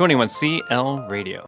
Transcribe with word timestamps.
21CL 0.00 1.10
Radio. 1.10 1.44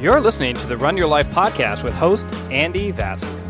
You're 0.00 0.20
listening 0.20 0.54
to 0.54 0.66
the 0.68 0.76
Run 0.76 0.96
Your 0.96 1.08
Life 1.08 1.26
podcast 1.30 1.82
with 1.82 1.94
host 1.94 2.26
Andy 2.52 2.92
Vasily. 2.92 3.42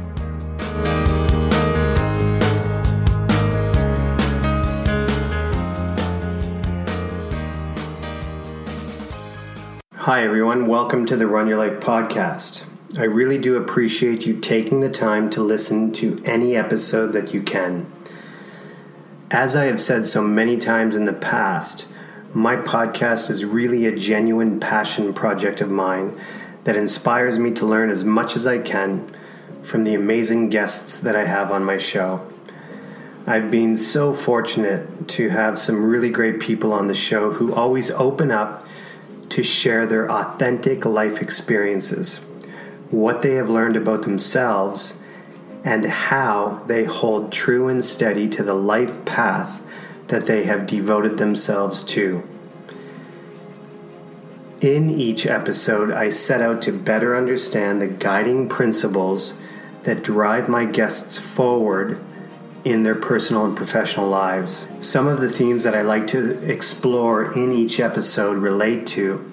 Hi, 10.07 10.23
everyone. 10.23 10.69
Welcome 10.69 11.05
to 11.07 11.17
the 11.17 11.27
Run 11.27 11.49
Your 11.49 11.59
Life 11.59 11.81
podcast. 11.81 12.65
I 12.97 13.03
really 13.03 13.39
do 13.39 13.57
appreciate 13.57 14.25
you 14.25 14.39
taking 14.39 14.79
the 14.79 14.89
time 14.89 15.29
to 15.31 15.43
listen 15.43 15.93
to 15.95 16.23
any 16.25 16.55
episode 16.55 17.09
that 17.09 17.35
you 17.35 17.43
can. 17.43 17.91
As 19.33 19.57
I 19.57 19.65
have 19.65 19.81
said 19.81 20.07
so 20.07 20.23
many 20.23 20.59
times 20.59 20.95
in 20.95 21.07
the 21.07 21.13
past, 21.13 21.89
my 22.33 22.55
podcast 22.55 23.31
is 23.31 23.45
really 23.45 23.85
a 23.85 23.97
genuine 23.97 24.61
passion 24.61 25.13
project 25.13 25.61
of 25.61 25.71
mine 25.71 26.17
that 26.63 26.77
inspires 26.77 27.41
me 27.41 27.51
to 27.55 27.67
learn 27.67 27.91
as 27.91 28.05
much 28.05 28.37
as 28.37 28.47
I 28.47 28.61
can 28.61 29.13
from 29.65 29.83
the 29.83 29.97
amazing 29.97 30.51
guests 30.51 31.01
that 31.01 31.17
I 31.17 31.25
have 31.25 31.51
on 31.51 31.65
my 31.65 31.79
show. 31.79 32.25
I've 33.27 33.51
been 33.51 33.77
so 33.77 34.15
fortunate 34.15 35.09
to 35.09 35.31
have 35.31 35.59
some 35.59 35.85
really 35.85 36.11
great 36.11 36.39
people 36.39 36.73
on 36.73 36.87
the 36.87 36.95
show 36.95 37.33
who 37.33 37.53
always 37.53 37.91
open 37.91 38.31
up 38.31 38.66
to 39.31 39.43
share 39.43 39.87
their 39.87 40.11
authentic 40.11 40.85
life 40.85 41.21
experiences, 41.21 42.17
what 42.91 43.23
they 43.23 43.35
have 43.35 43.51
learned 43.51 43.77
about 43.77 44.03
themselves, 44.03 44.95
and 45.65 45.85
how 45.85 46.63
they 46.67 46.85
hold 46.85 47.33
true 47.33 47.69
and 47.69 47.85
steady 47.85 48.29
to 48.29 48.43
the 48.43 48.55
life 48.55 49.05
path 49.05 49.67
that 50.09 50.27
they 50.27 50.45
have 50.45 50.67
devoted 50.67 51.19
themselves 51.19 51.83
to. 51.83 52.23
In 54.61 54.89
each 54.89 55.27
episode, 55.27 55.91
I 55.91 56.11
set 56.11 56.41
out 56.41 56.63
to 56.63 56.73
better 56.73 57.17
understand 57.17 57.83
the 57.83 57.89
guiding 57.89 58.49
principles 58.49 59.35
that 59.83 60.03
drive 60.03 60.49
my 60.49 60.65
guests 60.65 61.19
forward 61.19 61.99
in 62.67 62.83
their 62.83 62.97
personal 62.97 63.45
and 63.45 63.57
professional 63.57 64.09
lives. 64.09 64.67
Some 64.81 65.07
of 65.07 65.21
the 65.21 65.31
themes 65.31 65.63
that 65.63 65.77
I 65.77 65.83
like 65.83 66.09
to 66.09 66.43
explore 66.51 67.33
in 67.33 67.53
each 67.53 67.79
episode 67.79 68.39
relate 68.39 68.89
to 68.89 69.25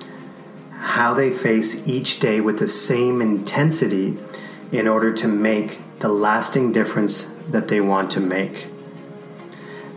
how 0.77 1.15
they 1.15 1.31
face 1.31 1.87
each 1.87 2.19
day 2.19 2.39
with 2.41 2.59
the 2.59 2.67
same 2.67 3.23
intensity 3.23 4.19
in 4.71 4.87
order 4.87 5.11
to 5.15 5.27
make 5.27 5.79
the 5.97 6.09
lasting 6.09 6.71
difference 6.71 7.23
that 7.49 7.69
they 7.69 7.81
want 7.81 8.11
to 8.11 8.19
make, 8.19 8.67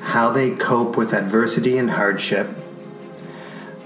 how 0.00 0.30
they 0.30 0.52
cope 0.52 0.96
with 0.96 1.12
adversity 1.12 1.76
and 1.76 1.90
hardship, 1.90 2.46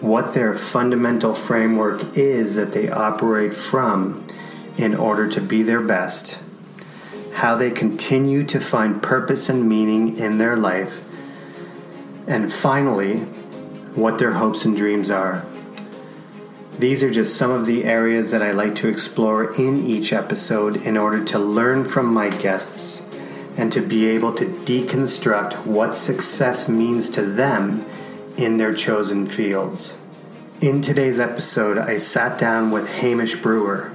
what 0.00 0.32
their 0.32 0.54
fundamental 0.54 1.34
framework 1.34 2.16
is 2.16 2.54
that 2.54 2.72
they 2.72 2.88
operate 2.88 3.52
from 3.52 4.24
in 4.76 4.94
order 4.94 5.28
to 5.28 5.40
be 5.40 5.64
their 5.64 5.82
best 5.82 6.38
how 7.34 7.56
they 7.56 7.70
continue 7.70 8.44
to 8.44 8.60
find 8.60 9.02
purpose 9.02 9.48
and 9.48 9.68
meaning 9.68 10.18
in 10.18 10.38
their 10.38 10.56
life, 10.56 11.00
and 12.26 12.52
finally, 12.52 13.18
what 13.94 14.18
their 14.18 14.32
hopes 14.32 14.64
and 14.64 14.76
dreams 14.76 15.10
are. 15.10 15.44
These 16.78 17.02
are 17.02 17.10
just 17.10 17.36
some 17.36 17.50
of 17.50 17.66
the 17.66 17.84
areas 17.84 18.30
that 18.30 18.42
I 18.42 18.52
like 18.52 18.74
to 18.76 18.88
explore 18.88 19.52
in 19.54 19.84
each 19.84 20.12
episode 20.12 20.76
in 20.76 20.96
order 20.96 21.22
to 21.26 21.38
learn 21.38 21.84
from 21.84 22.06
my 22.06 22.30
guests 22.30 23.06
and 23.56 23.70
to 23.72 23.80
be 23.82 24.06
able 24.06 24.32
to 24.34 24.46
deconstruct 24.46 25.66
what 25.66 25.94
success 25.94 26.68
means 26.68 27.10
to 27.10 27.22
them 27.22 27.84
in 28.36 28.56
their 28.56 28.72
chosen 28.72 29.26
fields. 29.26 29.98
In 30.60 30.80
today's 30.80 31.20
episode, 31.20 31.76
I 31.76 31.96
sat 31.98 32.38
down 32.38 32.70
with 32.70 32.86
Hamish 32.86 33.36
Brewer, 33.36 33.92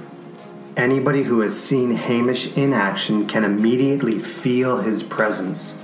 Anybody 0.76 1.22
who 1.22 1.40
has 1.40 1.58
seen 1.58 1.92
Hamish 1.92 2.54
in 2.54 2.74
action 2.74 3.26
can 3.26 3.44
immediately 3.44 4.18
feel 4.18 4.82
his 4.82 5.02
presence, 5.02 5.82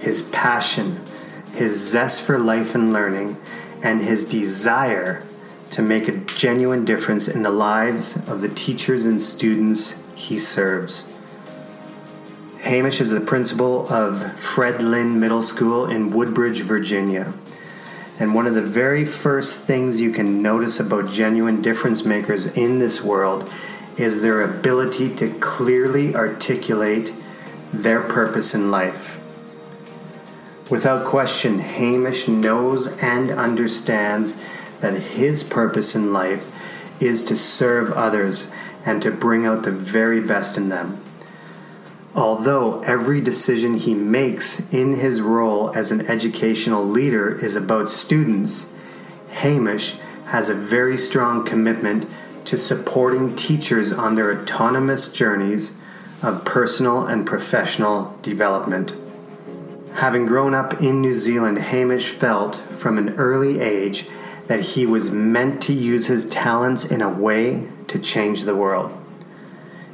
his 0.00 0.22
passion, 0.30 1.02
his 1.54 1.78
zest 1.78 2.22
for 2.22 2.38
life 2.38 2.74
and 2.74 2.90
learning, 2.90 3.36
and 3.82 4.00
his 4.00 4.24
desire 4.24 5.22
to 5.72 5.82
make 5.82 6.08
a 6.08 6.16
genuine 6.16 6.86
difference 6.86 7.28
in 7.28 7.42
the 7.42 7.50
lives 7.50 8.16
of 8.26 8.40
the 8.40 8.48
teachers 8.48 9.04
and 9.04 9.20
students 9.20 10.02
he 10.14 10.38
serves. 10.38 11.12
Hamish 12.60 13.02
is 13.02 13.10
the 13.10 13.20
principal 13.20 13.86
of 13.92 14.40
Fred 14.40 14.82
Lynn 14.82 15.20
Middle 15.20 15.42
School 15.42 15.84
in 15.84 16.12
Woodbridge, 16.12 16.62
Virginia. 16.62 17.34
And 18.18 18.34
one 18.34 18.46
of 18.46 18.54
the 18.54 18.62
very 18.62 19.04
first 19.04 19.60
things 19.60 20.00
you 20.00 20.12
can 20.12 20.40
notice 20.40 20.80
about 20.80 21.10
genuine 21.10 21.60
difference 21.60 22.06
makers 22.06 22.46
in 22.46 22.78
this 22.78 23.02
world 23.02 23.52
is 23.96 24.22
their 24.22 24.42
ability 24.42 25.14
to 25.16 25.30
clearly 25.38 26.14
articulate 26.14 27.12
their 27.72 28.00
purpose 28.00 28.54
in 28.54 28.70
life. 28.70 29.20
Without 30.70 31.06
question, 31.06 31.58
Hamish 31.58 32.26
knows 32.26 32.86
and 32.98 33.30
understands 33.30 34.42
that 34.80 34.94
his 34.94 35.42
purpose 35.42 35.94
in 35.94 36.12
life 36.12 36.50
is 37.00 37.24
to 37.24 37.36
serve 37.36 37.92
others 37.92 38.52
and 38.84 39.02
to 39.02 39.10
bring 39.10 39.46
out 39.46 39.62
the 39.62 39.70
very 39.70 40.20
best 40.20 40.56
in 40.56 40.68
them. 40.68 41.00
Although 42.14 42.82
every 42.82 43.20
decision 43.20 43.74
he 43.74 43.92
makes 43.92 44.60
in 44.72 44.96
his 44.96 45.20
role 45.20 45.72
as 45.74 45.90
an 45.90 46.06
educational 46.06 46.84
leader 46.84 47.36
is 47.38 47.56
about 47.56 47.88
students, 47.88 48.70
Hamish 49.30 49.96
has 50.26 50.48
a 50.48 50.54
very 50.54 50.96
strong 50.96 51.44
commitment 51.44 52.08
to 52.44 52.58
supporting 52.58 53.34
teachers 53.36 53.92
on 53.92 54.14
their 54.14 54.40
autonomous 54.40 55.12
journeys 55.12 55.76
of 56.22 56.44
personal 56.44 57.06
and 57.06 57.26
professional 57.26 58.18
development. 58.22 58.92
Having 59.94 60.26
grown 60.26 60.54
up 60.54 60.80
in 60.80 61.00
New 61.00 61.14
Zealand, 61.14 61.58
Hamish 61.58 62.10
felt 62.10 62.56
from 62.76 62.98
an 62.98 63.14
early 63.16 63.60
age 63.60 64.08
that 64.46 64.60
he 64.60 64.84
was 64.84 65.10
meant 65.10 65.62
to 65.62 65.72
use 65.72 66.06
his 66.06 66.28
talents 66.28 66.84
in 66.84 67.00
a 67.00 67.08
way 67.08 67.68
to 67.88 67.98
change 67.98 68.42
the 68.42 68.56
world. 68.56 68.92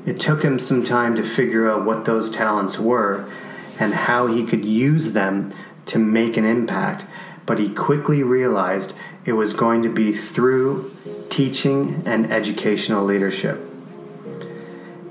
It 0.07 0.19
took 0.19 0.43
him 0.43 0.59
some 0.59 0.85
time 0.85 1.15
to 1.17 1.23
figure 1.23 1.71
out 1.71 1.85
what 1.85 2.05
those 2.05 2.31
talents 2.31 2.79
were 2.79 3.31
and 3.79 3.93
how 3.93 4.27
he 4.27 4.45
could 4.45 4.65
use 4.65 5.13
them 5.13 5.53
to 5.87 5.99
make 5.99 6.37
an 6.37 6.45
impact, 6.45 7.05
but 7.45 7.59
he 7.59 7.69
quickly 7.69 8.23
realized 8.23 8.95
it 9.25 9.33
was 9.33 9.53
going 9.53 9.83
to 9.83 9.89
be 9.89 10.13
through 10.13 10.97
teaching 11.31 12.03
and 12.05 12.31
educational 12.31 13.05
leadership. 13.05 13.67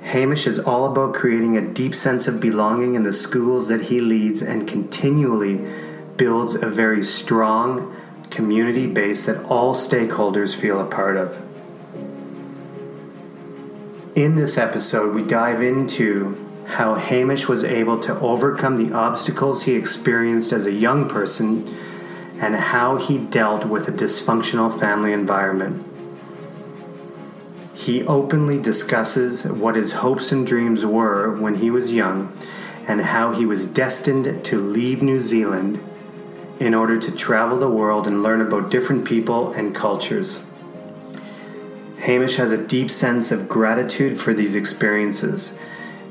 Hamish 0.02 0.48
is 0.48 0.60
all 0.60 0.86
about 0.86 1.14
creating 1.14 1.58
a 1.58 1.62
deep 1.62 1.94
sense 1.94 2.28
of 2.28 2.40
belonging 2.40 2.96
in 2.96 3.04
the 3.04 3.14
schools 3.14 3.68
that 3.68 3.84
he 3.84 4.00
leads 4.00 4.42
and 4.42 4.68
continually 4.68 5.66
builds 6.18 6.56
a 6.56 6.70
very 6.70 7.04
strong 7.04 7.96
community 8.30 8.88
base 8.88 9.26
that 9.26 9.44
all 9.46 9.74
stakeholders 9.74 10.56
feel 10.56 10.80
a 10.80 10.86
part 10.86 11.16
of. 11.16 11.42
In 14.16 14.36
this 14.36 14.58
episode, 14.58 15.16
we 15.16 15.24
dive 15.24 15.62
into 15.62 16.46
how 16.66 16.96
Hamish 16.96 17.48
was 17.48 17.64
able 17.64 18.00
to 18.02 18.20
overcome 18.20 18.78
the 18.78 18.96
obstacles 18.96 19.64
he 19.64 19.74
experienced 19.74 20.52
as 20.52 20.66
a 20.66 20.72
young 20.72 21.08
person 21.10 21.68
and 22.40 22.56
how 22.56 22.98
he 22.98 23.18
dealt 23.18 23.66
with 23.66 23.88
a 23.88 23.92
dysfunctional 23.92 24.78
family 24.80 25.14
environment. 25.14 25.86
He 27.80 28.04
openly 28.04 28.60
discusses 28.60 29.46
what 29.46 29.78
his 29.78 29.94
hopes 29.94 30.34
and 30.34 30.46
dreams 30.46 30.86
were 30.86 31.34
when 31.34 31.56
he 31.56 31.72
was 31.72 31.94
young 31.94 32.38
and 32.86 33.00
how 33.00 33.32
he 33.32 33.46
was 33.46 33.66
destined 33.66 34.44
to 34.44 34.58
leave 34.58 35.02
New 35.02 35.22
Zealand 35.22 35.80
in 36.60 36.74
order 36.74 37.00
to 37.00 37.10
travel 37.10 37.58
the 37.58 37.70
world 37.70 38.06
and 38.06 38.22
learn 38.22 38.42
about 38.42 38.70
different 38.70 39.06
people 39.06 39.54
and 39.54 39.74
cultures. 39.74 40.44
Hamish 42.00 42.36
has 42.36 42.52
a 42.52 42.68
deep 42.68 42.92
sense 42.92 43.32
of 43.32 43.48
gratitude 43.48 44.20
for 44.20 44.34
these 44.34 44.56
experiences. 44.56 45.58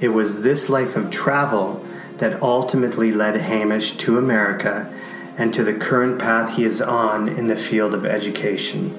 It 0.01 0.09
was 0.09 0.41
this 0.41 0.71
life 0.71 0.97
of 0.97 1.11
travel 1.11 1.85
that 2.17 2.43
ultimately 2.43 3.13
led 3.13 3.37
Hamish 3.37 3.99
to 3.99 4.17
America 4.17 4.91
and 5.37 5.53
to 5.53 5.63
the 5.63 5.75
current 5.75 6.19
path 6.19 6.57
he 6.57 6.65
is 6.65 6.81
on 6.81 7.29
in 7.29 7.49
the 7.49 7.57
field 7.57 7.93
of 7.93 8.07
education. 8.07 8.99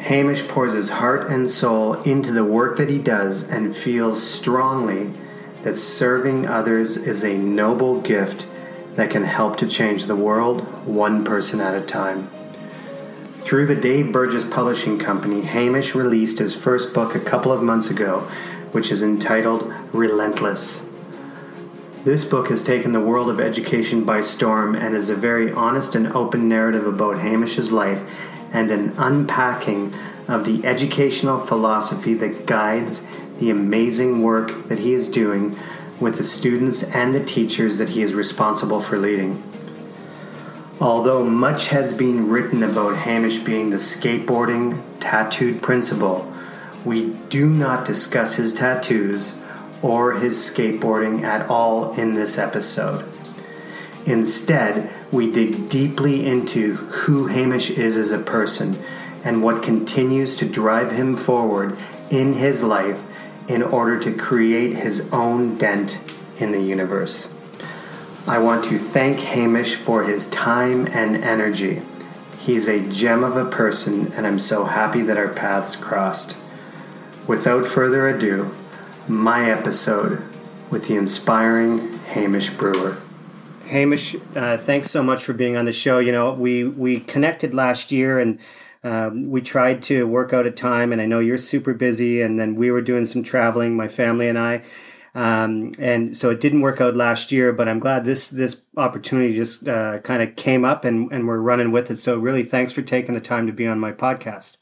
Hamish 0.00 0.46
pours 0.46 0.74
his 0.74 0.90
heart 0.90 1.28
and 1.28 1.50
soul 1.50 1.94
into 2.02 2.32
the 2.32 2.44
work 2.44 2.76
that 2.76 2.88
he 2.88 2.98
does 2.98 3.42
and 3.42 3.76
feels 3.76 4.22
strongly 4.22 5.12
that 5.62 5.74
serving 5.74 6.46
others 6.46 6.96
is 6.96 7.24
a 7.24 7.36
noble 7.36 8.00
gift 8.00 8.46
that 8.94 9.10
can 9.10 9.24
help 9.24 9.56
to 9.58 9.66
change 9.66 10.06
the 10.06 10.16
world 10.16 10.62
one 10.86 11.24
person 11.24 11.60
at 11.60 11.74
a 11.74 11.84
time. 11.84 12.30
Through 13.40 13.66
the 13.66 13.76
Dave 13.76 14.12
Burgess 14.12 14.44
Publishing 14.44 14.98
Company, 14.98 15.42
Hamish 15.42 15.94
released 15.94 16.38
his 16.38 16.54
first 16.54 16.92
book 16.94 17.14
a 17.14 17.20
couple 17.20 17.52
of 17.52 17.62
months 17.62 17.90
ago, 17.90 18.28
which 18.72 18.90
is 18.90 19.02
entitled 19.02 19.72
Relentless. 19.92 20.84
This 22.04 22.24
book 22.24 22.48
has 22.48 22.62
taken 22.62 22.92
the 22.92 23.00
world 23.00 23.28
of 23.28 23.40
education 23.40 24.04
by 24.04 24.20
storm 24.20 24.74
and 24.74 24.94
is 24.94 25.08
a 25.08 25.14
very 25.14 25.52
honest 25.52 25.94
and 25.94 26.06
open 26.08 26.48
narrative 26.48 26.86
about 26.86 27.18
Hamish's 27.18 27.72
life 27.72 28.00
and 28.52 28.70
an 28.70 28.94
unpacking 28.96 29.94
of 30.26 30.44
the 30.44 30.64
educational 30.66 31.40
philosophy 31.40 32.14
that 32.14 32.46
guides 32.46 33.02
the 33.38 33.50
amazing 33.50 34.22
work 34.22 34.68
that 34.68 34.80
he 34.80 34.92
is 34.92 35.08
doing 35.08 35.56
with 36.00 36.16
the 36.16 36.24
students 36.24 36.82
and 36.94 37.14
the 37.14 37.24
teachers 37.24 37.78
that 37.78 37.90
he 37.90 38.02
is 38.02 38.14
responsible 38.14 38.80
for 38.80 38.98
leading. 38.98 39.42
Although 40.80 41.24
much 41.24 41.68
has 41.68 41.92
been 41.92 42.28
written 42.28 42.62
about 42.62 42.98
Hamish 42.98 43.38
being 43.38 43.70
the 43.70 43.78
skateboarding 43.78 44.80
tattooed 45.00 45.60
principal, 45.60 46.32
we 46.84 47.14
do 47.28 47.48
not 47.48 47.84
discuss 47.84 48.34
his 48.34 48.52
tattoos 48.52 49.40
or 49.82 50.14
his 50.14 50.36
skateboarding 50.36 51.22
at 51.22 51.48
all 51.48 51.92
in 51.94 52.14
this 52.14 52.38
episode. 52.38 53.04
Instead, 54.08 54.90
we 55.12 55.30
dig 55.30 55.68
deeply 55.68 56.26
into 56.26 56.76
who 56.76 57.26
Hamish 57.26 57.68
is 57.68 57.98
as 57.98 58.10
a 58.10 58.18
person 58.18 58.74
and 59.22 59.42
what 59.42 59.62
continues 59.62 60.34
to 60.36 60.48
drive 60.48 60.92
him 60.92 61.14
forward 61.14 61.76
in 62.08 62.32
his 62.32 62.62
life 62.62 63.04
in 63.48 63.62
order 63.62 64.00
to 64.00 64.16
create 64.16 64.76
his 64.76 65.12
own 65.12 65.58
dent 65.58 66.00
in 66.38 66.52
the 66.52 66.62
universe. 66.62 67.34
I 68.26 68.38
want 68.38 68.64
to 68.64 68.78
thank 68.78 69.20
Hamish 69.20 69.74
for 69.74 70.04
his 70.04 70.26
time 70.30 70.86
and 70.86 71.16
energy. 71.16 71.82
He's 72.38 72.66
a 72.66 72.88
gem 72.90 73.22
of 73.22 73.36
a 73.36 73.50
person, 73.50 74.10
and 74.14 74.26
I'm 74.26 74.40
so 74.40 74.64
happy 74.64 75.02
that 75.02 75.18
our 75.18 75.28
paths 75.28 75.76
crossed. 75.76 76.34
Without 77.26 77.66
further 77.66 78.08
ado, 78.08 78.54
my 79.06 79.50
episode 79.50 80.22
with 80.70 80.88
the 80.88 80.96
inspiring 80.96 81.98
Hamish 82.06 82.48
Brewer. 82.48 83.02
Hamish, 83.68 84.16
uh, 84.34 84.56
thanks 84.56 84.90
so 84.90 85.02
much 85.02 85.22
for 85.22 85.34
being 85.34 85.56
on 85.56 85.66
the 85.66 85.74
show. 85.74 85.98
You 85.98 86.10
know, 86.10 86.32
we 86.32 86.64
we 86.64 87.00
connected 87.00 87.52
last 87.52 87.92
year 87.92 88.18
and 88.18 88.38
um, 88.82 89.24
we 89.30 89.42
tried 89.42 89.82
to 89.82 90.06
work 90.06 90.32
out 90.32 90.46
a 90.46 90.50
time, 90.50 90.92
and 90.92 91.02
I 91.02 91.06
know 91.06 91.18
you're 91.18 91.36
super 91.38 91.74
busy. 91.74 92.22
And 92.22 92.40
then 92.40 92.54
we 92.54 92.70
were 92.70 92.80
doing 92.80 93.04
some 93.04 93.22
traveling, 93.22 93.76
my 93.76 93.88
family 93.88 94.28
and 94.28 94.38
I, 94.38 94.62
um, 95.14 95.74
and 95.78 96.16
so 96.16 96.30
it 96.30 96.40
didn't 96.40 96.62
work 96.62 96.80
out 96.80 96.96
last 96.96 97.30
year. 97.32 97.52
But 97.52 97.68
I'm 97.68 97.78
glad 97.78 98.06
this 98.06 98.30
this 98.30 98.62
opportunity 98.76 99.34
just 99.36 99.68
uh, 99.68 99.98
kind 100.00 100.22
of 100.22 100.36
came 100.36 100.64
up, 100.64 100.84
and 100.84 101.12
and 101.12 101.26
we're 101.28 101.38
running 101.40 101.70
with 101.70 101.90
it. 101.90 101.98
So 101.98 102.18
really, 102.18 102.44
thanks 102.44 102.72
for 102.72 102.82
taking 102.82 103.14
the 103.14 103.20
time 103.20 103.46
to 103.46 103.52
be 103.52 103.66
on 103.66 103.78
my 103.78 103.92
podcast. 103.92 104.57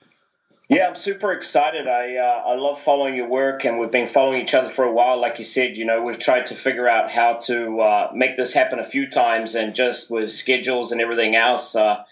Yeah, 0.68 0.88
I'm 0.88 0.96
super 0.96 1.30
excited. 1.30 1.86
I 1.86 2.16
uh, 2.16 2.42
I 2.44 2.56
love 2.56 2.80
following 2.80 3.14
your 3.14 3.28
work, 3.28 3.64
and 3.64 3.78
we've 3.78 3.92
been 3.92 4.08
following 4.08 4.42
each 4.42 4.52
other 4.52 4.68
for 4.68 4.84
a 4.84 4.90
while. 4.90 5.20
Like 5.20 5.38
you 5.38 5.44
said, 5.44 5.76
you 5.76 5.84
know, 5.84 6.02
we've 6.02 6.18
tried 6.18 6.46
to 6.46 6.56
figure 6.56 6.88
out 6.88 7.08
how 7.08 7.34
to 7.44 7.80
uh, 7.80 8.10
make 8.12 8.36
this 8.36 8.52
happen 8.52 8.80
a 8.80 8.84
few 8.84 9.08
times, 9.08 9.54
and 9.54 9.76
just 9.76 10.10
with 10.10 10.32
schedules 10.32 10.90
and 10.90 11.00
everything 11.00 11.36
else, 11.36 11.76
uh, 11.76 12.02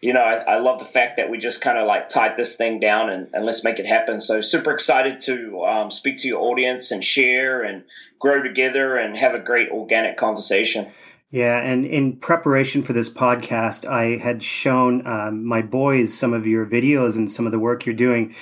you 0.00 0.12
know, 0.12 0.20
I, 0.20 0.34
I, 0.34 0.58
love 0.58 0.78
the 0.78 0.84
fact 0.84 1.16
that 1.16 1.28
we 1.28 1.38
just 1.38 1.60
kind 1.60 1.76
of 1.76 1.88
like 1.88 2.08
tied 2.08 2.36
this 2.36 2.54
thing 2.54 2.78
down 2.78 3.10
and, 3.10 3.28
and, 3.32 3.44
let's 3.44 3.64
make 3.64 3.80
it 3.80 3.86
happen. 3.86 4.20
So 4.20 4.42
super 4.42 4.70
excited 4.70 5.20
to 5.22 5.64
um, 5.64 5.90
speak 5.90 6.18
to 6.18 6.28
your 6.28 6.42
audience 6.42 6.92
and 6.92 7.02
share 7.02 7.62
and 7.62 7.82
grow 8.20 8.42
together 8.42 8.96
and 8.96 9.16
have 9.16 9.34
a 9.34 9.40
great 9.40 9.70
organic 9.70 10.16
conversation. 10.18 10.86
Yeah, 11.34 11.58
and 11.58 11.84
in 11.84 12.18
preparation 12.18 12.84
for 12.84 12.92
this 12.92 13.12
podcast, 13.12 13.84
I 13.84 14.22
had 14.22 14.40
shown 14.40 15.04
um, 15.04 15.44
my 15.44 15.62
boys 15.62 16.16
some 16.16 16.32
of 16.32 16.46
your 16.46 16.64
videos 16.64 17.16
and 17.16 17.28
some 17.28 17.44
of 17.44 17.50
the 17.50 17.58
work 17.58 17.84
you're 17.84 17.92
doing. 17.92 18.36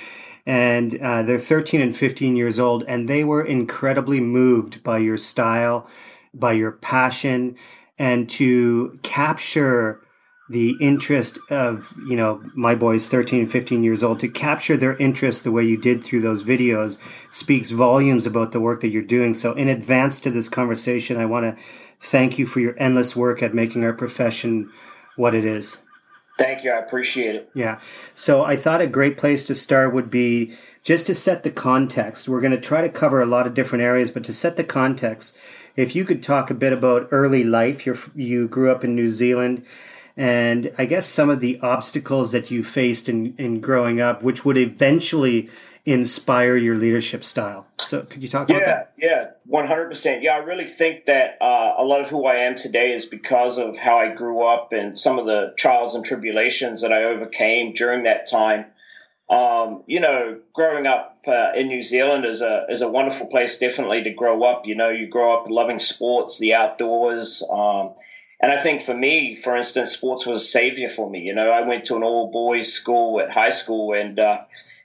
And 0.45 1.01
uh, 1.01 1.23
they're 1.23 1.39
13 1.39 1.81
and 1.81 1.97
15 1.97 2.35
years 2.35 2.59
old, 2.59 2.83
and 2.87 3.09
they 3.09 3.23
were 3.23 3.43
incredibly 3.43 4.19
moved 4.19 4.83
by 4.83 4.99
your 4.99 5.17
style, 5.17 5.89
by 6.35 6.51
your 6.51 6.71
passion, 6.71 7.55
and 7.97 8.29
to 8.29 8.99
capture 9.01 9.99
the 10.49 10.75
interest 10.79 11.39
of 11.49 11.95
you 12.05 12.17
know 12.17 12.43
my 12.53 12.75
boys 12.75 13.07
13 13.07 13.47
15 13.47 13.81
years 13.81 14.03
old 14.03 14.19
to 14.19 14.27
capture 14.27 14.75
their 14.75 14.97
interest 14.97 15.45
the 15.45 15.51
way 15.53 15.63
you 15.63 15.77
did 15.77 16.03
through 16.03 16.19
those 16.19 16.43
videos 16.43 16.99
speaks 17.31 17.71
volumes 17.71 18.25
about 18.25 18.51
the 18.51 18.59
work 18.59 18.81
that 18.81 18.89
you're 18.89 19.01
doing 19.01 19.33
so 19.33 19.53
in 19.53 19.69
advance 19.69 20.19
to 20.19 20.29
this 20.29 20.49
conversation 20.49 21.15
i 21.15 21.25
want 21.25 21.45
to 21.45 21.63
thank 22.03 22.37
you 22.37 22.45
for 22.45 22.59
your 22.59 22.75
endless 22.77 23.15
work 23.15 23.41
at 23.41 23.53
making 23.53 23.83
our 23.83 23.93
profession 23.93 24.69
what 25.15 25.33
it 25.33 25.45
is. 25.45 25.79
Thank 26.37 26.63
you. 26.63 26.71
I 26.71 26.79
appreciate 26.79 27.35
it. 27.35 27.49
Yeah. 27.53 27.79
So 28.13 28.43
I 28.43 28.55
thought 28.55 28.81
a 28.81 28.87
great 28.87 29.17
place 29.17 29.45
to 29.45 29.55
start 29.55 29.93
would 29.93 30.09
be 30.09 30.53
just 30.83 31.05
to 31.07 31.15
set 31.15 31.43
the 31.43 31.51
context. 31.51 32.27
We're 32.27 32.41
going 32.41 32.51
to 32.51 32.59
try 32.59 32.81
to 32.81 32.89
cover 32.89 33.21
a 33.21 33.25
lot 33.25 33.47
of 33.47 33.53
different 33.53 33.83
areas, 33.83 34.11
but 34.11 34.23
to 34.25 34.33
set 34.33 34.57
the 34.57 34.63
context, 34.63 35.37
if 35.75 35.95
you 35.95 36.03
could 36.03 36.21
talk 36.21 36.49
a 36.49 36.55
bit 36.55 36.73
about 36.73 37.07
early 37.11 37.43
life, 37.43 37.85
you 37.85 37.95
you 38.15 38.47
grew 38.47 38.71
up 38.71 38.83
in 38.83 38.95
New 38.95 39.09
Zealand, 39.09 39.65
and 40.17 40.71
I 40.77 40.85
guess 40.85 41.07
some 41.07 41.29
of 41.29 41.39
the 41.39 41.59
obstacles 41.61 42.31
that 42.31 42.51
you 42.51 42.63
faced 42.63 43.09
in, 43.09 43.33
in 43.37 43.61
growing 43.61 43.99
up, 44.01 44.21
which 44.21 44.45
would 44.45 44.57
eventually 44.57 45.49
inspire 45.85 46.55
your 46.55 46.75
leadership 46.75 47.23
style. 47.23 47.65
So, 47.79 48.03
could 48.03 48.21
you 48.21 48.29
talk 48.29 48.49
yeah, 48.49 48.57
about 48.57 48.65
that? 48.67 48.93
Yeah, 48.97 49.22
one 49.53 49.67
hundred 49.67 49.87
percent. 49.87 50.23
Yeah, 50.23 50.33
I 50.33 50.37
really 50.37 50.65
think 50.65 51.05
that 51.05 51.37
uh, 51.39 51.75
a 51.77 51.83
lot 51.83 52.01
of 52.01 52.09
who 52.09 52.25
I 52.25 52.37
am 52.37 52.55
today 52.55 52.91
is 52.91 53.05
because 53.05 53.59
of 53.59 53.77
how 53.77 53.99
I 53.99 54.11
grew 54.11 54.41
up 54.41 54.73
and 54.73 54.97
some 54.97 55.19
of 55.19 55.27
the 55.27 55.53
trials 55.55 55.93
and 55.93 56.03
tribulations 56.03 56.81
that 56.81 56.91
I 56.91 57.03
overcame 57.03 57.73
during 57.73 58.01
that 58.01 58.25
time. 58.27 58.65
Um, 59.29 59.83
you 59.85 59.99
know, 59.99 60.39
growing 60.55 60.87
up 60.87 61.19
uh, 61.27 61.51
in 61.55 61.67
New 61.67 61.83
Zealand 61.83 62.25
is 62.25 62.41
a 62.41 62.65
is 62.67 62.81
a 62.81 62.89
wonderful 62.89 63.27
place, 63.27 63.59
definitely 63.59 64.01
to 64.05 64.09
grow 64.09 64.43
up. 64.43 64.63
You 64.65 64.73
know, 64.73 64.89
you 64.89 65.07
grow 65.07 65.39
up 65.39 65.47
loving 65.47 65.77
sports, 65.77 66.39
the 66.39 66.55
outdoors. 66.55 67.43
Um, 67.47 67.93
and 68.41 68.51
I 68.51 68.57
think 68.57 68.81
for 68.81 68.95
me, 68.95 69.35
for 69.35 69.55
instance, 69.55 69.91
sports 69.91 70.25
was 70.25 70.41
a 70.41 70.45
savior 70.45 70.89
for 70.89 71.07
me. 71.07 71.19
You 71.19 71.35
know, 71.35 71.51
I 71.51 71.61
went 71.61 71.85
to 71.85 71.95
an 71.95 72.01
all 72.01 72.31
boys 72.31 72.73
school 72.73 73.21
at 73.21 73.31
high 73.31 73.51
school, 73.51 73.93
and 73.93 74.17
uh, 74.17 74.39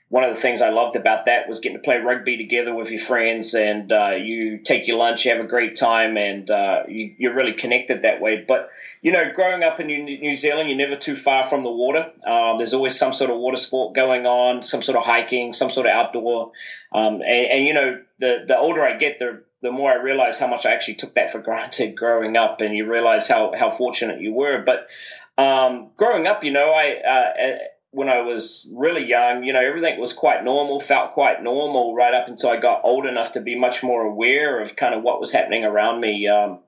one 0.09 0.23
of 0.23 0.33
the 0.33 0.41
things 0.41 0.61
I 0.61 0.69
loved 0.69 0.95
about 0.95 1.25
that 1.25 1.47
was 1.47 1.59
getting 1.59 1.77
to 1.77 1.83
play 1.83 1.99
rugby 1.99 2.35
together 2.35 2.73
with 2.73 2.89
your 2.89 2.99
friends, 2.99 3.53
and 3.53 3.91
uh, 3.91 4.13
you 4.19 4.57
take 4.57 4.87
your 4.87 4.97
lunch, 4.97 5.23
you 5.23 5.31
have 5.31 5.43
a 5.43 5.47
great 5.47 5.75
time, 5.75 6.17
and 6.17 6.49
uh, 6.49 6.81
you, 6.87 7.29
are 7.29 7.33
really 7.33 7.53
connected 7.53 8.01
that 8.01 8.19
way. 8.19 8.43
But 8.47 8.69
you 9.03 9.11
know, 9.11 9.31
growing 9.33 9.61
up 9.61 9.79
in 9.79 9.87
New 9.87 10.35
Zealand, 10.35 10.67
you're 10.67 10.77
never 10.77 10.95
too 10.95 11.15
far 11.15 11.43
from 11.43 11.63
the 11.63 11.69
water. 11.69 12.11
Um, 12.25 12.57
there's 12.57 12.73
always 12.73 12.97
some 12.97 13.13
sort 13.13 13.29
of 13.29 13.37
water 13.37 13.57
sport 13.57 13.93
going 13.93 14.25
on, 14.25 14.63
some 14.63 14.81
sort 14.81 14.97
of 14.97 15.05
hiking, 15.05 15.53
some 15.53 15.69
sort 15.69 15.85
of 15.85 15.91
outdoor. 15.91 16.53
Um, 16.91 17.21
and, 17.21 17.23
and, 17.51 17.65
you 17.65 17.73
know, 17.75 18.01
the 18.17 18.45
the 18.47 18.57
older 18.57 18.83
I 18.83 18.97
get, 18.97 19.19
the 19.19 19.43
the 19.61 19.71
more 19.71 19.91
I 19.91 19.95
realize 19.95 20.39
how 20.39 20.47
much 20.47 20.65
I 20.65 20.71
actually 20.71 20.95
took 20.95 21.13
that 21.13 21.31
for 21.31 21.39
granted 21.41 21.95
growing 21.95 22.35
up, 22.35 22.61
and 22.61 22.75
you 22.75 22.91
realize 22.91 23.27
how 23.27 23.53
how 23.55 23.69
fortunate 23.69 24.21
you 24.21 24.33
were. 24.33 24.63
But 24.65 24.87
um, 25.37 25.91
growing 25.97 26.25
up, 26.25 26.43
you 26.43 26.51
know, 26.51 26.71
I 26.71 26.95
uh, 27.07 27.57
when 27.91 28.07
I 28.07 28.21
was 28.21 28.69
really 28.71 29.05
young, 29.05 29.43
you 29.43 29.51
know, 29.51 29.65
everything 29.65 29.99
was 29.99 30.13
quite 30.13 30.43
normal, 30.43 30.79
felt 30.79 31.13
quite 31.13 31.41
normal 31.41 31.95
right 31.95 32.13
up 32.13 32.27
until 32.27 32.51
I 32.51 32.57
got 32.57 32.81
old 32.83 33.07
enough 33.07 33.31
to 33.31 33.41
be 33.41 33.55
much 33.57 33.81
more 33.81 34.03
aware 34.03 34.59
of 34.59 34.75
kind 34.75 34.93
of 34.93 35.01
what 35.01 35.19
was 35.19 35.31
happening 35.31 35.65
around 35.65 35.99
me. 35.99 36.27
Um, 36.27 36.59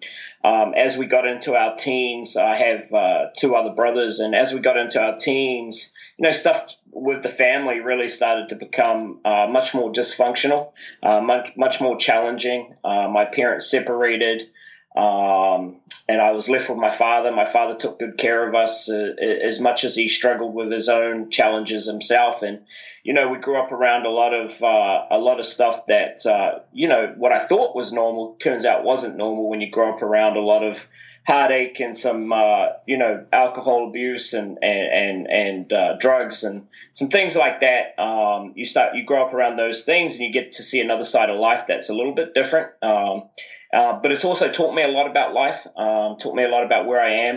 um, 0.43 0.73
as 0.73 0.97
we 0.97 1.05
got 1.05 1.27
into 1.27 1.55
our 1.55 1.75
teens, 1.75 2.35
I 2.35 2.55
have 2.55 2.91
uh, 2.91 3.25
two 3.37 3.55
other 3.55 3.69
brothers, 3.69 4.19
and 4.19 4.33
as 4.33 4.51
we 4.51 4.59
got 4.59 4.77
into 4.77 4.99
our 4.99 5.15
teens, 5.15 5.93
you 6.17 6.23
know, 6.23 6.31
stuff 6.31 6.75
with 6.91 7.21
the 7.21 7.29
family 7.29 7.79
really 7.79 8.07
started 8.07 8.49
to 8.49 8.55
become 8.55 9.19
uh, 9.23 9.47
much 9.47 9.75
more 9.75 9.91
dysfunctional, 9.91 10.71
uh, 11.03 11.21
much 11.21 11.51
much 11.55 11.79
more 11.79 11.97
challenging. 11.97 12.75
Uh, 12.83 13.07
my 13.07 13.25
parents 13.25 13.69
separated. 13.69 14.49
Um, 14.95 15.80
and 16.11 16.21
I 16.21 16.31
was 16.31 16.49
left 16.49 16.69
with 16.69 16.77
my 16.77 16.89
father. 16.89 17.31
My 17.31 17.45
father 17.45 17.73
took 17.73 17.97
good 17.97 18.17
care 18.17 18.45
of 18.45 18.53
us 18.53 18.89
uh, 18.89 19.13
as 19.21 19.61
much 19.61 19.85
as 19.85 19.95
he 19.95 20.09
struggled 20.09 20.53
with 20.53 20.69
his 20.69 20.89
own 20.89 21.31
challenges 21.31 21.85
himself. 21.85 22.41
And 22.41 22.59
you 23.03 23.13
know, 23.13 23.29
we 23.29 23.37
grew 23.37 23.57
up 23.57 23.71
around 23.71 24.05
a 24.05 24.09
lot 24.09 24.33
of 24.33 24.61
uh, 24.61 25.05
a 25.09 25.17
lot 25.17 25.39
of 25.39 25.45
stuff 25.45 25.85
that 25.85 26.25
uh, 26.25 26.59
you 26.73 26.89
know 26.89 27.13
what 27.15 27.31
I 27.31 27.39
thought 27.39 27.77
was 27.77 27.93
normal 27.93 28.35
turns 28.41 28.65
out 28.65 28.83
wasn't 28.83 29.15
normal 29.15 29.49
when 29.49 29.61
you 29.61 29.71
grow 29.71 29.95
up 29.95 30.01
around 30.01 30.35
a 30.35 30.41
lot 30.41 30.63
of 30.65 30.85
heartache 31.25 31.79
and 31.79 31.95
some 31.95 32.33
uh, 32.33 32.67
you 32.85 32.97
know 32.97 33.25
alcohol 33.31 33.87
abuse 33.87 34.33
and 34.33 34.57
and 34.61 35.27
and, 35.27 35.27
and 35.31 35.73
uh, 35.73 35.95
drugs 35.97 36.43
and 36.43 36.67
some 36.91 37.07
things 37.07 37.37
like 37.37 37.61
that. 37.61 37.97
Um, 37.97 38.51
you 38.55 38.65
start 38.65 38.95
you 38.95 39.05
grow 39.05 39.25
up 39.25 39.33
around 39.33 39.55
those 39.55 39.85
things 39.85 40.15
and 40.15 40.25
you 40.25 40.33
get 40.33 40.51
to 40.53 40.63
see 40.63 40.81
another 40.81 41.05
side 41.05 41.29
of 41.29 41.39
life 41.39 41.67
that's 41.67 41.89
a 41.89 41.93
little 41.93 42.13
bit 42.13 42.33
different. 42.33 42.71
Um, 42.81 43.29
uh, 43.73 43.99
but 44.01 44.11
it's 44.11 44.25
also 44.25 44.51
taught 44.51 44.73
me 44.73 44.83
a 44.83 44.87
lot 44.87 45.09
about 45.09 45.33
life. 45.33 45.65
Um, 45.75 46.17
taught 46.17 46.35
me 46.35 46.43
a 46.43 46.49
lot 46.49 46.65
about 46.65 46.85
where 46.85 47.01
I 47.01 47.11
am. 47.11 47.35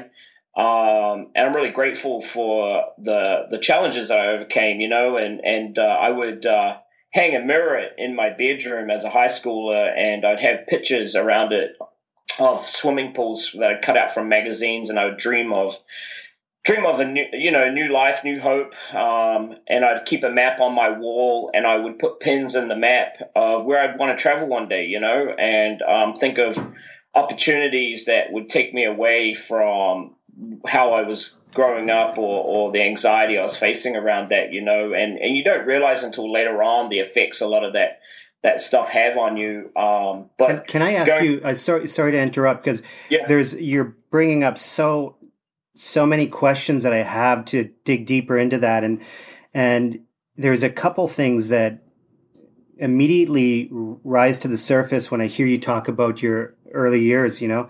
Um, 0.56 1.30
and 1.34 1.48
I'm 1.48 1.54
really 1.54 1.70
grateful 1.70 2.20
for 2.20 2.84
the 2.98 3.46
the 3.50 3.58
challenges 3.58 4.08
that 4.08 4.18
I 4.18 4.28
overcame. 4.28 4.80
You 4.80 4.88
know, 4.88 5.16
and 5.16 5.44
and 5.44 5.78
uh, 5.78 5.82
I 5.82 6.10
would 6.10 6.46
uh, 6.46 6.78
hang 7.12 7.34
a 7.34 7.44
mirror 7.44 7.88
in 7.98 8.14
my 8.14 8.30
bedroom 8.30 8.90
as 8.90 9.04
a 9.04 9.10
high 9.10 9.26
schooler, 9.26 9.92
and 9.96 10.24
I'd 10.24 10.40
have 10.40 10.66
pictures 10.66 11.16
around 11.16 11.52
it 11.52 11.76
of 12.40 12.66
swimming 12.66 13.12
pools 13.12 13.54
that 13.58 13.72
I 13.72 13.80
cut 13.80 13.96
out 13.96 14.12
from 14.12 14.28
magazines, 14.28 14.90
and 14.90 14.98
I 14.98 15.06
would 15.06 15.16
dream 15.16 15.52
of 15.52 15.78
dream 16.64 16.87
of 16.87 16.99
a 16.99 17.04
new, 17.04 17.26
you 17.33 17.52
know, 17.52 17.71
new 17.71 17.92
life, 17.92 18.25
new 18.25 18.40
hope. 18.40 18.75
Um, 18.94 19.56
and 19.68 19.85
I'd 19.85 20.06
keep 20.06 20.25
a 20.25 20.30
map 20.30 20.61
on 20.61 20.75
my 20.75 20.90
wall, 20.90 21.50
and 21.54 21.66
I 21.66 21.76
would 21.76 21.99
put 21.99 22.21
pins 22.21 22.56
in 22.56 22.68
the 22.68 22.76
map 22.76 23.16
of 23.37 23.64
where 23.64 23.83
I'd 23.83 23.99
want 23.99 24.16
to 24.16 24.21
travel 24.21 24.49
one 24.49 24.68
day, 24.68 24.87
you 24.87 24.99
know, 24.99 25.28
and 25.38 25.83
um, 25.83 26.14
think 26.14 26.38
of 26.38 26.59
opportunities 27.14 28.06
that 28.06 28.33
would 28.33 28.49
take 28.49 28.75
me 28.75 28.85
away 28.85 29.35
from 29.35 30.14
how 30.66 30.94
I 30.94 31.02
was 31.02 31.35
growing 31.52 31.90
up 31.90 32.18
or, 32.18 32.44
or 32.44 32.73
the 32.73 32.83
anxiety 32.83 33.38
I 33.38 33.42
was 33.42 33.56
facing 33.56 33.94
around 33.94 34.30
that, 34.30 34.52
you 34.52 34.61
know, 34.61 34.92
and, 34.92 35.18
and 35.18 35.37
you 35.37 35.44
don't 35.44 35.66
realize 35.66 36.02
until 36.02 36.33
later 36.33 36.62
on 36.62 36.88
the 36.88 36.99
effects 36.99 37.40
a 37.40 37.47
lot 37.47 37.64
of 37.64 37.75
that 37.75 38.00
that 38.42 38.61
stuff 38.61 38.90
have 38.90 39.16
on 39.16 39.38
you. 39.38 39.71
Um, 39.75 40.28
but 40.37 40.49
can, 40.49 40.64
can, 40.66 40.83
I 40.83 40.92
ask 40.94 41.11
going, 41.11 41.25
you? 41.25 41.40
Uh, 41.42 41.54
sorry, 41.54 41.87
sorry 41.87 42.12
to 42.12 42.18
interrupt 42.18 42.62
because 42.62 42.83
yeah. 43.09 43.25
there's 43.26 43.59
you're 43.59 43.97
bringing 44.11 44.44
up 44.44 44.59
so 44.59 45.16
so 45.75 46.07
many 46.07 46.26
questions 46.26 46.83
that 46.85 46.93
I 46.93 47.02
have 47.02 47.45
to 47.47 47.71
dig 47.85 48.07
deeper 48.07 48.38
into 48.38 48.59
that, 48.59 48.85
and 48.85 49.00
and 49.52 50.00
there's 50.37 50.62
a 50.62 50.71
couple 50.71 51.07
things 51.09 51.49
that 51.49 51.83
immediately 52.76 53.69
rise 53.71 54.38
to 54.40 54.49
the 54.49 54.59
surface 54.59 55.11
when 55.11 55.21
I 55.21 55.26
hear 55.26 55.47
you 55.47 55.61
talk 55.61 55.88
about 55.88 56.23
your 56.23 56.54
early 56.73 57.02
years. 57.02 57.40
You 57.40 57.49
know, 57.49 57.69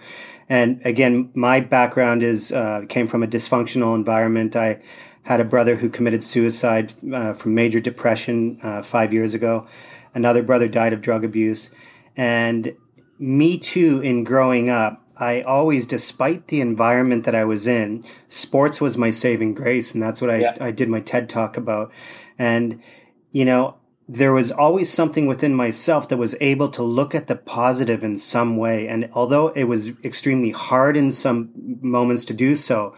and 0.49 0.81
again, 0.85 1.31
my 1.35 1.61
background 1.61 2.23
is 2.23 2.53
uh, 2.53 2.83
came 2.89 3.07
from 3.07 3.23
a 3.23 3.27
dysfunctional 3.27 3.95
environment. 3.95 4.57
I 4.57 4.81
had 5.23 5.41
a 5.41 5.45
brother 5.45 5.77
who 5.77 5.89
committed 5.89 6.23
suicide 6.23 6.93
uh, 7.13 7.33
from 7.33 7.55
major 7.55 7.81
depression 7.81 8.59
uh, 8.63 8.83
five 8.83 9.13
years 9.13 9.35
ago. 9.35 9.67
Another 10.15 10.43
brother 10.43 10.69
died 10.69 10.93
of 10.93 11.01
drug 11.01 11.25
abuse. 11.25 11.75
And 12.17 12.77
me 13.19 13.59
too, 13.59 14.01
in 14.03 14.25
growing 14.25 14.69
up, 14.69 15.04
I 15.17 15.43
always, 15.43 15.87
despite 15.87 16.49
the 16.49 16.61
environment 16.61 17.25
that 17.25 17.35
I 17.35 17.45
was 17.45 17.67
in, 17.67 18.05
sports 18.29 18.81
was 18.81 18.99
my 18.99 19.11
saving 19.11 19.55
grace. 19.55 19.95
And 19.95 20.03
that's 20.03 20.21
what 20.21 20.31
I, 20.31 20.39
yeah. 20.39 20.57
I 20.61 20.71
did 20.71 20.89
my 20.89 21.01
TED 21.01 21.29
talk 21.29 21.57
about. 21.57 21.93
And, 22.39 22.83
you 23.31 23.45
know, 23.45 23.77
there 24.09 24.33
was 24.33 24.51
always 24.53 24.93
something 24.93 25.27
within 25.27 25.55
myself 25.55 26.09
that 26.09 26.17
was 26.17 26.35
able 26.41 26.69
to 26.69 26.83
look 26.83 27.15
at 27.15 27.27
the 27.27 27.37
positive 27.37 28.05
in 28.05 28.17
some 28.17 28.57
way. 28.57 28.87
And 28.87 29.09
although 29.15 29.49
it 29.49 29.65
was 29.65 29.93
extremely 30.05 30.51
hard 30.51 30.97
in 30.97 31.11
some 31.13 31.51
moments 31.81 32.25
to 32.27 32.35
do 32.35 32.55
so, 32.55 32.95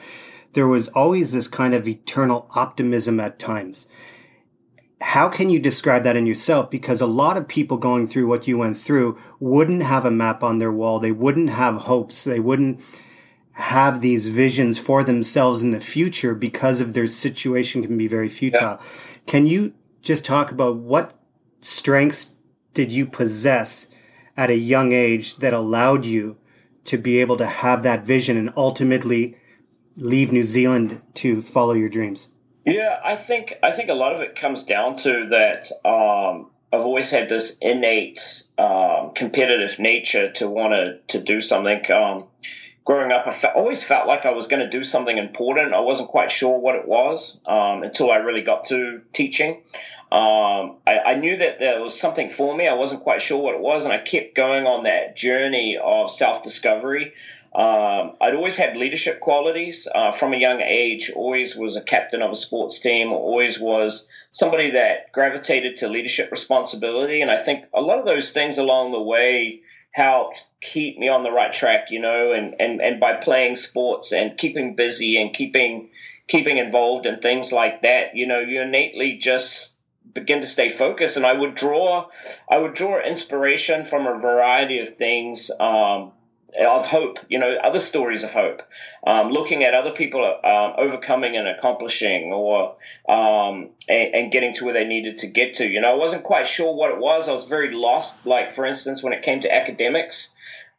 there 0.55 0.67
was 0.67 0.89
always 0.89 1.33
this 1.33 1.49
kind 1.49 1.75
of 1.75 1.87
eternal 1.87 2.51
optimism 2.55 3.21
at 3.21 3.39
times 3.39 3.87
how 5.01 5.29
can 5.29 5.51
you 5.51 5.59
describe 5.59 6.05
that 6.05 6.17
in 6.17 6.27
yourself? 6.27 6.71
Because 6.71 7.01
a 7.01 7.07
lot 7.07 7.37
of 7.37 7.49
people 7.49 7.77
going 7.77 8.07
through 8.07 8.27
what 8.27 8.49
you 8.49 8.59
went 8.59 8.79
through 8.79 9.19
wouldn't 9.39 9.83
have 9.83 10.05
a 10.07 10.11
map 10.11 10.43
on 10.43 10.59
their 10.59 10.73
wall. 10.73 10.99
They 10.99 11.13
wouldn't 11.13 11.51
have 11.51 11.83
hopes. 11.83 12.25
They 12.25 12.41
wouldn't 12.41 12.81
have 13.53 14.01
these 14.01 14.29
visions 14.29 14.79
for 14.79 15.03
themselves 15.03 15.63
in 15.63 15.71
the 15.71 15.81
future 15.81 16.35
because 16.35 16.81
of 16.81 16.93
their 16.93 17.07
situation 17.07 17.83
can 17.83 17.97
be 17.97 18.09
very 18.09 18.29
futile. 18.29 18.79
Yeah. 18.81 18.87
Can 19.27 19.47
you 19.47 19.75
just 20.03 20.25
talk 20.25 20.51
about 20.51 20.77
what 20.77 21.19
strengths 21.61 22.35
did 22.75 22.93
you 22.93 23.07
possess 23.07 23.89
at 24.37 24.51
a 24.51 24.57
young 24.57 24.93
age 24.93 25.37
that 25.37 25.53
allowed 25.53 26.05
you 26.05 26.37
to 26.85 26.99
be 26.99 27.19
able 27.19 27.37
to 27.39 27.47
have 27.47 27.83
that 27.83 28.05
vision 28.05 28.37
and 28.37 28.53
ultimately 28.57 29.37
leave 29.97 30.31
New 30.31 30.45
Zealand 30.45 31.03
to 31.15 31.43
follow 31.43 31.73
your 31.73 31.89
dreams? 31.89 32.29
Yeah, 32.67 32.99
I 33.05 33.15
think 33.15 33.55
I 33.63 33.71
think 33.71 33.91
a 33.91 33.95
lot 33.95 34.13
of 34.13 34.21
it 34.21 34.35
comes 34.35 34.65
down 34.65 34.97
to 34.97 35.29
that. 35.29 35.71
Um, 35.89 36.51
I've 36.73 36.81
always 36.81 37.13
had 37.13 37.29
this 37.29 37.57
innate 37.63 38.43
um, 38.59 39.13
competitive 39.15 39.79
nature 39.79 40.33
to 40.33 40.51
want 40.51 40.73
to 40.73 40.99
to 41.17 41.25
do 41.25 41.41
something. 41.41 41.91
Um, 41.93 42.25
growing 42.85 43.13
up, 43.13 43.29
I 43.29 43.31
fe- 43.31 43.53
always 43.55 43.85
felt 43.85 44.09
like 44.09 44.27
I 44.27 44.33
was 44.33 44.49
going 44.49 44.61
to 44.61 44.69
do 44.69 44.83
something 44.83 45.17
important. 45.17 45.75
I 45.75 45.81
wasn't 45.81 46.09
quite 46.09 46.33
sure 46.33 46.59
what 46.59 46.75
it 46.75 46.89
was 46.89 47.39
um, 47.47 47.85
until 47.85 48.11
I 48.11 48.17
really 48.17 48.43
got 48.43 48.65
to 48.67 49.01
teaching. 49.13 49.63
Um, 50.11 50.77
I, 50.87 51.01
I, 51.05 51.15
knew 51.17 51.37
that 51.37 51.59
there 51.59 51.83
was 51.83 51.99
something 51.99 52.31
for 52.31 52.57
me. 52.57 52.69
I 52.69 52.75
wasn't 52.75 53.03
quite 53.03 53.21
sure 53.21 53.43
what 53.43 53.55
it 53.55 53.61
was, 53.61 53.85
and 53.85 53.93
I 53.93 53.99
kept 53.99 54.37
going 54.37 54.65
on 54.65 54.85
that 54.85 55.17
journey 55.17 55.79
of 55.83 56.11
self 56.11 56.43
discovery. 56.43 57.13
Um, 57.57 58.13
I'd 58.21 58.35
always 58.35 58.59
had 58.59 58.77
leadership 58.77 59.21
qualities 59.21 59.89
uh, 59.95 60.13
from 60.13 60.35
a 60.35 60.37
young 60.37 60.61
age. 60.61 61.11
Always 61.17 61.57
was 61.57 61.75
a 61.75 61.81
captain 61.81 62.21
of 62.21 62.31
a 62.31 62.37
sports 62.37 62.79
team. 62.79 63.13
Always 63.13 63.59
was 63.59 64.07
somebody 64.31 64.73
that 64.73 65.11
gravitated 65.13 65.77
to 65.77 65.89
leadership 65.89 66.31
responsibility. 66.31 67.23
And 67.23 67.31
I 67.31 67.39
think 67.39 67.65
a 67.73 67.81
lot 67.81 67.99
of 67.99 68.05
those 68.05 68.31
things 68.31 68.59
along 68.59 68.93
the 68.93 69.01
way 69.01 69.63
helped 69.93 70.45
keep 70.61 70.99
me 70.99 71.09
on 71.09 71.23
the 71.23 71.31
right 71.31 71.51
track. 71.51 71.91
You 71.91 72.01
know, 72.01 72.21
and 72.35 72.55
and 72.61 72.83
and 72.83 73.01
by 73.01 73.15
playing 73.15 73.55
sports 73.55 74.13
and 74.13 74.37
keeping 74.37 74.77
busy 74.77 75.19
and 75.19 75.33
keeping 75.33 75.89
keeping 76.29 76.59
involved 76.59 77.07
in 77.07 77.21
things 77.21 77.53
like 77.53 77.81
that, 77.81 78.15
you 78.15 78.27
know, 78.27 78.41
you 78.41 78.61
innately 78.61 79.17
just 79.17 79.77
begin 80.13 80.43
to 80.43 80.47
stay 80.47 80.69
focused. 80.69 81.17
And 81.17 81.25
I 81.25 81.33
would 81.33 81.55
draw 81.55 82.09
I 82.51 82.59
would 82.59 82.75
draw 82.75 83.01
inspiration 83.03 83.87
from 83.87 84.07
a 84.07 84.19
variety 84.19 84.79
of 84.81 84.95
things. 84.95 85.51
Um, 85.59 86.13
of 86.61 86.87
hope, 86.87 87.19
you 87.29 87.39
know, 87.39 87.57
other 87.63 87.81
stories 87.81 88.23
of 88.23 88.33
hope, 88.33 88.63
um, 89.07 89.31
looking 89.31 89.65
at 89.65 89.75
other 89.75 89.91
people 89.91 90.25
um, 90.25 90.75
overcoming 90.79 91.37
and 91.37 91.47
accomplishing 91.47 92.33
or 92.33 92.77
um, 93.09 93.71
and, 93.89 94.15
and, 94.15 94.33
getting 94.33 94.53
to 94.55 94.65
where 94.65 94.75
they 94.75 94.85
needed 94.85 95.19
to 95.19 95.27
get 95.27 95.55
to. 95.55 95.69
You 95.69 95.81
know, 95.81 95.93
I 95.93 95.97
wasn't 95.97 96.23
quite 96.23 96.47
sure 96.47 96.75
what 96.75 96.91
it 96.91 96.99
was. 96.99 97.29
I 97.29 97.33
was 97.33 97.45
very 97.45 97.71
lost. 97.71 98.25
Like, 98.27 98.51
for 98.51 98.65
instance, 98.65 99.03
when 99.03 99.13
it 99.13 99.23
came 99.23 99.41
to 99.41 99.55
academics, 99.55 100.35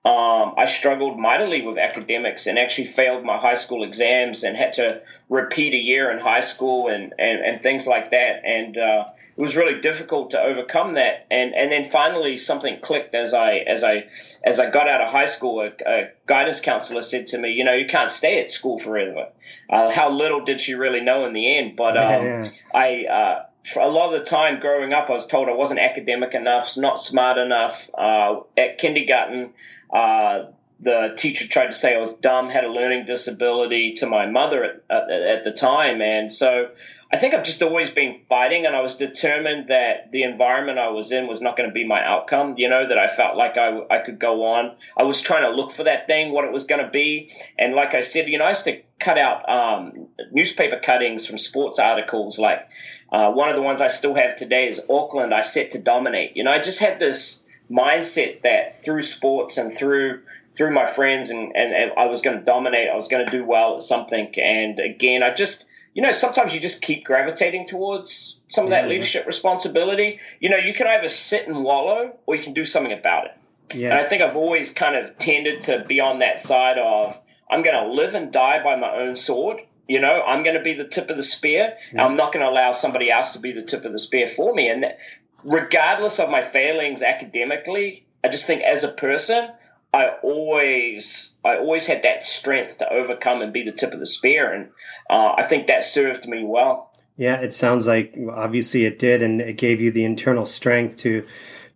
um, 0.08 0.54
I 0.58 0.66
struggled 0.66 1.20
mightily 1.20 1.62
with 1.62 1.78
academics 1.78 2.48
and 2.48 2.58
actually 2.58 2.86
failed 2.86 3.26
my 3.26 3.38
high 3.38 3.56
school 3.56 3.84
exams 3.84 4.46
and 4.46 4.56
had 4.56 4.72
to 4.74 5.02
repeat 5.28 5.74
a 5.74 5.78
year 5.78 6.10
in 6.10 6.20
high 6.20 6.40
school 6.40 6.88
and, 6.88 7.14
and, 7.20 7.40
and 7.44 7.62
things 7.62 7.86
like 7.86 8.12
that. 8.12 8.42
And 8.46 8.78
uh, 8.78 9.06
it 9.36 9.42
was 9.42 9.58
really 9.58 9.82
difficult 9.82 10.32
to 10.32 10.40
overcome 10.40 10.94
that. 10.94 11.28
And 11.30 11.54
and 11.54 11.74
then 11.74 11.84
finally 11.84 12.38
something 12.38 12.80
clicked 12.80 13.16
as 13.16 13.34
I 13.34 13.58
as 13.58 13.84
I 13.84 14.08
as 14.46 14.62
I 14.62 14.70
got 14.70 14.88
out 14.88 15.02
of 15.02 15.12
high 15.12 15.26
school. 15.26 15.60
A, 15.60 15.72
a 15.86 16.10
guidance 16.26 16.62
counselor 16.62 17.02
said 17.02 17.28
to 17.28 17.38
me, 17.38 17.52
"You 17.52 17.66
know, 17.66 17.74
you 17.74 17.86
can't 17.86 18.10
stay 18.10 18.42
at 18.42 18.50
school 18.50 18.78
forever." 18.78 19.28
Uh, 19.70 19.90
how 19.90 20.10
little 20.10 20.40
did 20.40 20.62
she 20.62 20.74
really 20.74 21.02
know 21.02 21.26
in 21.26 21.34
the 21.34 21.58
end? 21.58 21.76
But 21.76 21.98
um, 21.98 22.26
yeah, 22.26 22.44
yeah. 22.44 22.50
I. 22.74 23.06
Uh, 23.06 23.44
for 23.68 23.82
a 23.82 23.88
lot 23.88 24.14
of 24.14 24.20
the 24.20 24.26
time 24.26 24.60
growing 24.60 24.94
up, 24.94 25.10
I 25.10 25.14
was 25.14 25.26
told 25.26 25.50
I 25.50 25.54
wasn't 25.54 25.82
academic 25.82 26.34
enough, 26.34 26.78
not 26.78 26.98
smart 26.98 27.38
enough. 27.38 27.90
Uh, 27.94 28.42
at 28.56 28.78
kindergarten, 28.78 29.52
uh, 29.94 30.46
the 30.80 31.14
teacher 31.18 31.48
tried 31.48 31.68
to 31.68 31.76
say 31.76 31.96
I 31.96 32.00
was 32.00 32.14
dumb, 32.14 32.50
had 32.50 32.64
a 32.64 32.72
learning 32.72 33.06
disability 33.06 33.94
to 33.94 34.06
my 34.06 34.28
mother 34.28 34.82
at, 34.90 35.10
at, 35.10 35.44
the 35.44 35.52
time. 35.52 36.02
And 36.02 36.32
so 36.32 36.70
I 37.12 37.18
think 37.18 37.34
I've 37.34 37.44
just 37.44 37.64
always 37.64 37.90
been 37.90 38.22
fighting, 38.30 38.66
and 38.66 38.76
I 38.76 38.82
was 38.82 38.96
determined 38.96 39.70
that 39.70 40.12
the 40.12 40.24
environment 40.24 40.78
I 40.78 40.90
was 40.90 41.12
in 41.12 41.28
was 41.28 41.42
not 41.42 41.58
going 41.58 41.70
to 41.70 41.74
be 41.74 41.84
my 41.84 42.04
outcome, 42.04 42.56
you 42.58 42.70
know, 42.70 42.88
that 42.88 42.98
I 42.98 43.08
felt 43.08 43.38
like 43.38 43.58
I, 43.58 43.82
I 43.90 44.00
could 44.00 44.20
go 44.20 44.46
on. 44.46 44.76
I 44.96 45.04
was 45.04 45.22
trying 45.22 45.50
to 45.50 45.56
look 45.56 45.72
for 45.72 45.84
that 45.84 46.08
thing, 46.08 46.32
what 46.32 46.46
it 46.46 46.52
was 46.52 46.66
going 46.66 46.84
to 46.84 46.92
be. 46.92 47.32
And 47.58 47.74
like 47.74 47.96
I 47.96 48.02
said, 48.02 48.28
you 48.28 48.38
know, 48.38 48.46
I 48.46 48.50
used 48.50 48.66
to 48.66 48.82
cut 49.00 49.18
out 49.18 49.50
um, 49.50 50.08
newspaper 50.32 50.80
cuttings 50.80 51.26
from 51.26 51.38
sports 51.38 51.80
articles 51.80 52.40
like 52.40 52.68
uh, 53.12 53.32
one 53.32 53.50
of 53.50 53.56
the 53.56 53.62
ones 53.62 53.82
I 53.82 53.88
still 53.88 54.16
have 54.16 54.36
today 54.36 54.68
is 54.68 54.82
Auckland, 54.90 55.34
I 55.34 55.42
set 55.42 55.72
to 55.72 55.80
dominate. 55.80 56.36
You 56.36 56.44
know, 56.44 56.52
I 56.52 56.60
just 56.60 56.80
had 56.80 57.00
this 57.00 57.44
mindset 57.72 58.42
that 58.42 58.82
through 58.84 59.04
sports 59.04 59.58
and 59.58 59.74
through 59.74 60.22
through 60.58 60.74
my 60.74 60.88
friends 60.88 61.30
and, 61.30 61.56
and, 61.56 61.74
and 61.74 61.92
I 61.98 62.08
was 62.08 62.22
going 62.22 62.38
to 62.38 62.44
dominate, 62.44 62.90
I 62.90 62.96
was 62.96 63.08
going 63.08 63.26
to 63.26 63.32
do 63.32 63.46
well 63.46 63.76
at 63.76 63.84
something. 63.84 64.34
And 64.38 64.80
again, 64.80 65.22
I 65.22 65.34
just, 65.34 65.66
you 65.94 66.02
know, 66.02 66.12
sometimes 66.12 66.54
you 66.54 66.60
just 66.60 66.82
keep 66.82 67.06
gravitating 67.06 67.68
towards 67.68 68.40
some 68.50 68.66
of 68.66 68.72
that 68.72 68.82
mm-hmm. 68.82 68.90
leadership 68.90 69.28
responsibility. 69.28 70.20
You 70.40 70.50
know, 70.50 70.58
you 70.58 70.74
can 70.74 70.88
either 70.88 71.08
sit 71.08 71.48
and 71.48 71.64
wallow 71.64 72.18
or 72.26 72.36
you 72.36 72.42
can 72.42 72.54
do 72.54 72.66
something 72.66 72.92
about 72.92 73.26
it. 73.26 73.38
Yeah. 73.76 73.92
And 73.92 74.00
I 74.00 74.04
think 74.04 74.22
I've 74.22 74.36
always 74.36 74.72
kind 74.72 74.96
of 74.96 75.18
tended 75.18 75.62
to 75.62 75.86
be 75.88 76.00
on 76.00 76.20
that 76.20 76.40
side 76.40 76.78
of 76.78 77.20
I'm 77.50 77.64
going 77.64 77.82
to 77.82 77.92
live 77.92 78.14
and 78.14 78.32
die 78.32 78.64
by 78.64 78.76
my 78.76 78.92
own 78.96 79.16
sword. 79.16 79.62
You 79.88 80.02
know, 80.02 80.22
I'm 80.24 80.44
going 80.44 80.58
to 80.58 80.62
be 80.62 80.74
the 80.74 80.88
tip 80.88 81.10
of 81.10 81.18
the 81.18 81.24
spear. 81.24 81.78
Yeah. 81.94 82.06
I'm 82.06 82.16
not 82.16 82.34
going 82.34 82.46
to 82.46 82.52
allow 82.52 82.74
somebody 82.74 83.10
else 83.12 83.32
to 83.32 83.40
be 83.40 83.52
the 83.52 83.62
tip 83.62 83.86
of 83.86 83.92
the 83.92 84.00
spear 84.00 84.28
for 84.28 84.54
me. 84.54 84.70
And 84.70 84.84
that, 84.84 85.00
regardless 85.44 86.20
of 86.20 86.30
my 86.30 86.42
failings 86.42 87.02
academically, 87.02 88.06
I 88.24 88.30
just 88.30 88.48
think 88.48 88.64
as 88.64 88.84
a 88.84 88.90
person, 88.90 89.50
I 89.94 90.10
always 90.22 91.36
I 91.44 91.58
always 91.58 91.88
had 91.88 92.04
that 92.04 92.24
strength 92.24 92.78
to 92.78 92.92
overcome 92.92 93.42
and 93.42 93.54
be 93.54 93.64
the 93.64 93.72
tip 93.72 93.94
of 93.94 94.00
the 94.00 94.06
spear, 94.06 94.52
and 94.52 94.70
uh, 95.10 95.36
I 95.38 95.44
think 95.44 95.68
that 95.68 95.84
served 95.84 96.28
me 96.28 96.44
well. 96.44 96.94
Yeah, 97.16 97.38
it 97.38 97.54
sounds 97.54 97.88
like 97.88 98.16
obviously 98.32 98.86
it 98.86 99.00
did, 99.00 99.22
and 99.22 99.42
it 99.42 99.58
gave 99.58 99.82
you 99.82 99.92
the 99.92 100.06
internal 100.06 100.46
strength 100.46 100.98
to 100.98 101.26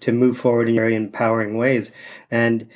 to 0.01 0.11
move 0.11 0.37
forward 0.37 0.67
in 0.67 0.75
very 0.75 0.95
empowering 0.95 1.57
ways. 1.57 1.93
And 2.29 2.67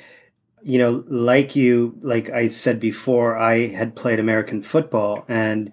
you 0.62 0.78
know, 0.78 1.04
like 1.06 1.54
you, 1.54 1.96
like 2.00 2.28
I 2.30 2.48
said 2.48 2.80
before, 2.80 3.36
I 3.36 3.68
had 3.68 3.94
played 3.94 4.18
American 4.18 4.62
football 4.62 5.24
and, 5.28 5.70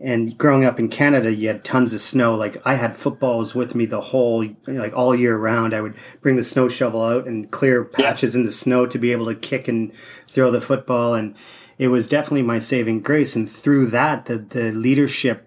and 0.00 0.36
growing 0.38 0.64
up 0.64 0.78
in 0.78 0.88
Canada, 0.88 1.32
you 1.32 1.48
had 1.48 1.62
tons 1.62 1.92
of 1.92 2.00
snow. 2.00 2.34
Like 2.34 2.56
I 2.66 2.74
had 2.74 2.96
footballs 2.96 3.54
with 3.54 3.74
me 3.74 3.84
the 3.84 4.00
whole, 4.00 4.46
like 4.66 4.94
all 4.94 5.14
year 5.14 5.36
round. 5.36 5.74
I 5.74 5.82
would 5.82 5.94
bring 6.22 6.36
the 6.36 6.44
snow 6.44 6.68
shovel 6.68 7.04
out 7.04 7.26
and 7.26 7.50
clear 7.50 7.84
patches 7.84 8.34
yeah. 8.34 8.40
in 8.40 8.46
the 8.46 8.52
snow 8.52 8.86
to 8.86 8.98
be 8.98 9.12
able 9.12 9.26
to 9.26 9.34
kick 9.34 9.68
and 9.68 9.92
throw 10.26 10.50
the 10.50 10.60
football. 10.60 11.12
And 11.12 11.36
it 11.76 11.88
was 11.88 12.08
definitely 12.08 12.42
my 12.42 12.58
saving 12.58 13.02
grace. 13.02 13.36
And 13.36 13.48
through 13.48 13.86
that, 13.86 14.24
the, 14.24 14.38
the 14.38 14.72
leadership 14.72 15.46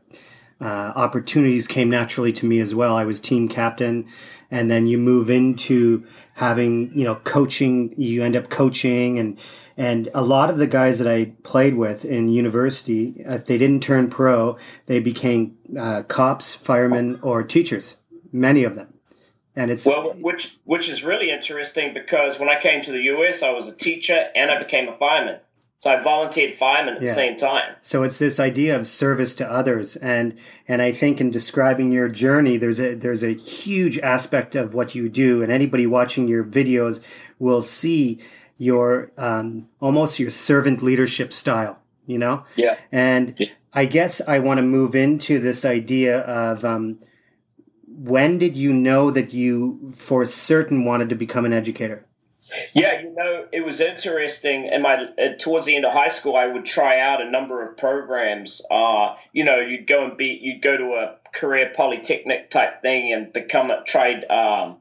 uh, 0.62 0.94
opportunities 0.96 1.68
came 1.68 1.90
naturally 1.90 2.32
to 2.34 2.46
me 2.46 2.60
as 2.60 2.76
well. 2.76 2.96
I 2.96 3.06
was 3.06 3.20
team 3.20 3.50
captain, 3.50 4.08
and 4.52 4.70
then 4.70 4.86
you 4.86 5.00
move 5.00 5.32
into 5.32 6.06
having, 6.34 6.92
you 6.98 7.04
know, 7.04 7.16
coaching. 7.16 7.94
You 7.98 8.24
end 8.24 8.36
up 8.36 8.50
coaching, 8.50 9.20
and 9.20 9.40
and 9.78 10.10
a 10.14 10.22
lot 10.22 10.50
of 10.50 10.58
the 10.58 10.68
guys 10.68 11.00
that 11.00 11.08
I 11.08 11.34
played 11.44 11.76
with 11.76 12.06
in 12.06 12.30
university, 12.30 13.16
if 13.20 13.46
they 13.46 13.58
didn't 13.58 13.82
turn 13.82 14.10
pro, 14.10 14.58
they 14.86 15.00
became 15.00 15.58
uh, 15.78 16.04
cops, 16.04 16.54
firemen, 16.54 17.20
or 17.22 17.44
teachers. 17.44 17.98
Many 18.32 18.64
of 18.64 18.76
them. 18.76 18.94
And 19.56 19.70
it's 19.70 19.86
well, 19.86 20.14
which 20.14 20.58
which 20.64 20.90
is 20.90 21.04
really 21.04 21.30
interesting 21.30 21.94
because 21.94 22.40
when 22.40 22.50
I 22.50 22.60
came 22.60 22.82
to 22.84 22.92
the 22.92 23.04
US, 23.04 23.44
I 23.44 23.52
was 23.52 23.68
a 23.68 23.76
teacher 23.76 24.30
and 24.36 24.50
I 24.50 24.58
became 24.58 24.88
a 24.88 24.94
fireman. 24.94 25.40
So 25.84 25.90
I 25.90 26.02
volunteered 26.02 26.54
fireman 26.54 26.96
at 26.96 27.02
yeah. 27.02 27.10
the 27.10 27.14
same 27.14 27.36
time. 27.36 27.76
So 27.82 28.04
it's 28.04 28.18
this 28.18 28.40
idea 28.40 28.74
of 28.74 28.88
service 28.88 29.36
to 29.36 29.52
others, 29.52 29.98
and 29.98 30.34
and 30.66 30.82
I 30.82 30.94
think 30.94 31.20
in 31.20 31.30
describing 31.30 31.92
your 31.92 32.08
journey, 32.08 32.56
there's 32.56 32.80
a 32.80 32.96
there's 32.96 33.22
a 33.22 33.34
huge 33.34 34.00
aspect 34.00 34.56
of 34.56 34.74
what 34.74 34.96
you 34.96 35.10
do, 35.10 35.44
and 35.44 35.52
anybody 35.52 35.86
watching 35.86 36.26
your 36.30 36.46
videos 36.46 37.04
will 37.38 37.62
see 37.62 38.22
your 38.56 39.12
um, 39.18 39.68
almost 39.82 40.20
your 40.20 40.30
servant 40.30 40.82
leadership 40.82 41.34
style. 41.34 41.80
You 42.06 42.18
know. 42.18 42.46
Yeah. 42.56 42.78
And 42.90 43.38
yeah. 43.38 43.48
I 43.74 43.84
guess 43.84 44.22
I 44.26 44.40
want 44.40 44.60
to 44.60 44.62
move 44.62 44.96
into 44.96 45.38
this 45.38 45.66
idea 45.66 46.22
of. 46.22 46.64
Um, 46.64 47.00
when 47.86 48.38
did 48.38 48.56
you 48.56 48.72
know 48.72 49.12
that 49.12 49.34
you 49.34 49.92
for 49.94 50.24
certain 50.26 50.86
wanted 50.86 51.10
to 51.10 51.16
become 51.16 51.44
an 51.46 51.54
educator 51.54 52.08
yeah 52.74 53.02
you 53.02 53.14
know 53.14 53.46
it 53.52 53.66
was 53.66 53.80
interesting 53.80 54.70
and 54.72 54.84
my 54.84 54.96
uh, 54.96 55.34
towards 55.40 55.66
the 55.66 55.76
end 55.76 55.86
of 55.86 55.94
high 55.94 56.08
school 56.08 56.36
i 56.36 56.46
would 56.46 56.66
try 56.66 57.00
out 57.00 57.22
a 57.22 57.30
number 57.30 57.68
of 57.68 57.78
programs 57.78 58.62
uh, 58.72 59.16
you 59.32 59.44
know 59.44 59.60
you'd 59.60 59.88
go 59.88 60.06
and 60.06 60.18
be 60.18 60.40
you'd 60.42 60.62
go 60.62 60.78
to 60.78 60.94
a 60.94 61.16
career 61.34 61.72
polytechnic 61.76 62.50
type 62.50 62.82
thing 62.82 63.12
and 63.12 63.34
become 63.34 63.72
a 63.72 63.84
trade 63.84 64.24
um, 64.30 64.78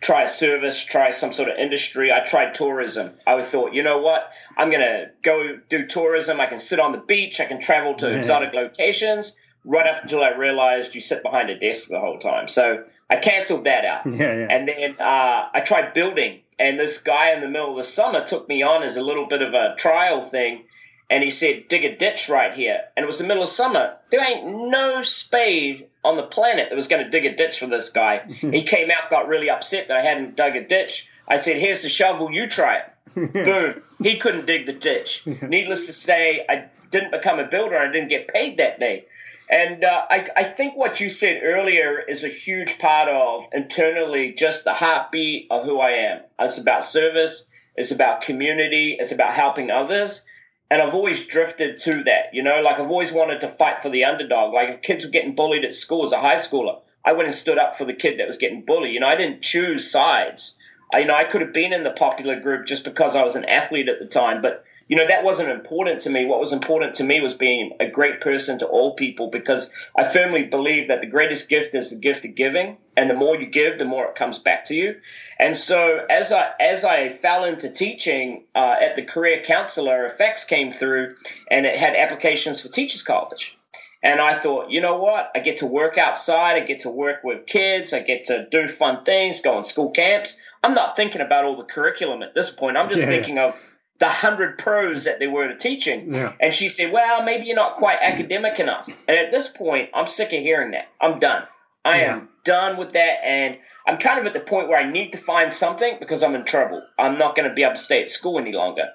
try 0.00 0.22
a 0.22 0.28
service 0.28 0.82
try 0.82 1.10
some 1.10 1.32
sort 1.32 1.48
of 1.48 1.56
industry 1.56 2.12
i 2.12 2.20
tried 2.20 2.54
tourism 2.54 3.10
i 3.26 3.40
thought 3.42 3.72
you 3.72 3.82
know 3.82 3.98
what 3.98 4.32
i'm 4.56 4.70
going 4.70 4.80
to 4.80 5.10
go 5.22 5.58
do 5.68 5.86
tourism 5.86 6.40
i 6.40 6.46
can 6.46 6.58
sit 6.58 6.80
on 6.80 6.92
the 6.92 6.98
beach 6.98 7.40
i 7.40 7.46
can 7.46 7.60
travel 7.60 7.94
to 7.94 8.10
yeah. 8.10 8.16
exotic 8.16 8.52
locations 8.52 9.36
right 9.64 9.86
up 9.86 10.02
until 10.02 10.22
I 10.22 10.30
realized 10.30 10.94
you 10.94 11.00
sit 11.00 11.22
behind 11.22 11.50
a 11.50 11.58
desk 11.58 11.88
the 11.88 11.98
whole 11.98 12.18
time. 12.18 12.48
So 12.48 12.84
I 13.10 13.16
canceled 13.16 13.64
that 13.64 13.84
out. 13.84 14.06
Yeah, 14.14 14.38
yeah. 14.38 14.46
And 14.50 14.68
then 14.68 14.96
uh, 15.00 15.48
I 15.52 15.60
tried 15.60 15.92
building, 15.94 16.40
and 16.58 16.78
this 16.78 16.98
guy 16.98 17.32
in 17.32 17.40
the 17.40 17.48
middle 17.48 17.70
of 17.70 17.76
the 17.76 17.84
summer 17.84 18.24
took 18.24 18.48
me 18.48 18.62
on 18.62 18.82
as 18.82 18.96
a 18.96 19.02
little 19.02 19.26
bit 19.26 19.42
of 19.42 19.54
a 19.54 19.74
trial 19.76 20.22
thing. 20.22 20.64
And 21.10 21.22
he 21.22 21.30
said, 21.30 21.68
dig 21.68 21.84
a 21.84 21.94
ditch 21.94 22.28
right 22.30 22.54
here. 22.54 22.80
And 22.96 23.04
it 23.04 23.06
was 23.06 23.18
the 23.18 23.24
middle 23.24 23.42
of 23.42 23.48
summer. 23.48 23.96
There 24.10 24.24
ain't 24.24 24.70
no 24.70 25.02
spade 25.02 25.86
on 26.02 26.16
the 26.16 26.22
planet 26.22 26.70
that 26.70 26.76
was 26.76 26.88
going 26.88 27.04
to 27.04 27.10
dig 27.10 27.26
a 27.26 27.36
ditch 27.36 27.58
for 27.58 27.66
this 27.66 27.90
guy. 27.90 28.20
he 28.28 28.62
came 28.62 28.90
out, 28.90 29.10
got 29.10 29.28
really 29.28 29.50
upset 29.50 29.88
that 29.88 29.96
I 29.98 30.02
hadn't 30.02 30.36
dug 30.36 30.56
a 30.56 30.64
ditch. 30.64 31.10
I 31.28 31.36
said, 31.36 31.58
here's 31.58 31.82
the 31.82 31.88
shovel, 31.88 32.32
you 32.32 32.46
try 32.46 32.78
it. 32.78 33.32
Boom. 33.32 33.82
He 34.02 34.16
couldn't 34.16 34.46
dig 34.46 34.66
the 34.66 34.72
ditch. 34.72 35.26
Needless 35.42 35.86
to 35.86 35.92
say, 35.92 36.44
I 36.48 36.66
didn't 36.90 37.10
become 37.10 37.38
a 37.38 37.44
builder. 37.44 37.76
I 37.76 37.90
didn't 37.90 38.08
get 38.08 38.28
paid 38.28 38.56
that 38.58 38.80
day. 38.80 39.04
And 39.48 39.84
uh, 39.84 40.06
I, 40.08 40.26
I 40.36 40.42
think 40.44 40.74
what 40.76 41.00
you 41.00 41.10
said 41.10 41.40
earlier 41.42 42.00
is 42.00 42.24
a 42.24 42.28
huge 42.28 42.78
part 42.78 43.08
of 43.08 43.46
internally 43.52 44.32
just 44.32 44.64
the 44.64 44.74
heartbeat 44.74 45.48
of 45.50 45.64
who 45.64 45.80
I 45.80 45.90
am. 45.90 46.20
It's 46.40 46.58
about 46.58 46.84
service, 46.84 47.46
it's 47.76 47.90
about 47.90 48.22
community, 48.22 48.96
it's 48.98 49.12
about 49.12 49.34
helping 49.34 49.70
others. 49.70 50.24
And 50.70 50.80
I've 50.80 50.94
always 50.94 51.26
drifted 51.26 51.76
to 51.78 52.02
that, 52.04 52.32
you 52.32 52.42
know, 52.42 52.62
like 52.62 52.80
I've 52.80 52.90
always 52.90 53.12
wanted 53.12 53.40
to 53.42 53.48
fight 53.48 53.80
for 53.80 53.90
the 53.90 54.04
underdog. 54.04 54.54
Like 54.54 54.70
if 54.70 54.82
kids 54.82 55.04
were 55.04 55.10
getting 55.10 55.34
bullied 55.34 55.64
at 55.64 55.74
school 55.74 56.04
as 56.04 56.12
a 56.12 56.20
high 56.20 56.36
schooler, 56.36 56.80
I 57.04 57.12
went 57.12 57.26
and 57.26 57.34
stood 57.34 57.58
up 57.58 57.76
for 57.76 57.84
the 57.84 57.92
kid 57.92 58.18
that 58.18 58.26
was 58.26 58.38
getting 58.38 58.64
bullied. 58.64 58.94
You 58.94 59.00
know, 59.00 59.08
I 59.08 59.16
didn't 59.16 59.42
choose 59.42 59.90
sides. 59.90 60.58
I, 60.94 60.98
you 61.00 61.06
know, 61.06 61.16
I 61.16 61.24
could 61.24 61.40
have 61.40 61.52
been 61.52 61.72
in 61.72 61.82
the 61.82 61.90
popular 61.90 62.38
group 62.38 62.66
just 62.66 62.84
because 62.84 63.16
I 63.16 63.24
was 63.24 63.34
an 63.34 63.44
athlete 63.46 63.88
at 63.88 63.98
the 63.98 64.06
time, 64.06 64.40
but 64.40 64.64
you 64.86 64.96
know, 64.96 65.06
that 65.06 65.24
wasn't 65.24 65.50
important 65.50 66.00
to 66.02 66.10
me. 66.10 66.24
What 66.24 66.38
was 66.38 66.52
important 66.52 66.94
to 66.94 67.04
me 67.04 67.20
was 67.20 67.34
being 67.34 67.72
a 67.80 67.88
great 67.88 68.20
person 68.20 68.60
to 68.60 68.66
all 68.66 68.94
people 68.94 69.28
because 69.28 69.70
I 69.98 70.04
firmly 70.04 70.44
believe 70.44 70.86
that 70.88 71.00
the 71.00 71.08
greatest 71.08 71.48
gift 71.48 71.74
is 71.74 71.90
the 71.90 71.96
gift 71.96 72.24
of 72.24 72.36
giving. 72.36 72.76
And 72.96 73.10
the 73.10 73.14
more 73.14 73.34
you 73.34 73.46
give, 73.46 73.78
the 73.78 73.84
more 73.84 74.04
it 74.04 74.14
comes 74.14 74.38
back 74.38 74.66
to 74.66 74.74
you. 74.74 75.00
And 75.40 75.56
so 75.56 76.06
as 76.08 76.30
I, 76.30 76.52
as 76.60 76.84
I 76.84 77.08
fell 77.08 77.44
into 77.44 77.70
teaching 77.70 78.44
uh, 78.54 78.76
at 78.80 78.94
the 78.94 79.02
career 79.02 79.42
counselor, 79.42 80.04
effects 80.04 80.44
came 80.44 80.70
through 80.70 81.16
and 81.50 81.66
it 81.66 81.80
had 81.80 81.96
applications 81.96 82.60
for 82.60 82.68
teachers 82.68 83.02
college. 83.02 83.58
And 84.04 84.20
I 84.20 84.34
thought, 84.34 84.70
you 84.70 84.82
know 84.82 84.98
what? 84.98 85.30
I 85.34 85.40
get 85.40 85.56
to 85.56 85.66
work 85.66 85.96
outside. 85.96 86.56
I 86.56 86.60
get 86.60 86.80
to 86.80 86.90
work 86.90 87.24
with 87.24 87.46
kids. 87.46 87.94
I 87.94 88.00
get 88.00 88.24
to 88.24 88.46
do 88.50 88.68
fun 88.68 89.02
things, 89.02 89.40
go 89.40 89.54
on 89.54 89.64
school 89.64 89.90
camps. 89.90 90.38
I'm 90.62 90.74
not 90.74 90.94
thinking 90.94 91.22
about 91.22 91.44
all 91.44 91.56
the 91.56 91.64
curriculum 91.64 92.22
at 92.22 92.34
this 92.34 92.50
point. 92.50 92.76
I'm 92.76 92.90
just 92.90 93.00
yeah. 93.00 93.08
thinking 93.08 93.38
of 93.38 93.58
the 94.00 94.08
hundred 94.08 94.58
pros 94.58 95.04
that 95.04 95.20
they 95.20 95.26
were 95.26 95.48
to 95.48 95.56
teaching. 95.56 96.14
Yeah. 96.14 96.34
And 96.38 96.52
she 96.52 96.68
said, 96.68 96.92
Well, 96.92 97.22
maybe 97.22 97.46
you're 97.46 97.56
not 97.56 97.76
quite 97.76 97.98
academic 98.02 98.60
enough. 98.60 98.86
And 99.08 99.16
at 99.16 99.30
this 99.30 99.48
point, 99.48 99.88
I'm 99.94 100.06
sick 100.06 100.32
of 100.34 100.40
hearing 100.40 100.72
that. 100.72 100.88
I'm 101.00 101.18
done. 101.18 101.44
I 101.86 102.00
yeah. 102.00 102.16
am 102.16 102.28
done 102.44 102.76
with 102.76 102.92
that. 102.92 103.24
And 103.24 103.58
I'm 103.86 103.96
kind 103.98 104.18
of 104.18 104.26
at 104.26 104.34
the 104.34 104.40
point 104.40 104.68
where 104.68 104.78
I 104.78 104.90
need 104.90 105.12
to 105.12 105.18
find 105.18 105.52
something 105.52 105.96
because 105.98 106.22
I'm 106.22 106.34
in 106.34 106.44
trouble. 106.44 106.82
I'm 106.98 107.16
not 107.16 107.36
going 107.36 107.48
to 107.48 107.54
be 107.54 107.62
able 107.62 107.74
to 107.74 107.80
stay 107.80 108.02
at 108.02 108.10
school 108.10 108.38
any 108.38 108.52
longer. 108.52 108.88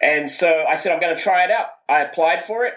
And 0.00 0.30
so 0.30 0.64
I 0.68 0.74
said, 0.74 0.92
I'm 0.92 1.00
going 1.00 1.16
to 1.16 1.22
try 1.22 1.44
it 1.44 1.50
out. 1.50 1.66
I 1.88 2.00
applied 2.00 2.42
for 2.42 2.64
it. 2.64 2.74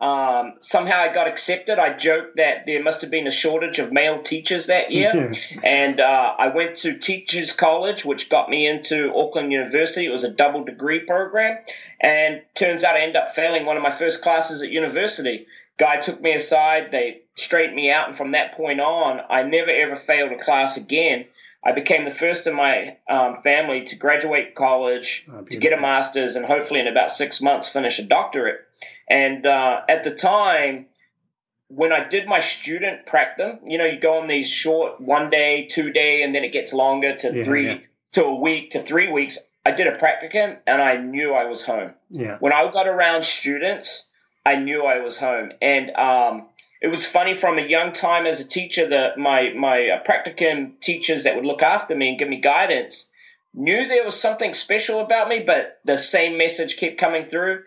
Um, 0.00 0.54
somehow 0.60 0.98
I 0.98 1.12
got 1.14 1.28
accepted. 1.28 1.78
I 1.78 1.96
joked 1.96 2.36
that 2.36 2.66
there 2.66 2.82
must 2.82 3.00
have 3.00 3.10
been 3.10 3.26
a 3.26 3.30
shortage 3.30 3.78
of 3.78 3.92
male 3.92 4.20
teachers 4.20 4.66
that 4.66 4.90
year. 4.90 5.32
and 5.64 6.00
uh, 6.00 6.34
I 6.38 6.48
went 6.48 6.76
to 6.78 6.98
Teachers 6.98 7.52
College, 7.52 8.04
which 8.04 8.28
got 8.28 8.50
me 8.50 8.66
into 8.66 9.14
Auckland 9.14 9.52
University. 9.52 10.06
It 10.06 10.10
was 10.10 10.24
a 10.24 10.30
double 10.30 10.64
degree 10.64 11.00
program. 11.00 11.58
And 12.00 12.42
turns 12.54 12.84
out 12.84 12.96
I 12.96 13.00
ended 13.00 13.16
up 13.16 13.34
failing 13.34 13.64
one 13.64 13.76
of 13.76 13.82
my 13.82 13.90
first 13.90 14.22
classes 14.22 14.62
at 14.62 14.70
university. 14.70 15.46
Guy 15.78 15.96
took 15.96 16.20
me 16.20 16.34
aside, 16.34 16.90
they 16.92 17.22
straightened 17.36 17.76
me 17.76 17.90
out. 17.90 18.08
And 18.08 18.16
from 18.16 18.32
that 18.32 18.52
point 18.52 18.80
on, 18.80 19.20
I 19.30 19.42
never 19.42 19.70
ever 19.70 19.96
failed 19.96 20.32
a 20.32 20.36
class 20.36 20.76
again. 20.76 21.24
I 21.64 21.72
became 21.72 22.04
the 22.04 22.10
first 22.10 22.46
in 22.46 22.54
my 22.54 22.98
um, 23.08 23.34
family 23.36 23.84
to 23.84 23.96
graduate 23.96 24.54
college, 24.54 25.26
oh, 25.32 25.42
to 25.42 25.56
get 25.56 25.72
a 25.72 25.80
master's, 25.80 26.36
and 26.36 26.44
hopefully 26.44 26.80
in 26.80 26.86
about 26.86 27.10
six 27.10 27.40
months 27.40 27.68
finish 27.68 27.98
a 27.98 28.04
doctorate. 28.04 28.60
And 29.08 29.46
uh, 29.46 29.80
at 29.88 30.04
the 30.04 30.10
time, 30.10 30.86
when 31.68 31.92
I 31.92 32.06
did 32.06 32.26
my 32.26 32.40
student 32.40 33.06
practicum, 33.06 33.60
you 33.66 33.78
know, 33.78 33.86
you 33.86 33.98
go 33.98 34.18
on 34.20 34.28
these 34.28 34.48
short 34.48 35.00
one 35.00 35.30
day, 35.30 35.66
two 35.66 35.88
day, 35.88 36.22
and 36.22 36.34
then 36.34 36.44
it 36.44 36.52
gets 36.52 36.72
longer 36.72 37.16
to 37.16 37.34
yeah, 37.34 37.42
three 37.42 37.66
yeah. 37.66 37.78
to 38.12 38.24
a 38.24 38.34
week 38.34 38.70
to 38.70 38.80
three 38.80 39.10
weeks. 39.10 39.38
I 39.66 39.70
did 39.70 39.86
a 39.86 39.92
practicum 39.92 40.58
and 40.66 40.82
I 40.82 40.98
knew 40.98 41.32
I 41.32 41.46
was 41.46 41.62
home. 41.62 41.94
Yeah. 42.10 42.36
When 42.38 42.52
I 42.52 42.70
got 42.70 42.86
around 42.86 43.24
students, 43.24 44.06
I 44.44 44.56
knew 44.56 44.84
I 44.84 44.98
was 44.98 45.16
home. 45.16 45.52
And 45.62 45.90
um, 45.96 46.48
it 46.84 46.90
was 46.90 47.06
funny 47.06 47.32
from 47.32 47.58
a 47.58 47.62
young 47.62 47.92
time 47.92 48.26
as 48.26 48.40
a 48.40 48.44
teacher 48.44 48.86
that 48.88 49.16
my 49.18 49.50
my 49.56 49.88
uh, 49.88 50.02
practicum 50.04 50.78
teachers 50.80 51.24
that 51.24 51.34
would 51.34 51.46
look 51.46 51.62
after 51.62 51.94
me 51.94 52.10
and 52.10 52.18
give 52.18 52.28
me 52.28 52.40
guidance 52.40 53.08
knew 53.54 53.86
there 53.86 54.04
was 54.04 54.20
something 54.20 54.52
special 54.52 55.00
about 55.00 55.28
me, 55.28 55.38
but 55.38 55.78
the 55.84 55.96
same 55.96 56.36
message 56.36 56.76
kept 56.76 56.98
coming 56.98 57.24
through 57.24 57.62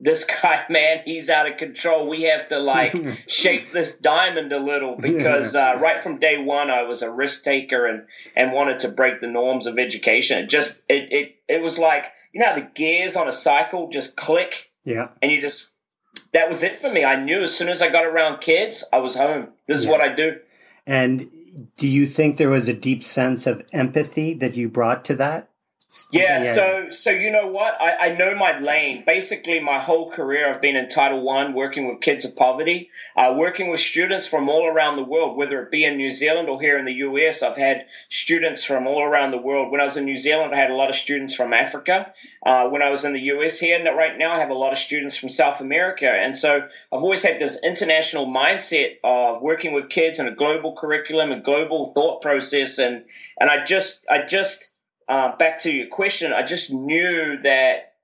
this 0.00 0.24
guy, 0.42 0.64
man, 0.68 1.02
he's 1.04 1.30
out 1.30 1.50
of 1.50 1.56
control. 1.56 2.08
We 2.08 2.22
have 2.22 2.48
to 2.48 2.58
like 2.58 2.94
shape 3.26 3.72
this 3.72 3.96
diamond 3.96 4.52
a 4.52 4.58
little 4.58 4.96
because 4.96 5.54
uh, 5.56 5.78
right 5.80 6.00
from 6.00 6.18
day 6.18 6.38
one, 6.38 6.70
I 6.70 6.82
was 6.82 7.02
a 7.02 7.10
risk 7.10 7.42
taker 7.42 7.86
and 7.86 8.06
and 8.36 8.52
wanted 8.52 8.80
to 8.80 8.88
break 8.88 9.20
the 9.20 9.26
norms 9.26 9.66
of 9.66 9.78
education. 9.78 10.38
It 10.38 10.50
just 10.50 10.82
it 10.88 11.12
it 11.12 11.36
it 11.48 11.62
was 11.62 11.78
like 11.78 12.06
you 12.32 12.40
know 12.40 12.54
the 12.54 12.68
gears 12.74 13.16
on 13.16 13.28
a 13.28 13.32
cycle 13.32 13.88
just 13.88 14.16
click. 14.16 14.70
Yeah, 14.84 15.08
and 15.20 15.30
you 15.30 15.40
just 15.40 15.70
that 16.32 16.48
was 16.48 16.62
it 16.62 16.76
for 16.76 16.90
me. 16.90 17.04
I 17.04 17.16
knew 17.16 17.42
as 17.42 17.56
soon 17.56 17.68
as 17.68 17.82
I 17.82 17.90
got 17.90 18.04
around 18.04 18.40
kids, 18.40 18.84
I 18.92 18.98
was 18.98 19.16
home. 19.16 19.48
This 19.66 19.78
is 19.78 19.84
yeah. 19.84 19.90
what 19.90 20.00
I 20.00 20.14
do. 20.14 20.38
And 20.86 21.30
do 21.76 21.86
you 21.86 22.06
think 22.06 22.36
there 22.36 22.48
was 22.48 22.68
a 22.68 22.74
deep 22.74 23.02
sense 23.02 23.46
of 23.46 23.62
empathy 23.72 24.34
that 24.34 24.56
you 24.56 24.68
brought 24.68 25.04
to 25.06 25.14
that? 25.16 25.49
Yeah, 26.12 26.40
yeah, 26.40 26.54
so 26.54 26.90
so 26.90 27.10
you 27.10 27.32
know 27.32 27.48
what? 27.48 27.74
I, 27.80 28.10
I 28.10 28.16
know 28.16 28.32
my 28.36 28.56
lane. 28.60 29.02
Basically, 29.04 29.58
my 29.58 29.80
whole 29.80 30.08
career 30.08 30.48
I've 30.48 30.60
been 30.60 30.76
in 30.76 30.88
Title 30.88 31.20
One, 31.20 31.52
working 31.52 31.88
with 31.88 32.00
kids 32.00 32.24
of 32.24 32.36
poverty, 32.36 32.90
uh, 33.16 33.34
working 33.36 33.70
with 33.72 33.80
students 33.80 34.24
from 34.24 34.48
all 34.48 34.68
around 34.68 34.94
the 34.94 35.02
world, 35.02 35.36
whether 35.36 35.60
it 35.60 35.72
be 35.72 35.84
in 35.84 35.96
New 35.96 36.10
Zealand 36.10 36.48
or 36.48 36.60
here 36.60 36.78
in 36.78 36.84
the 36.84 36.92
US. 36.92 37.42
I've 37.42 37.56
had 37.56 37.86
students 38.08 38.64
from 38.64 38.86
all 38.86 39.02
around 39.02 39.32
the 39.32 39.38
world. 39.38 39.72
When 39.72 39.80
I 39.80 39.84
was 39.84 39.96
in 39.96 40.04
New 40.04 40.16
Zealand, 40.16 40.54
I 40.54 40.58
had 40.58 40.70
a 40.70 40.76
lot 40.76 40.90
of 40.90 40.94
students 40.94 41.34
from 41.34 41.52
Africa. 41.52 42.06
Uh, 42.46 42.68
when 42.68 42.82
I 42.82 42.88
was 42.88 43.04
in 43.04 43.12
the 43.12 43.20
US 43.22 43.58
here, 43.58 43.76
and 43.76 43.84
right 43.96 44.16
now 44.16 44.32
I 44.32 44.38
have 44.38 44.50
a 44.50 44.54
lot 44.54 44.70
of 44.70 44.78
students 44.78 45.16
from 45.16 45.28
South 45.28 45.60
America. 45.60 46.08
And 46.08 46.36
so 46.36 46.60
I've 46.92 47.02
always 47.02 47.24
had 47.24 47.40
this 47.40 47.58
international 47.64 48.26
mindset 48.26 48.98
of 49.02 49.42
working 49.42 49.72
with 49.72 49.88
kids 49.88 50.20
in 50.20 50.28
a 50.28 50.34
global 50.34 50.76
curriculum, 50.76 51.32
a 51.32 51.40
global 51.40 51.92
thought 51.94 52.22
process, 52.22 52.78
and 52.78 53.04
and 53.40 53.50
I 53.50 53.64
just 53.64 54.06
I 54.08 54.22
just 54.24 54.69
uh, 55.10 55.36
back 55.36 55.58
to 55.58 55.72
your 55.72 55.88
question, 55.88 56.32
I 56.32 56.44
just 56.44 56.72
knew 56.72 57.36
that 57.42 57.94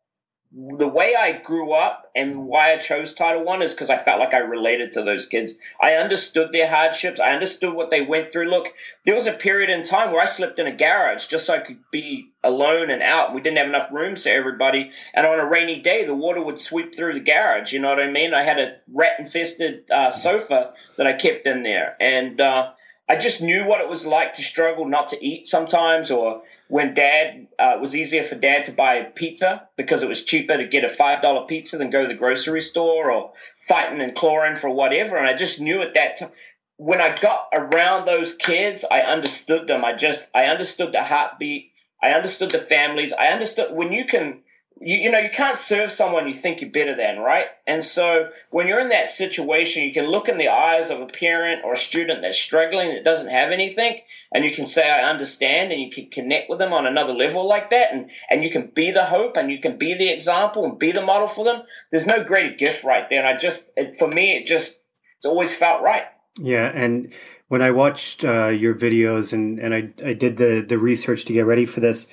the 0.53 0.89
way 0.89 1.15
I 1.15 1.33
grew 1.33 1.73
up 1.73 2.11
and 2.17 2.47
why 2.47 2.73
I 2.73 2.79
chose 2.79 3.15
Title 3.15 3.45
One 3.45 3.63
is 3.63 3.75
because 3.75 3.91
I 3.91 3.97
felt 3.97 4.19
like 4.19 4.35
I 4.35 4.39
related 4.39 4.93
to 4.93 5.03
those 5.03 5.27
kids. 5.27 5.55
I 5.81 5.95
understood 5.95 6.51
their 6.51 6.69
hardships. 6.69 7.21
I 7.21 7.31
understood 7.31 7.75
what 7.75 7.91
they 7.91 8.01
went 8.01 8.27
through. 8.27 8.51
Look, 8.51 8.73
there 9.05 9.15
was 9.15 9.29
a 9.29 9.33
period 9.33 9.71
in 9.71 9.85
time 9.85 10.11
where 10.11 10.23
I 10.23 10.25
slept 10.25 10.59
in 10.59 10.67
a 10.67 10.75
garage 10.75 11.27
just 11.27 11.47
so 11.47 11.55
I 11.55 11.59
could 11.59 11.79
be 11.93 12.33
alone 12.43 12.91
and 12.91 13.03
out. 13.03 13.35
We 13.35 13.41
didn't 13.41 13.59
have 13.59 13.69
enough 13.69 13.93
rooms 13.93 14.25
for 14.25 14.31
everybody. 14.31 14.91
And 15.15 15.27
on 15.27 15.39
a 15.39 15.47
rainy 15.47 15.81
day, 15.81 16.05
the 16.05 16.15
water 16.15 16.43
would 16.43 16.59
sweep 16.59 16.93
through 16.93 17.15
the 17.15 17.21
garage. 17.21 17.73
You 17.73 17.81
know 17.81 17.91
what 17.91 18.01
I 18.01 18.11
mean? 18.11 18.35
I 18.35 18.43
had 18.43 18.59
a 18.59 18.77
rat 18.93 19.21
infested 19.21 19.89
uh, 19.93 20.11
sofa 20.11 20.73
that 20.97 21.07
I 21.07 21.13
kept 21.13 21.47
in 21.47 21.63
there. 21.63 21.97
And, 22.01 22.41
uh, 22.41 22.73
I 23.09 23.15
just 23.17 23.41
knew 23.41 23.65
what 23.65 23.81
it 23.81 23.89
was 23.89 24.05
like 24.05 24.35
to 24.35 24.43
struggle 24.43 24.85
not 24.85 25.09
to 25.09 25.25
eat 25.25 25.47
sometimes, 25.47 26.11
or 26.11 26.43
when 26.69 26.93
dad, 26.93 27.47
uh, 27.59 27.75
it 27.77 27.81
was 27.81 27.95
easier 27.95 28.25
for 28.25 28.35
dad 28.35 28.65
to 28.65 28.73
buy 28.73 29.03
pizza 29.03 29.69
because 29.77 30.03
it 30.03 30.09
was 30.09 30.25
cheaper 30.25 30.57
to 30.57 30.67
get 30.67 30.85
a 30.85 30.89
$5 30.89 31.49
pizza 31.49 31.79
than 31.79 31.91
go 31.91 32.03
to 32.03 32.09
the 32.09 32.15
grocery 32.15 32.61
store 32.61 33.13
or 33.13 33.33
fighting 33.57 34.01
and 34.01 34.17
clawing 34.17 34.57
for 34.57 34.71
whatever. 34.71 35.17
And 35.17 35.27
I 35.29 35.35
just 35.35 35.61
knew 35.61 35.83
at 35.83 35.95
that 35.95 36.17
time, 36.17 36.31
when 36.79 37.01
I 37.01 37.17
got 37.17 37.49
around 37.53 38.07
those 38.07 38.35
kids, 38.35 38.85
I 38.91 39.01
understood 39.01 39.69
them. 39.69 39.85
I 39.85 39.93
just, 39.95 40.29
I 40.35 40.47
understood 40.47 40.93
the 40.93 41.05
heartbeat. 41.05 41.71
I 42.03 42.11
understood 42.11 42.51
the 42.51 42.59
families. 42.59 43.13
I 43.13 43.29
understood 43.29 43.75
when 43.75 43.93
you 43.93 44.05
can 44.05 44.43
you, 44.81 44.97
you 44.97 45.11
know 45.11 45.19
you 45.19 45.31
can't 45.31 45.57
serve 45.57 45.91
someone 45.91 46.29
you 46.29 46.35
think 46.35 46.61
you're 46.61 46.71
better 46.71 46.95
than 46.95 47.19
right? 47.19 47.47
And 47.67 47.83
so 47.83 48.31
when 48.51 48.69
you're 48.69 48.81
in 48.81 48.91
that 48.91 49.09
situation 49.09 49.85
you 49.85 49.93
can 49.93 50.07
look 50.07 50.29
in 50.29 50.39
the 50.39 50.49
eyes 50.49 50.91
of 50.91 51.01
a 51.01 51.07
parent 51.07 51.63
or 51.65 51.73
a 51.73 51.77
student 51.77 52.23
that's 52.23 52.39
struggling 52.39 52.91
that 52.91 53.05
doesn't 53.05 53.31
have 53.31 53.51
anything 53.51 54.01
and 54.33 54.45
you 54.45 54.51
can 54.51 54.67
say 54.67 54.89
i 54.89 55.09
understand 55.09 55.73
and 55.73 55.81
you 55.81 55.91
can 55.91 56.09
connect 56.11 56.51
with 56.51 56.59
them 56.59 56.73
on 56.73 56.87
another 56.87 57.13
level 57.13 57.49
like 57.49 57.71
that 57.71 57.93
and 57.93 58.11
and 58.31 58.45
you 58.45 58.51
can 58.51 58.67
be 58.67 58.91
the 58.91 59.05
hope 59.05 59.37
and 59.37 59.51
you 59.51 59.59
can 59.59 59.79
be 59.79 59.95
the 59.95 60.09
example 60.09 60.65
and 60.65 60.79
be 60.79 60.93
the 60.93 61.03
model 61.03 61.29
for 61.29 61.45
them. 61.45 61.63
There's 61.91 62.07
no 62.07 62.23
greater 62.23 62.55
gift 62.55 62.85
right 62.85 63.09
there 63.09 63.21
and 63.21 63.29
i 63.29 63.37
just 63.37 63.71
it, 63.77 63.95
for 63.95 64.09
me 64.09 64.37
it 64.37 64.47
just 64.47 64.83
it's 65.17 65.27
always 65.27 65.55
felt 65.55 65.83
right. 65.83 66.05
Yeah 66.39 66.71
and 66.75 67.13
when 67.49 67.63
i 67.63 67.71
watched 67.71 68.25
uh, 68.25 68.49
your 68.49 68.75
videos 68.75 69.33
and 69.33 69.59
and 69.59 69.75
i 69.75 69.93
i 70.05 70.13
did 70.13 70.37
the 70.37 70.65
the 70.67 70.79
research 70.79 71.25
to 71.25 71.33
get 71.33 71.47
ready 71.47 71.65
for 71.65 71.81
this 71.81 72.11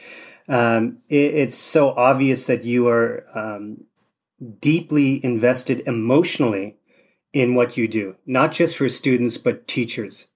um, 0.47 0.99
it, 1.09 1.35
it's 1.35 1.57
so 1.57 1.91
obvious 1.91 2.47
that 2.47 2.63
you 2.63 2.87
are 2.87 3.25
um, 3.35 3.85
deeply 4.59 5.23
invested 5.23 5.81
emotionally 5.85 6.77
in 7.31 7.55
what 7.55 7.77
you 7.77 7.87
do, 7.87 8.15
not 8.25 8.51
just 8.51 8.77
for 8.77 8.89
students 8.89 9.37
but 9.37 9.67
teachers. 9.67 10.27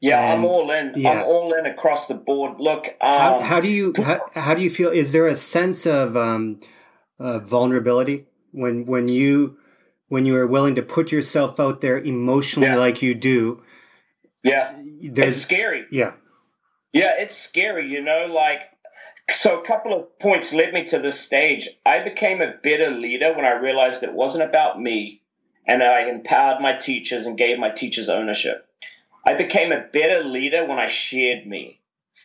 Yeah, 0.00 0.20
and, 0.20 0.40
I'm 0.40 0.44
all 0.44 0.70
in. 0.70 0.92
Yeah. 0.94 1.10
I'm 1.10 1.24
all 1.24 1.52
in 1.54 1.66
across 1.66 2.06
the 2.06 2.14
board. 2.14 2.60
Look, 2.60 2.86
um, 3.00 3.18
how, 3.18 3.40
how, 3.40 3.60
do 3.60 3.68
you 3.68 3.92
how, 4.04 4.20
how, 4.34 4.54
do 4.54 4.62
you 4.62 4.70
feel? 4.70 4.90
Is 4.90 5.12
there 5.12 5.26
a 5.26 5.34
sense 5.34 5.86
of 5.86 6.16
um, 6.16 6.60
uh, 7.18 7.40
vulnerability 7.40 8.26
when 8.52 8.86
when 8.86 9.08
you 9.08 9.58
when 10.08 10.24
you 10.24 10.36
are 10.36 10.46
willing 10.46 10.76
to 10.76 10.82
put 10.82 11.10
yourself 11.10 11.58
out 11.58 11.80
there 11.80 11.98
emotionally 11.98 12.68
yeah. 12.68 12.76
like 12.76 13.02
you 13.02 13.14
do? 13.14 13.62
Yeah, 14.44 14.74
it's 15.00 15.38
scary. 15.38 15.86
Yeah, 15.90 16.12
yeah, 16.92 17.14
it's 17.18 17.36
scary. 17.36 17.88
You 17.88 18.00
know, 18.00 18.26
like 18.32 18.62
so, 19.30 19.60
a 19.60 19.64
couple 19.64 19.92
of 19.92 20.18
points 20.18 20.54
led 20.54 20.72
me 20.72 20.84
to 20.84 20.98
this 20.98 21.20
stage. 21.20 21.68
I 21.84 22.00
became 22.00 22.40
a 22.40 22.54
better 22.62 22.90
leader 22.90 23.34
when 23.34 23.44
I 23.44 23.52
realized 23.52 24.02
it 24.02 24.12
wasn't 24.12 24.44
about 24.44 24.80
me 24.80 25.20
and 25.66 25.82
I 25.82 26.08
empowered 26.08 26.62
my 26.62 26.72
teachers 26.72 27.26
and 27.26 27.36
gave 27.36 27.58
my 27.58 27.70
teachers 27.70 28.08
ownership. 28.08 28.66
I 29.26 29.34
became 29.34 29.70
a 29.70 29.84
better 29.92 30.24
leader 30.24 30.64
when 30.64 30.78
I 30.78 30.86
shared 30.86 31.46
me. 31.46 31.78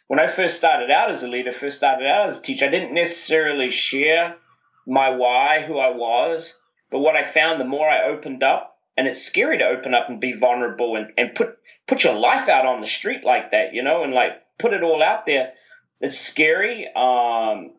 When 0.08 0.20
I 0.20 0.28
first 0.28 0.56
started 0.56 0.90
out 0.90 1.12
as 1.12 1.24
a 1.24 1.28
leader, 1.28 1.52
first 1.52 1.76
started 1.76 2.08
out 2.08 2.28
as 2.28 2.40
a 2.40 2.42
teacher, 2.42 2.66
I 2.66 2.70
didn't 2.70 2.94
necessarily 2.94 3.70
share 3.70 4.38
my 4.86 5.10
why, 5.10 5.62
who 5.62 5.80
I 5.80 5.90
was. 5.90 6.60
But 6.90 7.00
what 7.00 7.18
I 7.18 7.24
found, 7.24 7.60
the 7.60 7.66
more 7.66 7.90
I 7.90 8.04
opened 8.04 8.44
up, 8.44 8.78
and 8.96 9.08
it's 9.08 9.22
scary 9.22 9.58
to 9.58 9.66
open 9.66 9.94
up 9.94 10.08
and 10.08 10.22
be 10.22 10.32
vulnerable 10.32 10.96
and, 10.96 11.12
and 11.18 11.36
put 11.36 11.58
put 11.88 12.04
your 12.04 12.14
life 12.14 12.48
out 12.48 12.66
on 12.66 12.80
the 12.80 12.88
street 12.88 13.26
like 13.26 13.52
that, 13.52 13.74
you 13.74 13.84
know, 13.84 14.04
and 14.04 14.14
like 14.14 14.42
put 14.58 14.72
it 14.72 14.84
all 14.84 15.04
out 15.04 15.26
there 15.26 15.54
it's 16.02 16.20
scary. 16.20 16.88
Um, 16.96 17.72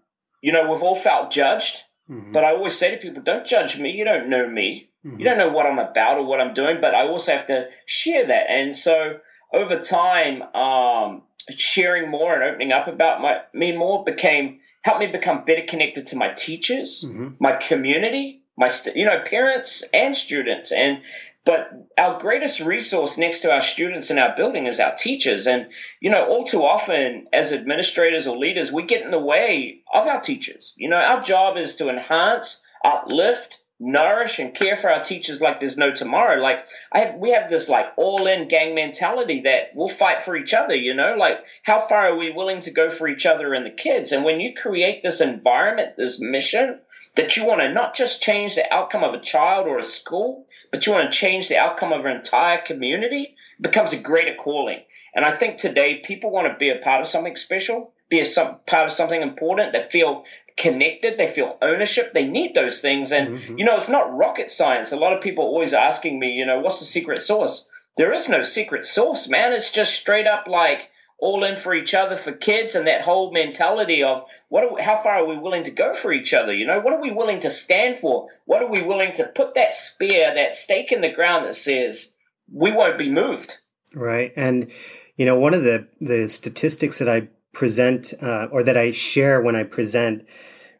you 0.42 0.53
know, 0.53 0.70
we've 0.70 0.83
all 0.83 0.96
felt 0.96 1.31
judged, 1.31 1.83
mm-hmm. 2.11 2.33
but 2.33 2.44
I 2.44 2.53
always 2.53 2.77
say 2.77 2.90
to 2.90 3.00
people, 3.00 3.22
don't 3.22 3.46
judge 3.46 3.79
me. 3.79 3.90
You 3.90 4.05
don't 4.05 4.29
know 4.29 4.48
me. 4.48 4.90
Mm-hmm. 5.05 5.18
You 5.18 5.24
don't 5.24 5.38
know 5.38 5.50
what 5.50 5.66
I'm 5.66 5.79
about 5.79 6.18
or 6.18 6.24
what 6.24 6.40
I'm 6.40 6.55
doing, 6.55 6.79
but 6.81 6.94
I 6.94 7.07
also 7.07 7.33
have 7.33 7.46
to 7.46 7.68
share 7.87 8.27
that. 8.27 8.50
And 8.50 8.74
so 8.74 9.18
over 9.53 9.79
time, 9.79 10.42
um, 10.55 11.22
sharing 11.50 12.11
more 12.11 12.35
and 12.35 12.42
opening 12.42 12.72
up 12.72 12.88
about 12.88 13.20
my, 13.20 13.40
me 13.53 13.77
more 13.77 14.05
became 14.05 14.61
helped 14.83 15.00
me 15.00 15.07
become 15.07 15.44
better 15.44 15.62
connected 15.66 16.07
to 16.07 16.16
my 16.16 16.29
teachers, 16.29 17.05
mm-hmm. 17.07 17.29
my 17.40 17.53
community, 17.53 18.42
my 18.57 18.70
you 18.94 19.05
know 19.05 19.20
parents 19.20 19.83
and 19.92 20.14
students 20.14 20.72
and 20.72 21.00
but 21.44 21.70
our 21.98 22.18
greatest 22.18 22.61
resource 22.61 23.18
next 23.18 23.40
to 23.40 23.52
our 23.52 23.61
students 23.61 24.11
in 24.11 24.18
our 24.18 24.35
building 24.35 24.66
is 24.66 24.80
our 24.80 24.94
teachers. 24.94 25.46
And, 25.46 25.66
you 26.00 26.11
know, 26.11 26.26
all 26.26 26.44
too 26.44 26.64
often 26.64 27.26
as 27.33 27.52
administrators 27.52 28.26
or 28.26 28.37
leaders, 28.37 28.72
we 28.72 28.85
get 28.85 29.02
in 29.02 29.11
the 29.11 29.18
way 29.18 29.80
of 29.92 30.07
our 30.07 30.20
teachers. 30.20 30.72
You 30.76 30.88
know, 30.88 30.96
our 30.96 31.20
job 31.20 31.59
is 31.59 31.76
to 31.76 31.90
enhance, 31.90 32.62
uplift, 32.83 33.61
nourish, 33.78 34.38
and 34.38 34.54
care 34.54 34.76
for 34.76 34.90
our 34.90 35.02
teachers 35.02 35.42
like 35.42 35.61
there's 35.61 35.76
no 35.76 35.92
tomorrow. 35.92 36.40
Like, 36.40 36.64
I 36.92 37.00
have, 37.00 37.16
we 37.16 37.33
have 37.33 37.50
this 37.50 37.68
like 37.68 37.87
all 37.96 38.26
in 38.26 38.48
gang 38.48 38.74
mentality 38.74 39.42
that 39.42 39.72
we'll 39.74 39.88
fight 39.88 40.22
for 40.22 40.37
each 40.37 40.54
other, 40.54 40.74
you 40.74 40.94
know, 40.94 41.16
like 41.18 41.44
how 41.62 41.78
far 41.78 42.09
are 42.09 42.16
we 42.16 42.30
willing 42.30 42.61
to 42.61 42.70
go 42.70 42.88
for 42.88 43.07
each 43.07 43.26
other 43.26 43.52
and 43.52 43.66
the 43.66 43.70
kids? 43.70 44.12
And 44.12 44.24
when 44.24 44.40
you 44.40 44.54
create 44.54 45.02
this 45.02 45.20
environment, 45.20 45.96
this 45.98 46.20
mission, 46.20 46.80
that 47.16 47.37
you 47.37 47.46
want 47.46 47.61
to 47.61 47.72
not 47.72 47.94
just 47.94 48.22
change 48.22 48.55
the 48.55 48.72
outcome 48.74 49.05
of 49.05 49.14
a 49.14 49.20
child 49.20 49.66
or 49.66 49.79
a 49.79 49.85
school, 49.85 50.46
but 50.70 50.87
you 50.87 50.92
want 50.92 51.11
to 51.11 51.16
change 51.16 51.48
the 51.48 51.57
outcome 51.57 51.92
of 51.92 52.05
an 52.05 52.16
entire 52.16 52.59
community, 52.59 53.37
becomes 53.61 53.92
a 53.92 53.98
greater 53.98 54.35
calling. 54.35 54.81
And 55.14 55.24
I 55.24 55.31
think 55.31 55.57
today 55.57 56.03
people 56.05 56.31
want 56.31 56.48
to 56.53 56.59
be 56.59 56.70
a 56.70 56.79
part 56.79 57.00
of 57.00 57.07
something 57.07 57.37
special, 57.37 57.92
be 58.09 58.18
a 58.18 58.27
some, 58.27 58.59
part 58.66 58.87
of 58.87 58.92
something 58.92 59.22
important. 59.22 59.72
They 59.72 59.81
feel 59.81 60.24
connected, 60.57 61.16
they 61.16 61.29
feel 61.29 61.57
ownership, 61.62 62.14
they 62.14 62.27
need 62.27 62.55
those 62.55 62.81
things. 62.81 63.12
And, 63.12 63.38
mm-hmm. 63.38 63.59
you 63.59 63.64
know, 63.64 63.77
it's 63.77 63.88
not 63.88 64.16
rocket 64.16 64.50
science. 64.50 64.90
A 64.90 64.96
lot 64.96 65.12
of 65.12 65.22
people 65.22 65.44
always 65.44 65.72
asking 65.72 66.18
me, 66.18 66.33
you 66.33 66.44
know, 66.44 66.59
what's 66.59 66.81
the 66.81 66.85
secret 66.85 67.22
sauce? 67.22 67.68
There 67.96 68.12
is 68.12 68.29
no 68.29 68.42
secret 68.42 68.85
sauce, 68.85 69.29
man. 69.29 69.53
It's 69.53 69.70
just 69.70 69.94
straight 69.94 70.27
up 70.27 70.48
like, 70.48 70.90
all 71.24 71.42
in 71.44 71.56
for 71.56 71.74
each 71.74 71.94
other 71.94 72.16
for 72.16 72.32
kids 72.32 72.74
and 72.74 72.87
that 72.87 73.02
whole 73.02 73.32
mentality 73.32 74.02
of 74.02 74.24
what 74.48 74.74
we, 74.74 74.82
how 74.82 74.96
far 74.96 75.14
are 75.14 75.26
we 75.26 75.38
willing 75.38 75.62
to 75.62 75.70
go 75.70 75.94
for 75.94 76.12
each 76.12 76.34
other? 76.34 76.52
You 76.52 76.66
know 76.66 76.80
what 76.80 76.92
are 76.92 77.00
we 77.00 77.10
willing 77.10 77.40
to 77.40 77.50
stand 77.50 77.96
for? 77.96 78.28
What 78.44 78.62
are 78.62 78.70
we 78.70 78.82
willing 78.82 79.12
to 79.14 79.24
put 79.24 79.54
that 79.54 79.72
spear 79.72 80.34
that 80.34 80.54
stake 80.54 80.92
in 80.92 81.00
the 81.00 81.12
ground 81.12 81.46
that 81.46 81.56
says 81.56 82.10
we 82.52 82.72
won't 82.72 82.98
be 82.98 83.10
moved 83.10 83.58
right 83.94 84.32
and 84.37 84.70
you 85.16 85.24
know 85.24 85.38
one 85.38 85.54
of 85.54 85.62
the 85.62 85.87
the 86.00 86.28
statistics 86.28 86.98
that 86.98 87.08
i 87.08 87.28
present 87.52 88.12
uh, 88.20 88.48
or 88.50 88.62
that 88.62 88.76
i 88.76 88.90
share 88.90 89.40
when 89.40 89.56
i 89.56 89.62
present 89.62 90.26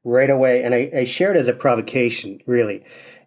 right 0.03 0.31
away 0.31 0.63
and 0.63 0.75
i, 0.75 0.91
I 0.95 1.05
share 1.05 1.31
it 1.31 1.37
as 1.37 1.49
a 1.49 1.55
provocation 1.55 2.41
really 2.47 2.85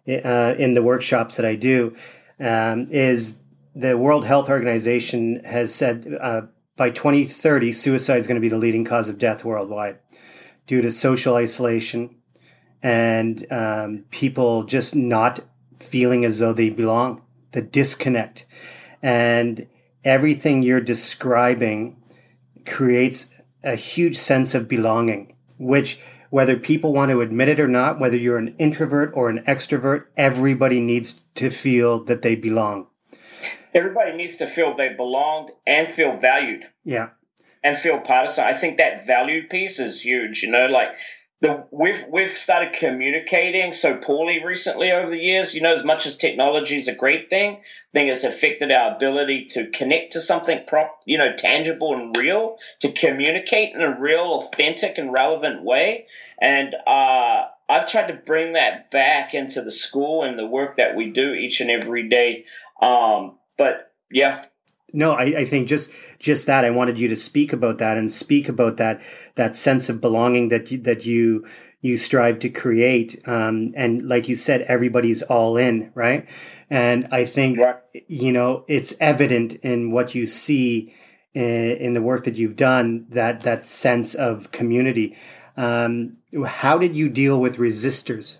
uh, 0.08 0.54
in 0.58 0.74
the 0.74 0.82
workshops 0.82 1.36
that 1.36 1.46
i 1.46 1.54
do 1.54 1.96
um, 2.40 2.86
is 2.90 3.38
the 3.74 3.96
world 3.96 4.24
health 4.24 4.48
organization 4.48 5.42
has 5.44 5.74
said 5.74 6.16
uh, 6.20 6.42
by 6.78 6.90
2030, 6.90 7.72
suicide 7.72 8.18
is 8.18 8.28
going 8.28 8.36
to 8.36 8.40
be 8.40 8.48
the 8.48 8.56
leading 8.56 8.84
cause 8.84 9.08
of 9.08 9.18
death 9.18 9.44
worldwide 9.44 9.98
due 10.66 10.80
to 10.80 10.92
social 10.92 11.34
isolation 11.34 12.14
and 12.82 13.44
um, 13.50 14.04
people 14.10 14.62
just 14.62 14.94
not 14.94 15.40
feeling 15.76 16.24
as 16.24 16.38
though 16.38 16.52
they 16.52 16.70
belong, 16.70 17.20
the 17.50 17.60
disconnect. 17.60 18.46
And 19.02 19.66
everything 20.04 20.62
you're 20.62 20.80
describing 20.80 22.00
creates 22.64 23.30
a 23.64 23.74
huge 23.74 24.16
sense 24.16 24.54
of 24.54 24.68
belonging, 24.68 25.34
which 25.58 26.00
whether 26.30 26.56
people 26.56 26.92
want 26.92 27.10
to 27.10 27.20
admit 27.20 27.48
it 27.48 27.58
or 27.58 27.66
not, 27.66 27.98
whether 27.98 28.16
you're 28.16 28.38
an 28.38 28.54
introvert 28.56 29.10
or 29.14 29.28
an 29.28 29.42
extrovert, 29.44 30.04
everybody 30.16 30.78
needs 30.78 31.22
to 31.34 31.50
feel 31.50 32.04
that 32.04 32.22
they 32.22 32.36
belong 32.36 32.86
everybody 33.74 34.12
needs 34.12 34.36
to 34.38 34.46
feel 34.46 34.74
they 34.74 34.90
belong 34.90 35.50
and 35.66 35.88
feel 35.88 36.18
valued. 36.18 36.66
Yeah. 36.84 37.10
And 37.62 37.76
feel 37.76 37.98
part 37.98 38.24
of 38.24 38.30
something. 38.30 38.54
I 38.54 38.56
think 38.56 38.76
that 38.76 39.06
value 39.06 39.48
piece 39.48 39.80
is 39.80 40.00
huge. 40.00 40.44
You 40.44 40.50
know, 40.50 40.66
like 40.66 40.96
the 41.40 41.66
we've 41.70 42.04
we've 42.10 42.30
started 42.30 42.72
communicating 42.72 43.72
so 43.72 43.96
poorly 43.96 44.44
recently 44.44 44.90
over 44.90 45.08
the 45.08 45.18
years. 45.18 45.54
You 45.54 45.62
know, 45.62 45.72
as 45.72 45.84
much 45.84 46.06
as 46.06 46.16
technology 46.16 46.76
is 46.76 46.88
a 46.88 46.94
great 46.94 47.30
thing, 47.30 47.54
I 47.54 47.60
think 47.92 48.10
it's 48.10 48.24
affected 48.24 48.72
our 48.72 48.94
ability 48.94 49.46
to 49.50 49.70
connect 49.70 50.12
to 50.12 50.20
something 50.20 50.64
prop, 50.66 51.00
you 51.04 51.18
know, 51.18 51.34
tangible 51.36 51.94
and 51.94 52.16
real, 52.16 52.58
to 52.80 52.90
communicate 52.90 53.74
in 53.74 53.82
a 53.82 53.98
real, 53.98 54.40
authentic, 54.40 54.98
and 54.98 55.12
relevant 55.12 55.62
way. 55.62 56.06
And 56.40 56.74
uh, 56.86 57.44
I've 57.68 57.86
tried 57.86 58.08
to 58.08 58.14
bring 58.14 58.54
that 58.54 58.90
back 58.90 59.34
into 59.34 59.62
the 59.62 59.70
school 59.70 60.24
and 60.24 60.38
the 60.38 60.46
work 60.46 60.76
that 60.76 60.96
we 60.96 61.10
do 61.10 61.34
each 61.34 61.60
and 61.60 61.70
every 61.70 62.08
day. 62.08 62.46
Um, 62.82 63.37
but 63.58 63.92
yeah, 64.10 64.44
no, 64.92 65.12
I, 65.12 65.24
I 65.40 65.44
think 65.44 65.68
just 65.68 65.92
just 66.18 66.46
that. 66.46 66.64
I 66.64 66.70
wanted 66.70 66.98
you 66.98 67.08
to 67.08 67.16
speak 67.16 67.52
about 67.52 67.78
that 67.78 67.98
and 67.98 68.10
speak 68.10 68.48
about 68.48 68.78
that 68.78 69.02
that 69.34 69.54
sense 69.54 69.88
of 69.88 70.00
belonging 70.00 70.48
that 70.48 70.70
you, 70.70 70.78
that 70.78 71.04
you 71.04 71.46
you 71.80 71.96
strive 71.96 72.38
to 72.40 72.48
create. 72.48 73.20
Um, 73.28 73.72
and 73.76 74.02
like 74.02 74.28
you 74.28 74.34
said, 74.34 74.62
everybody's 74.62 75.22
all 75.22 75.56
in, 75.56 75.92
right? 75.94 76.26
And 76.70 77.06
I 77.12 77.24
think 77.26 77.58
right. 77.58 77.76
you 78.08 78.32
know 78.32 78.64
it's 78.66 78.94
evident 78.98 79.54
in 79.56 79.90
what 79.90 80.14
you 80.14 80.26
see 80.26 80.94
in, 81.34 81.76
in, 81.76 81.94
the 81.94 82.02
work 82.02 82.24
that 82.24 82.36
you've 82.36 82.56
done 82.56 83.06
that 83.10 83.40
that 83.40 83.64
sense 83.64 84.14
of 84.14 84.50
community. 84.52 85.16
Um, 85.56 86.16
how 86.46 86.78
did 86.78 86.96
you 86.96 87.10
deal 87.10 87.38
with 87.38 87.58
resistors? 87.58 88.38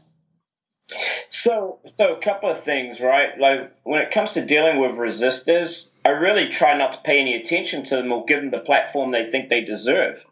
So, 1.29 1.81
so 1.99 2.15
a 2.15 2.21
couple 2.21 2.51
of 2.51 2.63
things, 2.63 3.01
right? 3.01 3.39
Like 3.39 3.75
when 3.85 4.01
it 4.01 4.11
comes 4.11 4.35
to 4.35 4.45
dealing 4.45 4.81
with 4.81 4.93
resistors, 4.93 5.91
I 6.05 6.11
really 6.11 6.49
try 6.49 6.77
not 6.77 6.95
to 6.95 7.01
pay 7.01 7.21
any 7.21 7.35
attention 7.35 7.83
to 7.85 7.97
them 7.97 8.11
or 8.13 8.25
give 8.25 8.41
them 8.41 8.51
the 8.51 8.61
platform 8.61 9.11
they 9.11 9.27
think 9.27 9.49
they 9.49 9.61
deserve. 9.63 10.25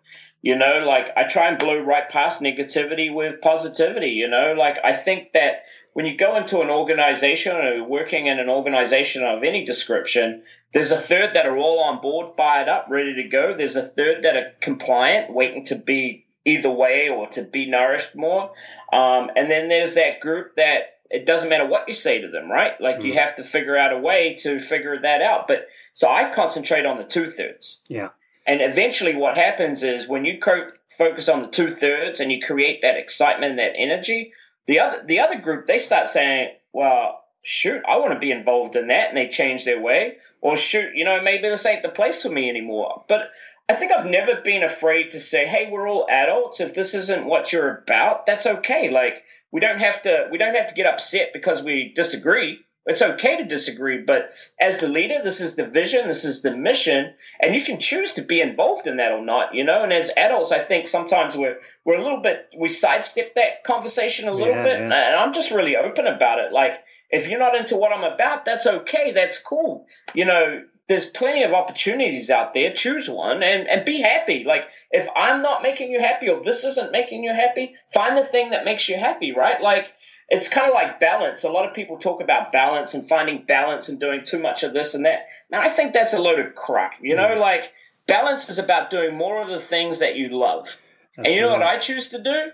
You 0.43 0.57
know, 0.57 0.85
like 0.87 1.11
I 1.17 1.25
try 1.25 1.49
and 1.49 1.59
blow 1.59 1.79
right 1.79 2.09
past 2.09 2.41
negativity 2.41 3.13
with 3.13 3.41
positivity. 3.41 4.11
You 4.11 4.29
know, 4.29 4.55
like 4.57 4.79
I 4.85 4.93
think 4.93 5.33
that 5.33 5.65
when 5.93 6.07
you 6.07 6.17
go 6.17 6.37
into 6.37 6.61
an 6.61 6.71
organization 6.71 7.57
or 7.57 7.83
working 7.85 8.27
in 8.27 8.39
an 8.39 8.49
organization 8.49 9.25
of 9.25 9.43
any 9.43 9.65
description, 9.65 10.43
there's 10.73 10.93
a 10.93 10.97
third 10.97 11.35
that 11.35 11.47
are 11.47 11.57
all 11.57 11.81
on 11.81 12.01
board, 12.01 12.37
fired 12.37 12.69
up, 12.69 12.87
ready 12.91 13.15
to 13.15 13.29
go. 13.29 13.55
There's 13.55 13.77
a 13.77 13.83
third 13.83 14.23
that 14.23 14.37
are 14.37 14.53
compliant, 14.61 15.33
waiting 15.33 15.65
to 15.65 15.75
be 15.75 16.26
either 16.47 16.71
way 16.71 17.09
or 17.09 17.27
to 17.29 17.43
be 17.43 17.69
nourished 17.69 18.15
more. 18.15 18.53
Um, 18.93 19.31
and 19.37 19.51
then 19.51 19.69
there's 19.69 19.95
that 19.95 20.21
group 20.21 20.57
that 20.57 21.01
it 21.11 21.27
doesn't 21.27 21.49
matter 21.49 21.67
what 21.67 21.89
you 21.89 21.95
say 21.95 22.21
to 22.21 22.29
them, 22.29 22.51
right? 22.51 22.81
Like 22.81 22.97
mm. 22.97 23.07
you 23.07 23.15
have 23.15 23.35
to 23.37 23.45
figure 23.45 23.77
out 23.77 23.93
a 23.93 23.99
way 23.99 24.35
to 24.41 24.59
figure 24.59 24.99
that 25.03 25.21
out. 25.21 25.49
But 25.49 25.67
so 25.93 26.09
I 26.09 26.31
concentrate 26.31 26.87
on 26.87 26.97
the 26.97 27.05
two 27.05 27.27
thirds. 27.27 27.81
Yeah. 27.89 28.11
And 28.47 28.61
eventually, 28.63 29.17
what 29.17 29.37
happens 29.37 29.83
is 29.83 30.07
when 30.07 30.25
you 30.25 30.39
co- 30.39 30.71
focus 30.97 31.29
on 31.29 31.43
the 31.43 31.49
two 31.49 31.69
thirds 31.69 32.21
and 32.21 32.31
you 32.31 32.41
create 32.41 32.83
that 32.83 32.97
excitement 32.97 33.51
and 33.51 33.59
that 33.59 33.73
energy, 33.77 34.33
the 34.67 34.79
other 34.79 35.03
the 35.05 35.19
other 35.19 35.39
group 35.39 35.67
they 35.67 35.79
start 35.79 36.07
saying, 36.07 36.51
"Well, 36.73 37.25
shoot, 37.43 37.83
I 37.89 37.97
want 37.97 38.13
to 38.13 38.21
be 38.21 38.31
involved 38.31 38.77
in 38.77 38.87
that," 38.89 39.09
and 39.09 39.17
they 39.17 39.29
change 39.29 39.65
their 39.65 39.81
way. 39.81 40.19
Or 40.43 40.57
shoot, 40.57 40.95
you 40.95 41.05
know, 41.05 41.21
maybe 41.21 41.49
this 41.49 41.67
ain't 41.67 41.83
the 41.83 41.89
place 41.89 42.23
for 42.23 42.29
me 42.29 42.49
anymore. 42.49 43.05
But 43.09 43.31
I 43.69 43.75
think 43.75 43.93
I've 43.93 44.07
never 44.07 44.41
been 44.41 44.63
afraid 44.63 45.11
to 45.11 45.21
say, 45.21 45.47
"Hey, 45.47 45.69
we're 45.71 45.89
all 45.89 46.07
adults. 46.09 46.61
If 46.61 46.75
this 46.75 46.95
isn't 46.95 47.27
what 47.27 47.53
you're 47.53 47.79
about, 47.79 48.27
that's 48.27 48.47
okay." 48.47 48.89
Like 48.91 49.25
we 49.51 49.61
don't 49.61 49.81
have 49.81 50.03
to 50.03 50.29
we 50.31 50.39
don't 50.39 50.55
have 50.55 50.69
to 50.69 50.75
get 50.75 50.87
upset 50.87 51.33
because 51.33 51.63
we 51.63 51.93
disagree. 51.95 52.61
It's 52.89 53.03
okay 53.03 53.37
to 53.37 53.45
disagree, 53.45 53.99
but 53.99 54.31
as 54.61 54.79
the 54.79 54.89
leader, 54.89 55.19
this 55.21 55.41
is 55.41 55.57
the 55.57 55.67
vision, 55.67 56.07
this 56.07 56.25
is 56.25 56.43
the 56.43 56.57
mission, 56.57 57.13
and 57.41 57.53
you 57.53 57.65
can 57.65 57.81
choose 57.81 58.13
to 58.13 58.23
be 58.23 58.41
involved 58.41 58.87
in 58.87 58.99
that 58.99 59.11
or 59.11 59.25
not, 59.25 59.53
you 59.53 59.65
know. 59.65 59.83
And 59.83 59.93
as 59.93 60.13
adults, 60.17 60.53
I 60.53 60.61
think 60.61 60.87
sometimes 60.87 61.37
we're 61.37 61.59
we're 61.85 61.99
a 61.99 62.05
little 62.05 62.21
bit 62.21 62.49
we 62.57 62.69
sidestep 62.69 63.35
that 63.35 63.65
conversation 63.65 64.29
a 64.29 64.33
little 64.33 64.55
yeah, 64.55 64.63
bit, 64.63 64.79
yeah. 64.79 64.85
and 64.85 65.17
I'm 65.17 65.33
just 65.33 65.51
really 65.51 65.77
open 65.77 66.07
about 66.07 66.39
it. 66.39 66.53
Like, 66.53 66.85
if 67.11 67.29
you're 67.29 67.41
not 67.41 67.57
into 67.57 67.77
what 67.77 67.93
I'm 67.93 68.05
about, 68.05 68.45
that's 68.45 68.69
okay, 68.69 69.11
that's 69.11 69.41
cool, 69.41 69.87
you 70.15 70.25
know 70.25 70.63
there's 70.89 71.07
plenty 71.07 71.43
of 71.43 71.53
opportunities 71.53 72.31
out 72.31 72.55
there. 72.55 72.73
Choose 72.73 73.09
one 73.09 73.43
and, 73.43 73.69
and 73.69 73.85
be 73.85 74.01
happy. 74.01 74.45
Like 74.45 74.69
if 74.91 75.09
I'm 75.17 75.43
not 75.43 75.63
making 75.63 75.91
you 75.91 76.01
happy 76.01 76.29
or 76.29 76.43
this 76.43 76.65
isn't 76.65 76.93
making 76.93 77.25
you 77.25 77.33
happy, 77.33 77.75
find 77.93 78.17
the 78.17 78.25
thing 78.25 78.51
that 78.51 78.65
makes 78.65 78.89
you 78.89 78.97
happy, 78.97 79.33
right? 79.33 79.61
Like 79.61 79.93
it's 80.29 80.49
kind 80.49 80.69
of 80.69 80.75
like 80.75 81.01
balance. 81.01 81.45
A 81.45 81.51
lot 81.51 81.67
of 81.67 81.75
people 81.75 81.99
talk 81.99 82.21
about 82.21 82.53
balance 82.53 82.95
and 82.95 83.09
finding 83.09 83.45
balance 83.47 83.89
and 83.89 83.99
doing 83.99 84.23
too 84.25 84.39
much 84.39 84.63
of 84.63 84.73
this 84.73 84.95
and 84.95 85.05
that. 85.07 85.27
Now 85.51 85.61
I 85.61 85.69
think 85.69 85.93
that's 85.93 86.15
a 86.15 86.21
load 86.21 86.39
of 86.39 86.55
crap. 86.55 86.93
You 87.01 87.17
know, 87.17 87.31
mm. 87.31 87.41
like 87.41 87.73
balance 88.07 88.49
is 88.49 88.59
about 88.59 88.91
doing 88.91 89.17
more 89.17 89.43
of 89.43 89.49
the 89.49 89.61
things 89.61 89.99
that 89.99 90.17
you 90.17 90.29
love. 90.29 90.77
That's 91.17 91.29
and 91.29 91.35
you 91.35 91.41
know 91.41 91.51
right. 91.51 91.61
what 91.61 91.69
I 91.69 91.79
choose 91.79 92.11
to 92.11 92.23
do? 92.23 92.51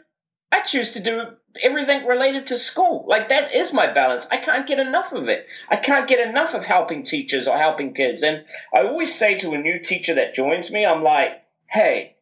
I 0.50 0.60
choose 0.60 0.92
to 0.94 1.02
do 1.02 1.22
everything 1.60 2.06
related 2.06 2.46
to 2.46 2.58
school. 2.58 3.04
Like 3.06 3.28
that 3.28 3.54
is 3.54 3.72
my 3.72 3.92
balance. 3.92 4.26
I 4.30 4.38
can't 4.38 4.66
get 4.66 4.78
enough 4.78 5.12
of 5.12 5.28
it. 5.28 5.46
I 5.68 5.76
can't 5.76 6.08
get 6.08 6.26
enough 6.26 6.54
of 6.54 6.64
helping 6.64 7.02
teachers 7.02 7.48
or 7.48 7.58
helping 7.58 7.94
kids. 7.94 8.22
And 8.22 8.44
I 8.72 8.82
always 8.82 9.14
say 9.14 9.38
to 9.38 9.52
a 9.52 9.58
new 9.58 9.78
teacher 9.78 10.14
that 10.14 10.34
joins 10.34 10.70
me, 10.70 10.86
I'm 10.86 11.02
like, 11.02 11.42
hey, 11.66 12.16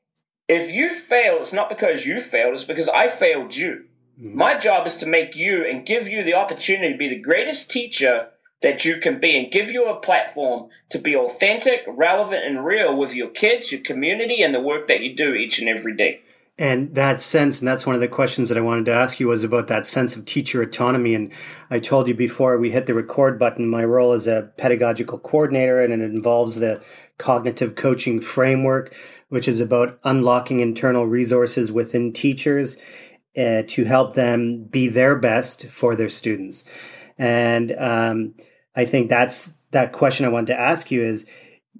if 0.48 0.72
you 0.72 0.90
fail, 0.90 1.36
it's 1.36 1.52
not 1.52 1.68
because 1.68 2.04
you 2.04 2.20
failed, 2.20 2.54
it's 2.54 2.64
because 2.64 2.88
I 2.88 3.08
failed 3.08 3.54
you. 3.54 3.84
Mm-hmm. 4.20 4.36
My 4.36 4.58
job 4.58 4.86
is 4.86 4.96
to 4.98 5.06
make 5.06 5.36
you 5.36 5.64
and 5.64 5.86
give 5.86 6.08
you 6.08 6.24
the 6.24 6.34
opportunity 6.34 6.92
to 6.92 6.98
be 6.98 7.08
the 7.08 7.20
greatest 7.20 7.70
teacher 7.70 8.28
that 8.62 8.84
you 8.84 8.98
can 8.98 9.20
be 9.20 9.38
and 9.38 9.52
give 9.52 9.70
you 9.70 9.86
a 9.86 10.00
platform 10.00 10.68
to 10.90 10.98
be 10.98 11.16
authentic, 11.16 11.82
relevant, 11.86 12.44
and 12.44 12.64
real 12.64 12.96
with 12.96 13.14
your 13.14 13.28
kids, 13.28 13.72
your 13.72 13.80
community, 13.80 14.42
and 14.42 14.54
the 14.54 14.60
work 14.60 14.88
that 14.88 15.00
you 15.00 15.14
do 15.16 15.34
each 15.34 15.58
and 15.58 15.68
every 15.68 15.96
day. 15.96 16.20
And 16.60 16.94
that 16.94 17.22
sense, 17.22 17.58
and 17.58 17.66
that's 17.66 17.86
one 17.86 17.94
of 17.94 18.02
the 18.02 18.06
questions 18.06 18.50
that 18.50 18.58
I 18.58 18.60
wanted 18.60 18.84
to 18.84 18.92
ask 18.92 19.18
you 19.18 19.28
was 19.28 19.42
about 19.42 19.68
that 19.68 19.86
sense 19.86 20.14
of 20.14 20.26
teacher 20.26 20.60
autonomy. 20.60 21.14
And 21.14 21.32
I 21.70 21.78
told 21.78 22.06
you 22.06 22.14
before 22.14 22.58
we 22.58 22.70
hit 22.70 22.84
the 22.84 22.92
record 22.92 23.38
button, 23.38 23.66
my 23.66 23.82
role 23.82 24.12
as 24.12 24.26
a 24.26 24.52
pedagogical 24.58 25.20
coordinator, 25.20 25.80
and 25.82 25.90
it 25.90 26.02
involves 26.02 26.56
the 26.56 26.82
cognitive 27.16 27.76
coaching 27.76 28.20
framework, 28.20 28.94
which 29.30 29.48
is 29.48 29.62
about 29.62 29.98
unlocking 30.04 30.60
internal 30.60 31.06
resources 31.06 31.72
within 31.72 32.12
teachers 32.12 32.76
uh, 33.38 33.62
to 33.66 33.84
help 33.84 34.14
them 34.14 34.64
be 34.64 34.86
their 34.86 35.18
best 35.18 35.66
for 35.66 35.96
their 35.96 36.10
students. 36.10 36.66
And 37.16 37.72
um, 37.78 38.34
I 38.76 38.84
think 38.84 39.08
that's 39.08 39.54
that 39.70 39.92
question 39.92 40.26
I 40.26 40.30
wanted 40.30 40.48
to 40.48 40.60
ask 40.60 40.90
you 40.90 41.02
is, 41.02 41.24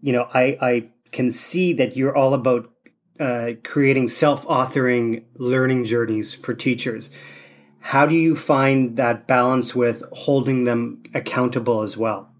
you 0.00 0.14
know, 0.14 0.26
I, 0.32 0.56
I 0.58 0.88
can 1.12 1.30
see 1.30 1.74
that 1.74 1.98
you're 1.98 2.16
all 2.16 2.32
about 2.32 2.69
uh, 3.20 3.52
creating 3.62 4.08
self-authoring 4.08 5.22
learning 5.36 5.84
journeys 5.84 6.34
for 6.34 6.54
teachers. 6.54 7.10
How 7.80 8.06
do 8.06 8.14
you 8.14 8.34
find 8.34 8.96
that 8.96 9.26
balance 9.26 9.74
with 9.74 10.02
holding 10.12 10.64
them 10.64 11.02
accountable 11.14 11.82
as 11.82 11.96
well? 11.96 12.30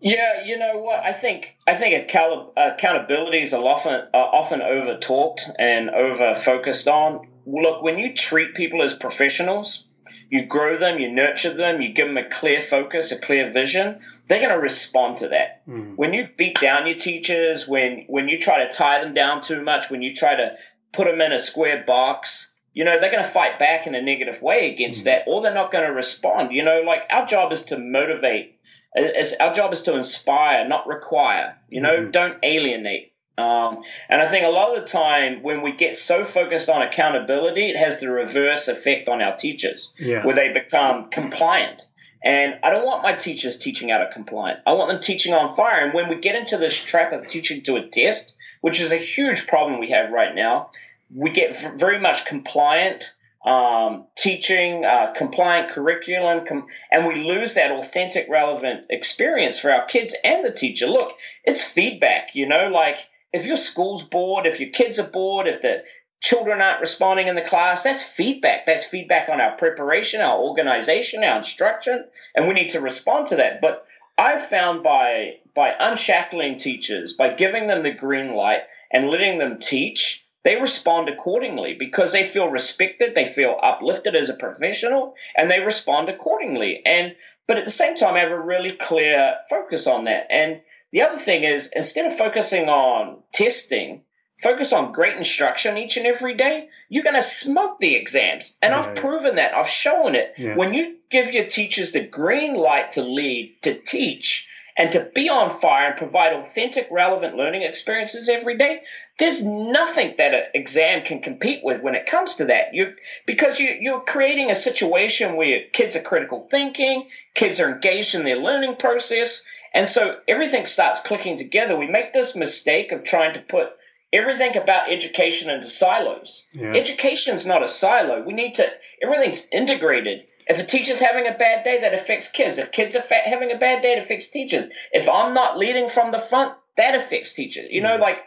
Yeah, 0.00 0.44
you 0.44 0.58
know 0.58 0.78
what? 0.78 0.98
I 1.04 1.12
think 1.12 1.56
I 1.66 1.74
think 1.74 1.94
account- 2.02 2.50
accountability 2.56 3.40
is 3.40 3.54
often 3.54 3.92
uh, 4.12 4.16
often 4.16 4.60
over 4.60 4.96
talked 4.98 5.48
and 5.58 5.90
over 5.90 6.34
focused 6.34 6.88
on. 6.88 7.28
Look, 7.46 7.82
when 7.82 7.98
you 7.98 8.12
treat 8.14 8.54
people 8.54 8.82
as 8.82 8.94
professionals, 8.94 9.88
you 10.32 10.46
grow 10.46 10.78
them, 10.78 10.98
you 10.98 11.12
nurture 11.12 11.52
them, 11.52 11.82
you 11.82 11.92
give 11.92 12.06
them 12.08 12.16
a 12.16 12.26
clear 12.26 12.58
focus, 12.58 13.12
a 13.12 13.18
clear 13.18 13.52
vision, 13.52 14.00
they're 14.26 14.40
going 14.40 14.48
to 14.48 14.58
respond 14.58 15.16
to 15.16 15.28
that. 15.28 15.60
Mm. 15.68 15.94
When 15.96 16.14
you 16.14 16.26
beat 16.38 16.58
down 16.58 16.86
your 16.86 16.96
teachers, 16.96 17.68
when 17.68 18.06
when 18.08 18.28
you 18.28 18.38
try 18.38 18.64
to 18.64 18.72
tie 18.72 19.04
them 19.04 19.12
down 19.12 19.42
too 19.42 19.62
much, 19.62 19.90
when 19.90 20.00
you 20.00 20.14
try 20.14 20.34
to 20.34 20.56
put 20.90 21.06
them 21.06 21.20
in 21.20 21.32
a 21.32 21.38
square 21.38 21.84
box, 21.86 22.50
you 22.72 22.82
know, 22.82 22.98
they're 22.98 23.12
going 23.12 23.22
to 23.22 23.28
fight 23.28 23.58
back 23.58 23.86
in 23.86 23.94
a 23.94 24.00
negative 24.00 24.40
way 24.40 24.72
against 24.72 25.02
mm. 25.02 25.04
that, 25.04 25.24
or 25.26 25.42
they're 25.42 25.52
not 25.52 25.70
going 25.70 25.86
to 25.86 25.92
respond. 25.92 26.52
You 26.52 26.64
know, 26.64 26.80
like 26.80 27.02
our 27.10 27.26
job 27.26 27.52
is 27.52 27.64
to 27.64 27.78
motivate. 27.78 28.58
It's, 28.94 29.34
our 29.34 29.52
job 29.52 29.74
is 29.74 29.82
to 29.82 29.96
inspire, 29.96 30.66
not 30.66 30.86
require. 30.86 31.58
You 31.68 31.82
know, 31.82 31.98
mm. 31.98 32.10
don't 32.10 32.38
alienate. 32.42 33.11
Um, 33.38 33.82
and 34.08 34.20
I 34.20 34.26
think 34.26 34.44
a 34.44 34.50
lot 34.50 34.76
of 34.76 34.84
the 34.84 34.90
time 34.90 35.42
when 35.42 35.62
we 35.62 35.72
get 35.72 35.96
so 35.96 36.24
focused 36.24 36.68
on 36.68 36.82
accountability, 36.82 37.70
it 37.70 37.76
has 37.76 38.00
the 38.00 38.10
reverse 38.10 38.68
effect 38.68 39.08
on 39.08 39.22
our 39.22 39.36
teachers, 39.36 39.94
yeah. 39.98 40.24
where 40.24 40.34
they 40.34 40.52
become 40.52 41.08
compliant. 41.10 41.86
And 42.24 42.58
I 42.62 42.70
don't 42.70 42.84
want 42.84 43.02
my 43.02 43.14
teachers 43.14 43.58
teaching 43.58 43.90
out 43.90 44.02
of 44.02 44.12
compliant. 44.12 44.60
I 44.66 44.72
want 44.72 44.90
them 44.90 45.00
teaching 45.00 45.34
on 45.34 45.56
fire. 45.56 45.84
And 45.84 45.92
when 45.92 46.08
we 46.08 46.16
get 46.16 46.36
into 46.36 46.56
this 46.56 46.78
trap 46.78 47.12
of 47.12 47.26
teaching 47.26 47.62
to 47.62 47.76
a 47.76 47.86
test, 47.86 48.34
which 48.60 48.80
is 48.80 48.92
a 48.92 48.96
huge 48.96 49.46
problem 49.46 49.80
we 49.80 49.90
have 49.90 50.12
right 50.12 50.34
now, 50.34 50.70
we 51.14 51.30
get 51.30 51.56
very 51.78 51.98
much 51.98 52.24
compliant 52.26 53.12
um, 53.44 54.06
teaching, 54.16 54.84
uh, 54.84 55.12
compliant 55.16 55.70
curriculum, 55.70 56.46
com- 56.46 56.66
and 56.92 57.08
we 57.08 57.24
lose 57.24 57.54
that 57.54 57.72
authentic, 57.72 58.28
relevant 58.28 58.84
experience 58.88 59.58
for 59.58 59.72
our 59.72 59.84
kids 59.84 60.14
and 60.22 60.44
the 60.44 60.52
teacher. 60.52 60.86
Look, 60.86 61.12
it's 61.44 61.64
feedback, 61.64 62.30
you 62.34 62.46
know, 62.46 62.68
like 62.68 63.08
if 63.32 63.46
your 63.46 63.56
school's 63.56 64.02
bored, 64.02 64.46
if 64.46 64.60
your 64.60 64.70
kids 64.70 64.98
are 64.98 65.06
bored, 65.08 65.46
if 65.46 65.62
the 65.62 65.84
children 66.20 66.60
aren't 66.60 66.80
responding 66.80 67.28
in 67.28 67.34
the 67.34 67.42
class, 67.42 67.82
that's 67.82 68.02
feedback. 68.02 68.64
That's 68.66 68.84
feedback 68.84 69.28
on 69.28 69.40
our 69.40 69.56
preparation, 69.56 70.20
our 70.20 70.38
organization, 70.38 71.24
our 71.24 71.36
instruction, 71.36 72.04
and 72.36 72.46
we 72.46 72.54
need 72.54 72.68
to 72.70 72.80
respond 72.80 73.26
to 73.28 73.36
that. 73.36 73.60
But 73.60 73.84
I've 74.18 74.46
found 74.46 74.82
by 74.82 75.38
by 75.54 75.74
unshackling 75.78 76.56
teachers, 76.56 77.12
by 77.12 77.34
giving 77.34 77.66
them 77.66 77.82
the 77.82 77.90
green 77.90 78.34
light 78.34 78.62
and 78.90 79.08
letting 79.08 79.38
them 79.38 79.58
teach, 79.58 80.26
they 80.44 80.56
respond 80.56 81.08
accordingly 81.08 81.74
because 81.78 82.12
they 82.12 82.24
feel 82.24 82.48
respected, 82.48 83.14
they 83.14 83.26
feel 83.26 83.58
uplifted 83.62 84.14
as 84.14 84.28
a 84.28 84.34
professional, 84.34 85.14
and 85.36 85.50
they 85.50 85.60
respond 85.60 86.08
accordingly. 86.08 86.82
And 86.86 87.14
but 87.46 87.58
at 87.58 87.64
the 87.64 87.70
same 87.70 87.96
time, 87.96 88.14
I 88.14 88.20
have 88.20 88.30
a 88.30 88.40
really 88.40 88.70
clear 88.70 89.36
focus 89.50 89.86
on 89.86 90.04
that. 90.04 90.26
And 90.30 90.60
the 90.92 91.02
other 91.02 91.16
thing 91.16 91.44
is, 91.44 91.70
instead 91.74 92.06
of 92.06 92.16
focusing 92.16 92.68
on 92.68 93.18
testing, 93.32 94.02
focus 94.42 94.72
on 94.72 94.92
great 94.92 95.16
instruction 95.16 95.78
each 95.78 95.96
and 95.96 96.06
every 96.06 96.34
day, 96.34 96.68
you're 96.88 97.04
going 97.04 97.16
to 97.16 97.22
smoke 97.22 97.80
the 97.80 97.94
exams. 97.94 98.56
And 98.60 98.74
I've 98.74 98.94
proven 98.94 99.36
that. 99.36 99.54
I've 99.54 99.68
shown 99.68 100.14
it. 100.14 100.34
Yeah. 100.36 100.56
When 100.56 100.74
you 100.74 100.96
give 101.10 101.32
your 101.32 101.46
teachers 101.46 101.92
the 101.92 102.04
green 102.04 102.54
light 102.54 102.92
to 102.92 103.02
lead, 103.02 103.56
to 103.62 103.74
teach, 103.74 104.48
and 104.76 104.90
to 104.92 105.10
be 105.14 105.28
on 105.28 105.50
fire 105.50 105.88
and 105.88 105.96
provide 105.96 106.32
authentic, 106.32 106.88
relevant 106.90 107.36
learning 107.36 107.62
experiences 107.62 108.28
every 108.28 108.56
day, 108.56 108.82
there's 109.18 109.44
nothing 109.44 110.14
that 110.16 110.34
an 110.34 110.44
exam 110.54 111.02
can 111.02 111.20
compete 111.20 111.62
with 111.62 111.82
when 111.82 111.94
it 111.94 112.06
comes 112.06 112.36
to 112.36 112.46
that. 112.46 112.72
You 112.72 112.94
because 113.26 113.60
you, 113.60 113.76
you're 113.80 114.00
creating 114.00 114.50
a 114.50 114.54
situation 114.54 115.36
where 115.36 115.60
kids 115.72 115.94
are 115.94 116.02
critical 116.02 116.48
thinking, 116.50 117.08
kids 117.34 117.60
are 117.60 117.70
engaged 117.70 118.14
in 118.14 118.24
their 118.24 118.38
learning 118.38 118.76
process, 118.76 119.44
and 119.74 119.88
so 119.88 120.18
everything 120.28 120.66
starts 120.66 121.00
clicking 121.00 121.36
together. 121.36 121.76
We 121.76 121.86
make 121.86 122.12
this 122.12 122.36
mistake 122.36 122.92
of 122.92 123.04
trying 123.04 123.34
to 123.34 123.40
put 123.40 123.70
everything 124.12 124.56
about 124.56 124.92
education 124.92 125.50
into 125.50 125.68
silos. 125.68 126.46
Yeah. 126.52 126.74
Education's 126.74 127.46
not 127.46 127.62
a 127.62 127.68
silo. 127.68 128.22
We 128.22 128.34
need 128.34 128.54
to 128.54 128.68
everything's 129.02 129.48
integrated. 129.50 130.26
If 130.46 130.58
a 130.58 130.64
teacher's 130.64 130.98
having 130.98 131.26
a 131.26 131.34
bad 131.34 131.64
day, 131.64 131.80
that 131.80 131.94
affects 131.94 132.28
kids. 132.28 132.58
If 132.58 132.72
kids 132.72 132.96
are 132.96 133.02
fa- 133.02 133.22
having 133.24 133.52
a 133.52 133.58
bad 133.58 133.80
day, 133.80 133.92
it 133.92 134.02
affects 134.02 134.26
teachers. 134.26 134.68
If 134.92 135.08
I'm 135.08 135.34
not 135.34 135.56
leading 135.56 135.88
from 135.88 136.10
the 136.10 136.18
front, 136.18 136.54
that 136.76 136.94
affects 136.94 137.32
teachers. 137.32 137.68
You 137.70 137.80
know, 137.80 137.96
mm. 137.96 138.00
like 138.00 138.18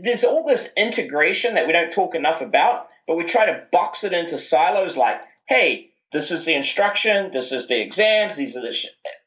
there's 0.00 0.24
all 0.24 0.46
this 0.46 0.72
integration 0.76 1.54
that 1.54 1.66
we 1.66 1.72
don't 1.72 1.90
talk 1.90 2.14
enough 2.14 2.40
about, 2.40 2.88
but 3.06 3.16
we 3.16 3.24
try 3.24 3.46
to 3.46 3.64
box 3.72 4.04
it 4.04 4.12
into 4.12 4.38
silos 4.38 4.96
like, 4.96 5.22
hey, 5.48 5.90
this 6.12 6.30
is 6.30 6.44
the 6.44 6.54
instruction, 6.54 7.32
this 7.32 7.50
is 7.50 7.66
the 7.66 7.80
exams, 7.80 8.36
these 8.36 8.56
are 8.56 8.62
the. 8.62 8.72
Sh-. 8.72 8.86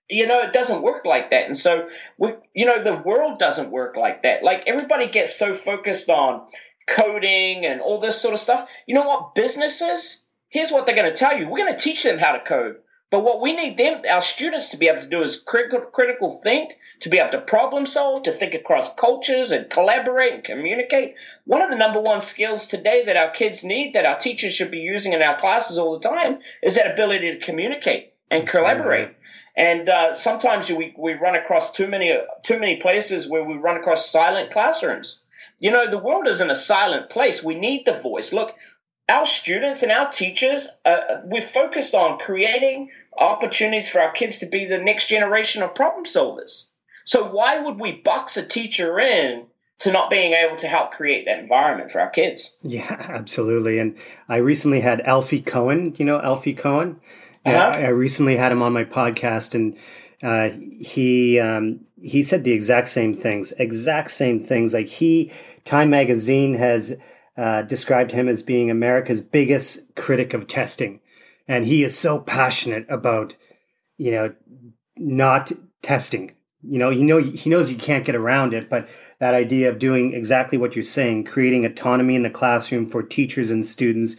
You 0.10 0.26
know, 0.26 0.42
it 0.42 0.54
doesn't 0.54 0.84
work 0.84 1.06
like 1.06 1.32
that. 1.32 1.46
And 1.46 1.58
so, 1.58 1.90
we, 2.18 2.34
you 2.54 2.66
know, 2.66 2.82
the 2.84 2.96
world 2.96 3.40
doesn't 3.40 3.72
work 3.72 3.98
like 3.98 4.22
that. 4.22 4.44
Like 4.44 4.64
everybody 4.66 5.08
gets 5.08 5.36
so 5.36 5.54
focused 5.54 6.10
on 6.10 6.46
coding 6.88 7.66
and 7.66 7.82
all 7.82 8.00
this 8.00 8.22
sort 8.22 8.34
of 8.34 8.40
stuff. 8.40 8.70
You 8.86 8.96
know 8.96 9.08
what? 9.08 9.36
Businesses, 9.36 10.24
here's 10.50 10.72
what 10.72 10.86
they're 10.86 10.96
going 10.96 11.10
to 11.10 11.16
tell 11.16 11.38
you 11.38 11.48
we're 11.48 11.66
going 11.66 11.76
to 11.76 11.84
teach 11.84 12.04
them 12.04 12.18
how 12.18 12.32
to 12.32 12.40
code. 12.40 12.78
But 13.10 13.24
what 13.24 13.42
we 13.42 13.54
need 13.54 13.78
them, 13.78 14.02
our 14.10 14.22
students, 14.22 14.70
to 14.70 14.78
be 14.78 14.90
able 14.90 15.02
to 15.02 15.08
do 15.08 15.22
is 15.22 15.40
critical, 15.40 15.80
critical 15.80 16.42
think, 16.44 16.74
to 17.00 17.10
be 17.10 17.20
able 17.20 17.32
to 17.32 17.40
problem 17.40 17.86
solve, 17.86 18.24
to 18.24 18.32
think 18.32 18.54
across 18.54 18.94
cultures 18.96 19.52
and 19.52 19.70
collaborate 19.70 20.34
and 20.34 20.44
communicate. 20.44 21.16
One 21.46 21.62
of 21.62 21.70
the 21.70 21.78
number 21.78 22.02
one 22.02 22.20
skills 22.20 22.68
today 22.68 23.06
that 23.06 23.16
our 23.16 23.30
kids 23.30 23.64
need, 23.64 23.94
that 23.94 24.06
our 24.06 24.18
teachers 24.18 24.54
should 24.54 24.72
be 24.72 24.80
using 24.80 25.14
in 25.14 25.22
our 25.22 25.40
classes 25.40 25.78
all 25.78 25.98
the 25.98 26.10
time, 26.10 26.40
is 26.62 26.76
that 26.76 26.92
ability 26.92 27.32
to 27.32 27.40
communicate 27.40 28.14
and 28.30 28.46
collaborate. 28.46 29.12
And 29.58 29.90
uh, 29.90 30.14
sometimes 30.14 30.72
we, 30.72 30.94
we 30.96 31.14
run 31.14 31.36
across 31.36 31.72
too 31.72 31.88
many 31.88 32.16
too 32.44 32.60
many 32.60 32.78
places 32.78 33.28
where 33.28 33.44
we 33.44 33.56
run 33.56 33.76
across 33.76 34.10
silent 34.10 34.52
classrooms. 34.52 35.24
You 35.60 35.72
know, 35.72 35.90
the 35.90 35.98
world 35.98 36.28
isn't 36.28 36.52
a 36.52 36.56
silent 36.56 37.10
place. 37.10 37.44
We 37.44 37.56
need 37.56 37.86
the 37.86 37.98
voice. 37.98 38.32
Look, 38.32 38.54
our 39.10 39.26
students 39.26 39.82
and 39.82 39.92
our 39.92 40.10
teachers, 40.10 40.68
uh, 40.86 41.22
we're 41.24 41.42
focused 41.42 41.96
on 41.96 42.20
creating 42.20 42.92
opportunities 43.18 43.90
for 43.90 44.00
our 44.00 44.12
kids 44.12 44.38
to 44.40 44.46
be 44.46 44.66
the 44.66 44.78
next 44.78 45.08
generation 45.10 45.64
of 45.64 45.74
problem 45.74 46.06
solvers. 46.06 46.68
So 47.06 47.28
why 47.28 47.60
would 47.60 47.80
we 47.80 47.94
box 47.94 48.38
a 48.38 48.46
teacher 48.46 49.00
in 49.00 49.48
to 49.80 49.92
not 49.92 50.12
being 50.12 50.34
able 50.34 50.58
to 50.58 50.68
help 50.68 50.92
create 50.92 51.26
that 51.26 51.40
environment 51.40 51.92
for 51.92 52.00
our 52.00 52.10
kids? 52.10 52.56
Yeah, 52.62 52.96
absolutely. 53.10 53.80
And 53.80 53.98
I 54.30 54.38
recently 54.38 54.82
had 54.82 55.02
Alfie 55.02 55.42
Kohn. 55.42 55.96
You 55.98 56.06
know 56.06 56.22
Alfie 56.22 56.54
Kohn? 56.54 57.00
Uh-huh. 57.56 57.78
I, 57.78 57.86
I 57.86 57.90
recently 57.90 58.38
had 58.38 58.52
him 58.52 58.62
on 58.62 58.74
my 58.74 58.84
podcast, 58.84 59.56
and 59.56 59.78
uh, 60.24 60.50
he 60.80 61.40
um, 61.40 61.86
he 62.02 62.24
said 62.24 62.44
the 62.44 62.52
exact 62.52 62.90
same 62.90 63.14
things, 63.14 63.52
exact 63.54 64.12
same 64.12 64.40
things. 64.40 64.74
Like 64.74 64.88
he, 64.88 65.32
Time 65.64 65.90
Magazine 65.90 66.56
has 66.56 66.98
uh, 67.38 67.62
described 67.62 68.12
him 68.12 68.28
as 68.28 68.42
being 68.42 68.72
America's 68.72 69.22
biggest 69.22 69.96
critic 69.96 70.34
of 70.34 70.48
testing. 70.48 71.00
And 71.48 71.66
he 71.66 71.84
is 71.84 71.98
so 71.98 72.20
passionate 72.20 72.86
about, 72.90 73.36
you 73.98 74.12
know, 74.12 74.36
not 74.98 75.52
testing. 75.82 76.32
You 76.64 76.80
know, 76.80 76.90
you 76.90 77.06
know, 77.06 77.20
he 77.20 77.50
knows 77.50 77.72
you 77.72 77.78
can't 77.78 78.06
get 78.06 78.16
around 78.16 78.54
it, 78.54 78.70
but 78.70 78.90
that 79.20 79.34
idea 79.34 79.70
of 79.70 79.80
doing 79.80 80.14
exactly 80.14 80.58
what 80.58 80.76
you're 80.76 80.84
saying, 80.84 81.24
creating 81.24 81.66
autonomy 81.66 82.16
in 82.16 82.24
the 82.24 82.30
classroom 82.30 82.86
for 82.86 83.02
teachers 83.02 83.50
and 83.50 83.66
students 83.66 84.18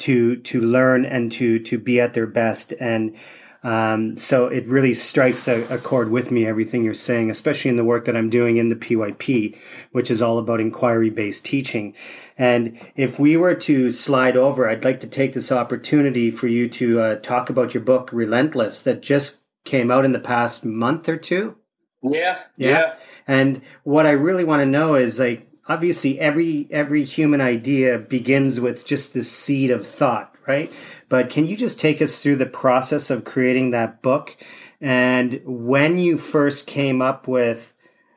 to 0.00 0.36
to 0.36 0.60
learn 0.60 1.04
and 1.04 1.30
to 1.32 1.58
to 1.58 1.78
be 1.78 2.00
at 2.00 2.14
their 2.14 2.26
best 2.26 2.72
and 2.80 3.16
um, 3.62 4.16
so 4.16 4.46
it 4.46 4.66
really 4.66 4.94
strikes 4.94 5.46
a, 5.46 5.62
a, 5.68 5.76
chord 5.76 6.10
with 6.10 6.30
me, 6.30 6.46
everything 6.46 6.82
you're 6.82 6.94
saying, 6.94 7.30
especially 7.30 7.68
in 7.68 7.76
the 7.76 7.84
work 7.84 8.06
that 8.06 8.16
I'm 8.16 8.30
doing 8.30 8.56
in 8.56 8.70
the 8.70 8.74
PYP, 8.76 9.58
which 9.92 10.10
is 10.10 10.22
all 10.22 10.38
about 10.38 10.60
inquiry 10.60 11.10
based 11.10 11.44
teaching. 11.44 11.94
And 12.38 12.80
if 12.96 13.18
we 13.18 13.36
were 13.36 13.54
to 13.56 13.90
slide 13.90 14.34
over, 14.34 14.66
I'd 14.66 14.84
like 14.84 14.98
to 15.00 15.06
take 15.06 15.34
this 15.34 15.52
opportunity 15.52 16.30
for 16.30 16.46
you 16.46 16.70
to 16.70 17.00
uh, 17.00 17.16
talk 17.16 17.50
about 17.50 17.74
your 17.74 17.82
book, 17.82 18.08
Relentless, 18.12 18.82
that 18.84 19.02
just 19.02 19.42
came 19.66 19.90
out 19.90 20.06
in 20.06 20.12
the 20.12 20.20
past 20.20 20.64
month 20.64 21.06
or 21.06 21.18
two. 21.18 21.58
Yeah, 22.02 22.40
yeah. 22.56 22.70
yeah. 22.70 22.94
And 23.28 23.60
what 23.84 24.06
I 24.06 24.12
really 24.12 24.44
want 24.44 24.60
to 24.60 24.66
know 24.66 24.94
is 24.94 25.20
like, 25.20 25.49
obviously 25.70 26.20
every 26.20 26.66
every 26.70 27.04
human 27.04 27.40
idea 27.40 27.98
begins 27.98 28.60
with 28.60 28.86
just 28.86 29.14
this 29.14 29.30
seed 29.30 29.70
of 29.70 29.86
thought 29.86 30.30
right? 30.50 30.72
But 31.08 31.30
can 31.30 31.46
you 31.46 31.56
just 31.56 31.78
take 31.78 32.02
us 32.02 32.22
through 32.22 32.36
the 32.36 32.46
process 32.46 33.10
of 33.10 33.24
creating 33.24 33.70
that 33.70 34.02
book? 34.02 34.36
And 34.80 35.40
when 35.44 35.98
you 35.98 36.18
first 36.18 36.66
came 36.66 37.00
up 37.00 37.28
with 37.28 37.74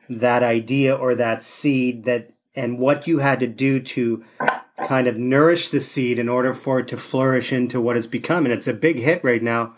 that 0.08 0.42
idea 0.42 0.94
or 0.94 1.14
that 1.14 1.42
seed 1.42 2.04
that 2.04 2.30
and 2.56 2.78
what 2.78 3.06
you 3.06 3.18
had 3.18 3.40
to 3.40 3.46
do 3.46 3.80
to 3.80 4.24
kind 4.86 5.06
of 5.06 5.16
nourish 5.16 5.68
the 5.68 5.80
seed 5.80 6.18
in 6.18 6.28
order 6.28 6.54
for 6.54 6.80
it 6.80 6.88
to 6.88 6.96
flourish 6.96 7.52
into 7.52 7.80
what 7.80 7.96
it's 7.96 8.06
become 8.06 8.44
and 8.44 8.52
it's 8.52 8.68
a 8.68 8.74
big 8.74 8.98
hit 8.98 9.22
right 9.22 9.42
now. 9.42 9.74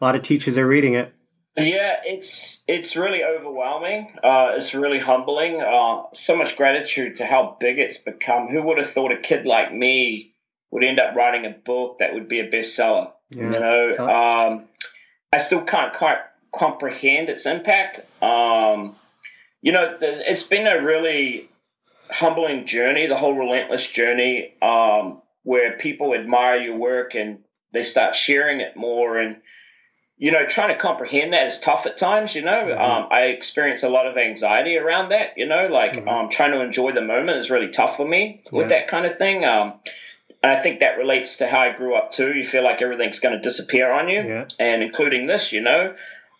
A 0.00 0.04
lot 0.04 0.14
of 0.14 0.22
teachers 0.22 0.58
are 0.58 0.66
reading 0.66 0.94
it 0.94 1.14
yeah, 1.56 2.00
it's 2.04 2.62
it's 2.68 2.96
really 2.96 3.24
overwhelming. 3.24 4.14
Uh, 4.22 4.52
it's 4.54 4.74
really 4.74 4.98
humbling. 4.98 5.60
Uh, 5.60 6.04
so 6.12 6.36
much 6.36 6.56
gratitude 6.56 7.16
to 7.16 7.26
how 7.26 7.56
big 7.58 7.78
it's 7.78 7.98
become. 7.98 8.48
Who 8.48 8.62
would 8.62 8.78
have 8.78 8.88
thought 8.88 9.12
a 9.12 9.16
kid 9.16 9.46
like 9.46 9.72
me 9.72 10.34
would 10.70 10.84
end 10.84 11.00
up 11.00 11.16
writing 11.16 11.46
a 11.46 11.50
book 11.50 11.98
that 11.98 12.14
would 12.14 12.28
be 12.28 12.40
a 12.40 12.48
bestseller. 12.48 13.12
Yeah. 13.30 13.42
You 13.42 13.50
know, 13.50 13.88
um, 13.98 14.64
I 15.32 15.38
still 15.38 15.62
can't 15.62 15.92
quite 15.92 16.18
comprehend 16.54 17.28
its 17.28 17.46
impact. 17.46 18.00
Um, 18.22 18.94
you 19.62 19.72
know, 19.72 19.98
it's 20.00 20.42
been 20.42 20.66
a 20.66 20.82
really 20.82 21.48
humbling 22.10 22.66
journey, 22.66 23.06
the 23.06 23.16
whole 23.16 23.34
relentless 23.34 23.88
journey, 23.90 24.54
um, 24.62 25.20
where 25.42 25.76
people 25.76 26.14
admire 26.14 26.56
your 26.56 26.76
work 26.76 27.14
and 27.14 27.38
they 27.72 27.82
start 27.82 28.14
sharing 28.14 28.60
it 28.60 28.76
more. 28.76 29.18
And, 29.18 29.36
you 30.20 30.30
know, 30.30 30.44
trying 30.44 30.68
to 30.68 30.76
comprehend 30.76 31.32
that 31.32 31.46
is 31.46 31.58
tough 31.58 31.86
at 31.86 31.96
times, 31.96 32.36
you 32.36 32.42
know. 32.42 32.66
Mm-hmm. 32.66 32.80
Um, 32.80 33.08
I 33.10 33.22
experience 33.22 33.82
a 33.82 33.88
lot 33.88 34.06
of 34.06 34.18
anxiety 34.18 34.76
around 34.76 35.08
that, 35.08 35.30
you 35.38 35.46
know, 35.46 35.66
like 35.66 35.94
mm-hmm. 35.94 36.08
um, 36.08 36.28
trying 36.28 36.52
to 36.52 36.60
enjoy 36.60 36.92
the 36.92 37.00
moment 37.00 37.38
is 37.38 37.50
really 37.50 37.70
tough 37.70 37.96
for 37.96 38.06
me 38.06 38.42
yeah. 38.44 38.58
with 38.58 38.68
that 38.68 38.86
kind 38.86 39.06
of 39.06 39.16
thing. 39.16 39.46
Um, 39.46 39.80
and 40.42 40.52
I 40.52 40.56
think 40.56 40.80
that 40.80 40.98
relates 40.98 41.36
to 41.36 41.48
how 41.48 41.60
I 41.60 41.72
grew 41.72 41.96
up 41.96 42.10
too. 42.10 42.34
You 42.34 42.44
feel 42.44 42.62
like 42.62 42.82
everything's 42.82 43.18
going 43.18 43.34
to 43.34 43.40
disappear 43.40 43.90
on 43.90 44.10
you, 44.10 44.20
yeah. 44.20 44.44
and 44.58 44.82
including 44.82 45.24
this, 45.24 45.54
you 45.54 45.62
know, 45.62 45.94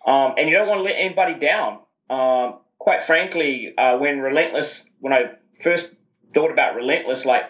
um, 0.07 0.35
and 0.37 0.51
you 0.51 0.57
don't 0.57 0.69
want 0.69 0.81
to 0.81 0.85
let 0.85 0.97
anybody 0.97 1.35
down. 1.39 1.79
Um, 2.11 2.59
quite 2.79 3.03
frankly, 3.03 3.73
uh, 3.79 3.97
when 3.97 4.21
Relentless, 4.21 4.91
when 4.99 5.15
I 5.15 5.33
first 5.59 5.97
thought 6.35 6.51
about 6.51 6.77
Relentless, 6.77 7.25
like 7.25 7.45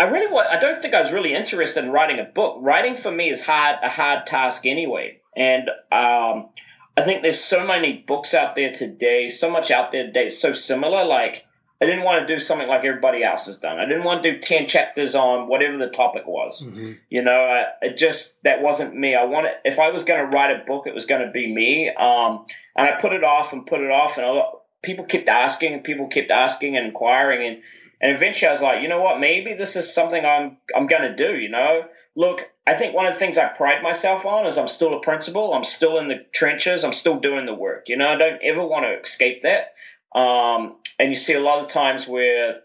I 0.00 0.04
really 0.04 0.32
want, 0.32 0.48
I 0.48 0.58
don't 0.58 0.80
think 0.80 0.94
I 0.94 1.02
was 1.02 1.12
really 1.12 1.34
interested 1.34 1.84
in 1.84 1.90
writing 1.90 2.18
a 2.18 2.24
book. 2.24 2.56
Writing 2.60 2.96
for 2.96 3.10
me 3.10 3.28
is 3.28 3.44
hard, 3.44 3.78
a 3.82 3.90
hard 3.90 4.26
task 4.26 4.64
anyway, 4.64 5.20
and 5.36 5.68
um, 5.92 6.48
I 6.96 7.02
think 7.04 7.20
there's 7.22 7.38
so 7.38 7.66
many 7.66 7.98
books 7.98 8.32
out 8.32 8.56
there 8.56 8.72
today, 8.72 9.28
so 9.28 9.50
much 9.50 9.70
out 9.70 9.92
there 9.92 10.06
today, 10.06 10.30
so 10.30 10.54
similar, 10.54 11.04
like 11.04 11.46
I 11.82 11.86
didn't 11.86 12.04
want 12.04 12.26
to 12.26 12.34
do 12.34 12.38
something 12.38 12.68
like 12.68 12.84
everybody 12.84 13.24
else 13.24 13.46
has 13.46 13.56
done. 13.56 13.78
I 13.78 13.86
didn't 13.86 14.04
want 14.04 14.22
to 14.22 14.32
do 14.32 14.38
10 14.38 14.66
chapters 14.66 15.14
on 15.14 15.48
whatever 15.48 15.78
the 15.78 15.88
topic 15.88 16.26
was. 16.26 16.62
Mm-hmm. 16.62 16.92
You 17.08 17.22
know, 17.22 17.32
I, 17.32 17.66
it 17.80 17.96
just, 17.96 18.42
that 18.42 18.60
wasn't 18.60 18.94
me. 18.94 19.14
I 19.14 19.24
wanted, 19.24 19.52
if 19.64 19.78
I 19.78 19.90
was 19.90 20.04
going 20.04 20.20
to 20.20 20.36
write 20.36 20.50
a 20.54 20.62
book, 20.64 20.86
it 20.86 20.94
was 20.94 21.06
going 21.06 21.24
to 21.24 21.30
be 21.30 21.54
me. 21.54 21.88
Um, 21.88 22.44
and 22.76 22.86
I 22.86 23.00
put 23.00 23.14
it 23.14 23.24
off 23.24 23.54
and 23.54 23.64
put 23.64 23.80
it 23.80 23.90
off. 23.90 24.18
And 24.18 24.26
lot, 24.26 24.59
people 24.82 25.04
kept 25.04 25.28
asking, 25.28 25.74
and 25.74 25.84
people 25.84 26.08
kept 26.08 26.30
asking 26.30 26.76
and 26.76 26.86
inquiring. 26.86 27.46
And, 27.46 27.62
and 28.00 28.16
eventually 28.16 28.48
I 28.48 28.52
was 28.52 28.62
like, 28.62 28.82
you 28.82 28.88
know 28.88 29.00
what? 29.00 29.20
Maybe 29.20 29.54
this 29.54 29.76
is 29.76 29.94
something 29.94 30.24
I'm, 30.24 30.56
I'm 30.74 30.86
going 30.86 31.02
to 31.02 31.14
do, 31.14 31.36
you 31.36 31.48
know? 31.48 31.84
Look, 32.16 32.50
I 32.66 32.74
think 32.74 32.94
one 32.94 33.06
of 33.06 33.12
the 33.12 33.18
things 33.18 33.38
I 33.38 33.48
pride 33.48 33.82
myself 33.82 34.26
on 34.26 34.46
is 34.46 34.58
I'm 34.58 34.68
still 34.68 34.94
a 34.94 35.00
principal. 35.00 35.54
I'm 35.54 35.64
still 35.64 35.98
in 35.98 36.08
the 36.08 36.24
trenches. 36.32 36.84
I'm 36.84 36.92
still 36.92 37.20
doing 37.20 37.46
the 37.46 37.54
work. 37.54 37.88
You 37.88 37.96
know, 37.96 38.08
I 38.08 38.16
don't 38.16 38.42
ever 38.42 38.64
want 38.66 38.84
to 38.84 39.00
escape 39.00 39.42
that. 39.42 39.74
Um, 40.18 40.76
and 40.98 41.10
you 41.10 41.16
see 41.16 41.34
a 41.34 41.40
lot 41.40 41.62
of 41.62 41.68
times 41.68 42.08
where 42.08 42.60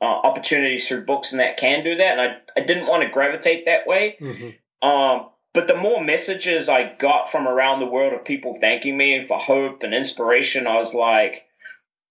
uh, 0.00 0.04
opportunities 0.04 0.88
through 0.88 1.04
books 1.04 1.32
and 1.32 1.40
that 1.40 1.56
can 1.56 1.84
do 1.84 1.96
that. 1.96 2.18
And 2.18 2.20
I, 2.20 2.60
I 2.60 2.64
didn't 2.64 2.86
want 2.86 3.02
to 3.02 3.10
gravitate 3.10 3.66
that 3.66 3.86
way. 3.86 4.16
Mm-hmm. 4.20 4.88
Um, 4.88 5.28
but 5.52 5.66
the 5.66 5.76
more 5.76 6.02
messages 6.02 6.68
I 6.68 6.94
got 6.94 7.30
from 7.30 7.46
around 7.46 7.78
the 7.78 7.86
world 7.86 8.12
of 8.12 8.24
people 8.24 8.54
thanking 8.60 8.96
me 8.96 9.14
and 9.14 9.26
for 9.26 9.38
hope 9.38 9.82
and 9.82 9.92
inspiration, 9.92 10.66
I 10.66 10.76
was 10.76 10.94
like, 10.94 11.46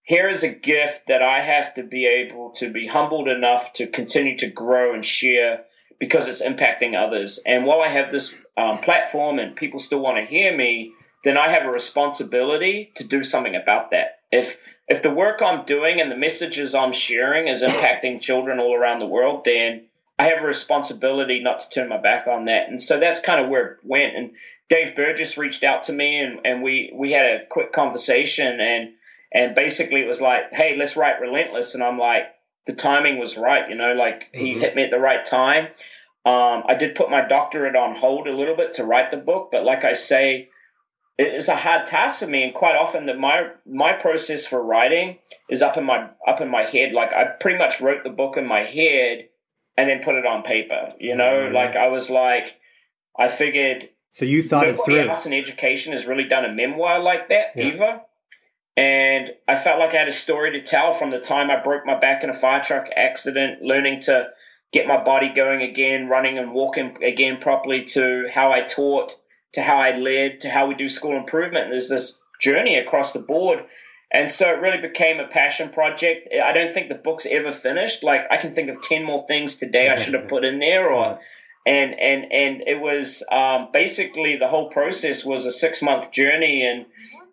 here 0.10 0.28
is 0.28 0.42
a 0.42 0.50
gift 0.50 1.06
that 1.06 1.22
I 1.22 1.40
have 1.40 1.76
to 1.76 1.84
be 1.84 2.08
able 2.08 2.50
to 2.56 2.72
be 2.72 2.88
humbled 2.88 3.28
enough 3.28 3.74
to 3.74 3.86
continue 3.86 4.36
to 4.40 4.48
grow 4.48 4.96
and 4.96 5.06
share 5.06 5.66
because 6.00 6.28
it's 6.28 6.42
impacting 6.42 6.98
others. 6.98 7.40
And 7.46 7.64
while 7.64 7.82
I 7.82 7.90
have 7.90 8.12
this 8.12 8.34
um, 8.58 8.80
platform 8.80 9.38
and 9.38 9.56
people 9.56 9.80
still 9.80 10.00
want 10.00 10.18
to 10.18 10.26
hear 10.26 10.58
me, 10.58 10.94
then 11.24 11.38
I 11.38 11.50
have 11.50 11.68
a 11.68 11.72
responsibility 11.72 12.92
to 12.96 13.08
do 13.08 13.24
something 13.24 13.56
about 13.56 13.92
that. 13.92 14.22
If 14.32 14.58
if 14.88 15.04
the 15.04 15.14
work 15.14 15.44
I'm 15.44 15.66
doing 15.66 16.02
and 16.02 16.10
the 16.10 16.18
messages 16.18 16.74
I'm 16.74 16.92
sharing 16.92 17.48
is 17.48 17.62
impacting 17.62 18.20
children 18.20 18.60
all 18.60 18.74
around 18.74 19.00
the 19.00 19.06
world, 19.06 19.44
then 19.46 19.86
I 20.18 20.24
have 20.24 20.44
a 20.44 20.48
responsibility 20.48 21.40
not 21.40 21.60
to 21.60 21.70
turn 21.70 21.88
my 21.88 22.00
back 22.00 22.26
on 22.26 22.46
that. 22.46 22.68
And 22.68 22.82
so 22.82 23.00
that's 23.00 23.20
kind 23.20 23.40
of 23.40 23.48
where 23.48 23.74
it 23.74 23.78
went. 23.84 24.16
And 24.16 24.32
Dave 24.70 24.96
Burgess 24.96 25.38
reached 25.38 25.64
out 25.64 25.84
to 25.84 25.94
me 25.94 26.20
and, 26.20 26.40
and 26.46 26.64
we, 26.64 26.92
we 26.96 27.12
had 27.12 27.28
a 27.28 27.46
quick 27.46 27.72
conversation 27.72 28.60
and 28.60 28.90
and 29.32 29.56
basically 29.56 30.02
it 30.02 30.08
was 30.08 30.22
like, 30.22 30.54
hey, 30.54 30.76
let's 30.78 30.98
write 30.98 31.22
Relentless. 31.22 31.76
And 31.76 31.84
I'm 31.84 32.00
like, 32.00 32.24
the 32.66 32.74
timing 32.74 33.18
was 33.18 33.38
right, 33.38 33.70
you 33.70 33.76
know, 33.76 33.94
like 33.94 34.32
mm-hmm. 34.34 34.46
he 34.46 34.54
hit 34.60 34.76
me 34.76 34.84
at 34.84 34.92
the 34.92 35.00
right 35.00 35.26
time. 35.26 35.68
Um, 36.26 36.64
I 36.68 36.76
did 36.78 36.96
put 36.96 37.10
my 37.10 37.22
doctorate 37.22 37.76
on 37.76 37.96
hold 37.96 38.28
a 38.28 38.36
little 38.36 38.56
bit 38.56 38.74
to 38.74 38.84
write 38.84 39.12
the 39.12 39.18
book, 39.18 39.50
but 39.52 39.64
like 39.64 39.84
I 39.84 39.94
say, 39.94 40.50
it's 41.20 41.50
a 41.50 41.56
hard 41.56 41.86
task 41.86 42.22
for 42.22 42.28
me 42.28 42.44
and 42.44 42.54
quite 42.54 42.78
often 42.78 43.06
that 43.06 43.20
my 43.20 43.50
my 43.66 43.92
process 43.92 44.48
for 44.48 44.64
writing 44.64 45.20
is 45.50 45.62
up 45.62 45.76
in 45.76 45.84
my 45.84 46.10
up 46.26 46.40
in 46.40 46.50
my 46.50 46.64
head 46.64 46.94
like 46.94 47.12
i 47.12 47.26
pretty 47.26 47.58
much 47.58 47.82
wrote 47.82 48.04
the 48.04 48.10
book 48.10 48.38
in 48.38 48.48
my 48.48 48.62
head 48.62 49.28
and 49.76 49.90
then 49.90 50.02
put 50.02 50.16
it 50.16 50.26
on 50.26 50.44
paper 50.44 50.94
you 50.98 51.16
know 51.16 51.26
mm-hmm. 51.30 51.54
like 51.54 51.76
i 51.76 51.90
was 51.90 52.10
like 52.10 52.58
i 53.18 53.28
figured 53.28 53.90
so 54.12 54.24
you 54.24 54.42
thought 54.42 54.66
it 54.66 54.78
through 54.86 54.98
else 55.00 55.26
in 55.26 55.34
education 55.34 55.92
has 55.92 56.06
really 56.06 56.24
done 56.24 56.46
a 56.46 56.54
memoir 56.54 57.02
like 57.02 57.28
that 57.28 57.48
yeah. 57.54 57.66
either 57.66 58.02
and 58.80 59.32
i 59.48 59.56
felt 59.56 59.80
like 59.80 59.94
i 59.94 59.98
had 59.98 60.08
a 60.08 60.12
story 60.12 60.52
to 60.52 60.62
tell 60.62 60.94
from 60.94 61.12
the 61.12 61.20
time 61.20 61.52
i 61.52 61.62
broke 61.62 61.86
my 61.86 62.00
back 62.00 62.24
in 62.24 62.30
a 62.30 62.34
fire 62.34 62.62
truck 62.62 62.88
accident 62.96 63.62
learning 63.62 64.00
to 64.00 64.28
get 64.72 64.88
my 64.88 65.04
body 65.04 65.30
going 65.36 65.62
again 65.62 66.08
running 66.08 66.38
and 66.38 66.54
walking 66.54 66.96
again 67.04 67.38
properly 67.38 67.84
to 67.84 68.28
how 68.34 68.52
i 68.52 68.62
taught 68.62 69.16
to 69.54 69.62
how 69.62 69.78
I 69.78 69.98
led 69.98 70.42
to 70.42 70.50
how 70.50 70.68
we 70.68 70.76
do 70.76 70.90
school 70.90 71.18
improvement. 71.18 71.70
There's 71.70 71.90
this 71.90 72.22
journey 72.40 72.78
across 72.78 73.14
the 73.14 73.20
board. 73.20 73.66
And 74.12 74.30
so 74.30 74.48
it 74.50 74.60
really 74.60 74.82
became 74.82 75.20
a 75.20 75.28
passion 75.28 75.70
project. 75.70 76.30
I 76.44 76.52
don't 76.52 76.74
think 76.74 76.90
the 76.90 76.96
book's 76.96 77.28
ever 77.28 77.52
finished. 77.52 78.04
Like 78.04 78.26
I 78.32 78.38
can 78.38 78.52
think 78.52 78.70
of 78.70 78.82
10 78.82 79.04
more 79.04 79.26
things 79.28 79.56
today 79.56 79.90
I 79.90 79.96
should 79.96 80.16
have 80.16 80.28
put 80.28 80.46
in 80.46 80.60
there 80.60 80.90
or 80.90 81.20
and 81.66 82.00
and 82.00 82.32
and 82.32 82.64
it 82.66 82.80
was 82.80 83.24
um, 83.32 83.70
basically 83.72 84.38
the 84.38 84.48
whole 84.48 84.70
process 84.70 85.26
was 85.26 85.46
a 85.46 85.52
six 85.52 85.82
month 85.82 86.12
journey 86.12 86.66
and 86.66 86.86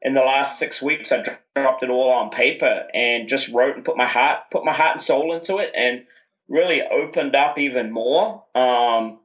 in 0.03 0.12
the 0.12 0.20
last 0.20 0.59
six 0.59 0.83
weeks 0.83 1.12
I 1.12 1.24
dropped 1.55 1.83
it 1.83 1.91
all 1.91 2.11
on 2.11 2.31
paper 2.31 2.87
and 2.93 3.29
just 3.29 3.49
wrote 3.49 3.77
and 3.77 3.85
put 3.85 3.97
my 3.97 4.07
heart 4.07 4.51
put 4.51 4.64
my 4.64 4.72
heart 4.72 4.93
and 4.93 5.03
soul 5.03 5.35
into 5.35 5.59
it 5.59 5.72
and 5.74 6.05
really 6.49 6.83
opened 6.83 7.35
up 7.35 7.59
even 7.59 7.93
more 7.93 8.45
um, 8.55 9.18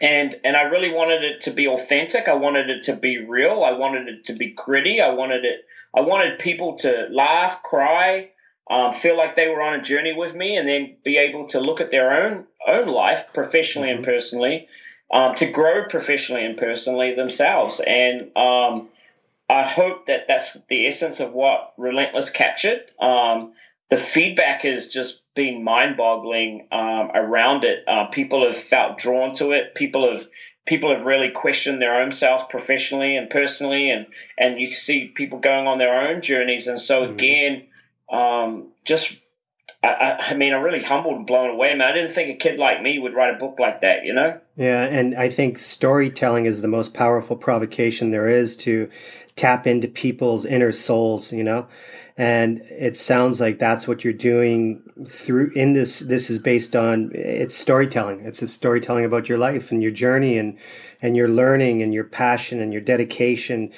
and 0.00 0.34
and 0.44 0.56
I 0.56 0.62
really 0.62 0.92
wanted 0.92 1.22
it 1.22 1.42
to 1.42 1.50
be 1.50 1.68
authentic. 1.68 2.26
I 2.26 2.34
wanted 2.34 2.70
it 2.70 2.84
to 2.84 2.96
be 2.96 3.18
real. 3.18 3.62
I 3.62 3.72
wanted 3.72 4.08
it 4.08 4.24
to 4.26 4.32
be 4.32 4.54
gritty. 4.56 5.00
I 5.00 5.10
wanted 5.10 5.44
it. 5.44 5.64
I 5.94 6.00
wanted 6.00 6.38
people 6.38 6.76
to 6.78 7.08
laugh, 7.10 7.62
cry, 7.62 8.30
um, 8.70 8.92
feel 8.92 9.16
like 9.16 9.34
they 9.34 9.48
were 9.48 9.60
on 9.60 9.74
a 9.74 9.82
journey 9.82 10.12
with 10.12 10.34
me, 10.34 10.56
and 10.56 10.66
then 10.66 10.96
be 11.04 11.18
able 11.18 11.46
to 11.48 11.60
look 11.60 11.80
at 11.80 11.90
their 11.90 12.24
own 12.24 12.46
own 12.66 12.86
life, 12.88 13.32
professionally 13.34 13.88
mm-hmm. 13.88 13.98
and 13.98 14.04
personally, 14.04 14.68
um, 15.10 15.34
to 15.34 15.50
grow 15.50 15.84
professionally 15.84 16.44
and 16.44 16.56
personally 16.56 17.14
themselves. 17.14 17.80
And 17.84 18.34
um, 18.36 18.88
I 19.48 19.64
hope 19.64 20.06
that 20.06 20.28
that's 20.28 20.56
the 20.68 20.86
essence 20.86 21.18
of 21.20 21.32
what 21.32 21.74
Relentless 21.76 22.30
captured. 22.30 22.82
Um, 23.00 23.52
the 23.88 23.96
feedback 23.96 24.62
has 24.62 24.86
just 24.86 25.20
been 25.34 25.64
mind-boggling 25.64 26.68
um, 26.70 27.10
around 27.12 27.64
it. 27.64 27.82
Uh, 27.88 28.06
people 28.06 28.44
have 28.44 28.56
felt 28.56 28.98
drawn 28.98 29.34
to 29.34 29.50
it. 29.50 29.74
People 29.74 30.10
have 30.10 30.26
people 30.64 30.94
have 30.94 31.04
really 31.04 31.30
questioned 31.30 31.82
their 31.82 32.00
own 32.00 32.12
self 32.12 32.48
professionally 32.48 33.16
and 33.16 33.28
personally, 33.28 33.90
and 33.90 34.06
and 34.38 34.60
you 34.60 34.72
see 34.72 35.08
people 35.08 35.40
going 35.40 35.66
on 35.66 35.78
their 35.78 36.08
own 36.08 36.20
journeys. 36.22 36.68
And 36.68 36.80
so 36.80 37.02
mm-hmm. 37.02 37.14
again, 37.14 37.66
um, 38.10 38.72
just 38.84 39.16
I, 39.82 40.18
I, 40.20 40.34
mean, 40.34 40.52
I'm 40.52 40.62
really 40.62 40.82
humbled 40.82 41.16
and 41.16 41.26
blown 41.26 41.50
away. 41.50 41.74
Man, 41.74 41.88
I 41.88 41.92
didn't 41.92 42.10
think 42.10 42.28
a 42.28 42.36
kid 42.36 42.58
like 42.58 42.82
me 42.82 42.98
would 42.98 43.14
write 43.14 43.34
a 43.34 43.38
book 43.38 43.58
like 43.58 43.80
that. 43.80 44.04
You 44.04 44.12
know? 44.12 44.40
Yeah, 44.56 44.84
and 44.84 45.16
I 45.16 45.30
think 45.30 45.58
storytelling 45.58 46.46
is 46.46 46.60
the 46.60 46.68
most 46.68 46.92
powerful 46.92 47.36
provocation 47.36 48.10
there 48.10 48.28
is 48.28 48.56
to 48.58 48.90
tap 49.36 49.66
into 49.66 49.88
people's 49.88 50.44
inner 50.44 50.72
souls. 50.72 51.32
You 51.32 51.44
know 51.44 51.68
and 52.20 52.60
it 52.68 52.98
sounds 52.98 53.40
like 53.40 53.58
that's 53.58 53.88
what 53.88 54.04
you're 54.04 54.12
doing 54.12 54.82
through 55.08 55.50
in 55.54 55.72
this 55.72 56.00
this 56.00 56.28
is 56.28 56.38
based 56.38 56.76
on 56.76 57.10
it's 57.14 57.54
storytelling 57.54 58.20
it's 58.20 58.42
a 58.42 58.46
storytelling 58.46 59.06
about 59.06 59.26
your 59.26 59.38
life 59.38 59.72
and 59.72 59.82
your 59.82 59.90
journey 59.90 60.36
and 60.36 60.58
and 61.00 61.16
your 61.16 61.28
learning 61.28 61.82
and 61.82 61.94
your 61.94 62.04
passion 62.04 62.60
and 62.60 62.74
your 62.74 62.82
dedication 62.82 63.72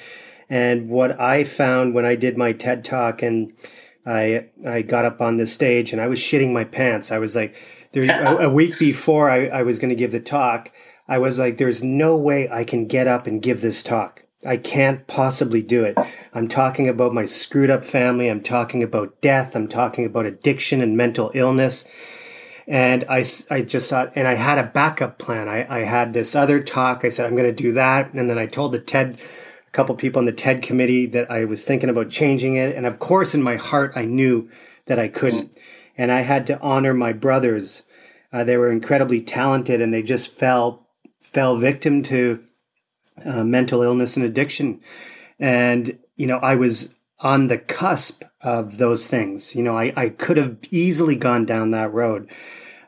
and 0.49 0.89
what 0.89 1.17
i 1.21 1.45
found 1.45 1.93
when 1.93 2.03
i 2.03 2.15
did 2.15 2.37
my 2.37 2.51
ted 2.51 2.83
talk 2.83 3.21
and 3.21 3.53
i 4.05 4.45
i 4.67 4.81
got 4.81 5.05
up 5.05 5.21
on 5.21 5.37
the 5.37 5.47
stage 5.47 5.91
and 5.91 6.01
i 6.01 6.07
was 6.07 6.19
shitting 6.19 6.51
my 6.51 6.63
pants 6.63 7.11
i 7.11 7.17
was 7.17 7.35
like 7.35 7.55
there 7.91 8.03
a, 8.03 8.47
a 8.47 8.49
week 8.49 8.77
before 8.79 9.29
i, 9.29 9.47
I 9.47 9.63
was 9.63 9.79
going 9.79 9.89
to 9.89 9.95
give 9.95 10.11
the 10.11 10.19
talk 10.19 10.71
i 11.07 11.17
was 11.17 11.39
like 11.39 11.57
there's 11.57 11.83
no 11.83 12.17
way 12.17 12.49
i 12.49 12.63
can 12.63 12.87
get 12.87 13.07
up 13.07 13.27
and 13.27 13.41
give 13.41 13.61
this 13.61 13.83
talk 13.83 14.23
I 14.45 14.57
can't 14.57 15.07
possibly 15.07 15.61
do 15.61 15.83
it. 15.85 15.97
I'm 16.33 16.47
talking 16.47 16.89
about 16.89 17.13
my 17.13 17.25
screwed 17.25 17.69
up 17.69 17.85
family. 17.85 18.27
I'm 18.27 18.41
talking 18.41 18.83
about 18.83 19.21
death. 19.21 19.55
I'm 19.55 19.67
talking 19.67 20.05
about 20.05 20.25
addiction 20.25 20.81
and 20.81 20.97
mental 20.97 21.31
illness. 21.33 21.87
And 22.67 23.03
I, 23.09 23.25
I 23.51 23.61
just 23.61 23.89
thought, 23.89 24.13
and 24.15 24.27
I 24.27 24.35
had 24.35 24.57
a 24.57 24.63
backup 24.63 25.17
plan. 25.17 25.49
I, 25.49 25.65
I 25.69 25.79
had 25.79 26.13
this 26.13 26.35
other 26.35 26.61
talk. 26.61 27.03
I 27.03 27.09
said, 27.09 27.25
I'm 27.25 27.35
going 27.35 27.53
to 27.53 27.63
do 27.63 27.73
that. 27.73 28.13
And 28.13 28.29
then 28.29 28.37
I 28.37 28.45
told 28.45 28.71
the 28.71 28.79
TED, 28.79 29.19
couple 29.73 29.95
people 29.95 30.19
on 30.19 30.25
the 30.25 30.31
TED 30.31 30.61
committee 30.61 31.05
that 31.07 31.29
I 31.29 31.45
was 31.45 31.65
thinking 31.65 31.89
about 31.89 32.09
changing 32.09 32.55
it. 32.55 32.75
And 32.75 32.85
of 32.85 32.99
course, 32.99 33.33
in 33.33 33.41
my 33.41 33.57
heart, 33.57 33.91
I 33.95 34.05
knew 34.05 34.49
that 34.85 34.99
I 34.99 35.07
couldn't. 35.07 35.57
And 35.97 36.11
I 36.11 36.21
had 36.21 36.47
to 36.47 36.59
honor 36.61 36.93
my 36.93 37.11
brothers. 37.11 37.83
Uh, 38.31 38.43
they 38.43 38.55
were 38.55 38.71
incredibly 38.71 39.19
talented 39.19 39.81
and 39.81 39.93
they 39.93 40.03
just 40.03 40.31
fell, 40.31 40.87
fell 41.19 41.57
victim 41.57 42.03
to 42.03 42.43
uh, 43.25 43.43
mental 43.43 43.81
illness 43.81 44.15
and 44.15 44.25
addiction. 44.25 44.79
And, 45.39 45.97
you 46.15 46.27
know, 46.27 46.37
I 46.37 46.55
was 46.55 46.95
on 47.19 47.47
the 47.47 47.57
cusp 47.57 48.23
of 48.41 48.77
those 48.77 49.07
things. 49.07 49.55
You 49.55 49.63
know, 49.63 49.77
I, 49.77 49.93
I 49.95 50.09
could 50.09 50.37
have 50.37 50.57
easily 50.71 51.15
gone 51.15 51.45
down 51.45 51.71
that 51.71 51.93
road. 51.93 52.29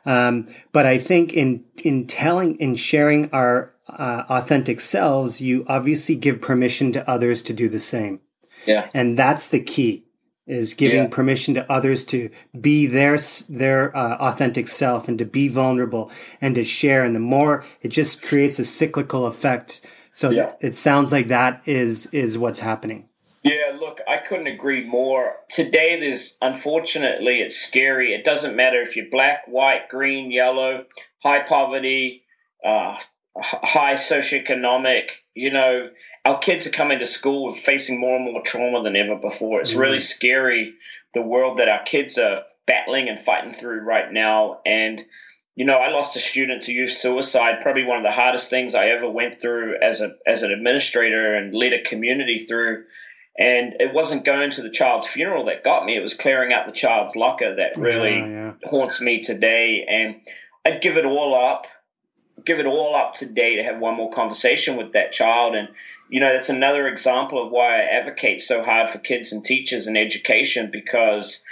Um, 0.04 0.48
but 0.70 0.86
I 0.86 0.98
think 0.98 1.32
in, 1.32 1.64
in 1.82 2.06
telling, 2.06 2.56
in 2.56 2.76
sharing 2.76 3.28
our 3.32 3.74
uh, 3.88 4.24
authentic 4.28 4.80
selves, 4.80 5.40
you 5.40 5.64
obviously 5.68 6.16
give 6.16 6.40
permission 6.40 6.92
to 6.92 7.08
others 7.08 7.42
to 7.42 7.52
do 7.52 7.68
the 7.68 7.78
same. 7.78 8.20
Yeah. 8.66 8.88
And 8.92 9.18
that's 9.18 9.48
the 9.48 9.62
key 9.62 10.04
is 10.46 10.74
giving 10.74 11.02
yeah. 11.02 11.08
permission 11.08 11.54
to 11.54 11.70
others 11.70 12.04
to 12.04 12.30
be 12.60 12.86
their 12.86 13.18
their 13.48 13.96
uh, 13.96 14.16
authentic 14.18 14.68
self 14.68 15.08
and 15.08 15.18
to 15.18 15.24
be 15.24 15.48
vulnerable 15.48 16.10
and 16.40 16.54
to 16.54 16.62
share 16.62 17.02
and 17.02 17.16
the 17.16 17.20
more 17.20 17.64
it 17.82 17.88
just 17.88 18.22
creates 18.22 18.56
a 18.60 18.64
cyclical 18.64 19.26
effect 19.26 19.84
so 20.16 20.30
yeah. 20.30 20.52
it 20.62 20.74
sounds 20.74 21.12
like 21.12 21.28
that 21.28 21.60
is 21.66 22.06
is 22.06 22.38
what's 22.38 22.60
happening. 22.60 23.10
Yeah, 23.42 23.76
look, 23.78 24.00
I 24.08 24.16
couldn't 24.16 24.46
agree 24.46 24.82
more. 24.86 25.34
Today, 25.50 26.00
there's 26.00 26.38
unfortunately, 26.40 27.40
it's 27.40 27.58
scary. 27.58 28.14
It 28.14 28.24
doesn't 28.24 28.56
matter 28.56 28.80
if 28.80 28.96
you're 28.96 29.10
black, 29.10 29.42
white, 29.46 29.90
green, 29.90 30.30
yellow, 30.30 30.86
high 31.22 31.42
poverty, 31.42 32.22
uh, 32.64 32.96
high 33.40 33.94
socioeconomic. 33.94 35.10
You 35.34 35.52
know, 35.52 35.90
our 36.24 36.38
kids 36.38 36.66
are 36.66 36.70
coming 36.70 36.98
to 36.98 37.06
school 37.06 37.52
facing 37.52 38.00
more 38.00 38.16
and 38.16 38.24
more 38.24 38.42
trauma 38.42 38.82
than 38.82 38.96
ever 38.96 39.16
before. 39.16 39.60
It's 39.60 39.72
mm-hmm. 39.72 39.80
really 39.80 39.98
scary 39.98 40.74
the 41.14 41.22
world 41.22 41.58
that 41.58 41.68
our 41.68 41.82
kids 41.82 42.18
are 42.18 42.42
battling 42.66 43.08
and 43.08 43.18
fighting 43.18 43.52
through 43.52 43.80
right 43.80 44.12
now. 44.12 44.60
And 44.66 45.02
you 45.54 45.64
know, 45.64 45.78
I 45.78 45.90
lost 45.90 46.16
a 46.16 46.20
student 46.20 46.62
to 46.62 46.72
youth 46.72 46.92
suicide, 46.92 47.62
probably 47.62 47.84
one 47.84 47.96
of 47.96 48.04
the 48.04 48.12
hardest 48.12 48.50
things 48.50 48.74
I 48.74 48.88
ever 48.88 49.08
went 49.08 49.40
through 49.40 49.78
as 49.80 50.00
a 50.02 50.14
as 50.26 50.42
an 50.42 50.52
administrator 50.52 51.34
and 51.34 51.54
led 51.54 51.72
a 51.72 51.82
community 51.82 52.38
through. 52.38 52.84
And 53.38 53.74
it 53.80 53.92
wasn't 53.92 54.24
going 54.24 54.50
to 54.52 54.62
the 54.62 54.70
child's 54.70 55.06
funeral 55.06 55.46
that 55.46 55.64
got 55.64 55.86
me; 55.86 55.96
it 55.96 56.02
was 56.02 56.12
clearing 56.14 56.52
out 56.52 56.66
the 56.66 56.72
child's 56.72 57.16
locker 57.16 57.56
that 57.56 57.76
really 57.78 58.18
yeah, 58.18 58.52
yeah. 58.62 58.68
haunts 58.68 59.00
me 59.00 59.20
today. 59.20 59.86
And 59.88 60.16
I'd 60.66 60.82
give 60.82 60.98
it 60.98 61.06
all 61.06 61.34
up, 61.34 61.66
give 62.44 62.58
it 62.58 62.66
all 62.66 62.94
up 62.94 63.14
today 63.14 63.56
to 63.56 63.62
have 63.62 63.78
one 63.78 63.94
more 63.94 64.12
conversation 64.12 64.76
with 64.76 64.92
that 64.92 65.12
child. 65.12 65.54
And 65.54 65.68
you 66.08 66.20
know, 66.20 66.30
that's 66.30 66.48
another 66.48 66.86
example 66.86 67.44
of 67.44 67.50
why 67.50 67.80
I 67.80 67.84
advocate 67.84 68.42
so 68.42 68.62
hard 68.62 68.90
for 68.90 68.98
kids 68.98 69.32
and 69.32 69.44
teachers 69.44 69.86
and 69.86 69.98
education 69.98 70.70
because 70.72 71.42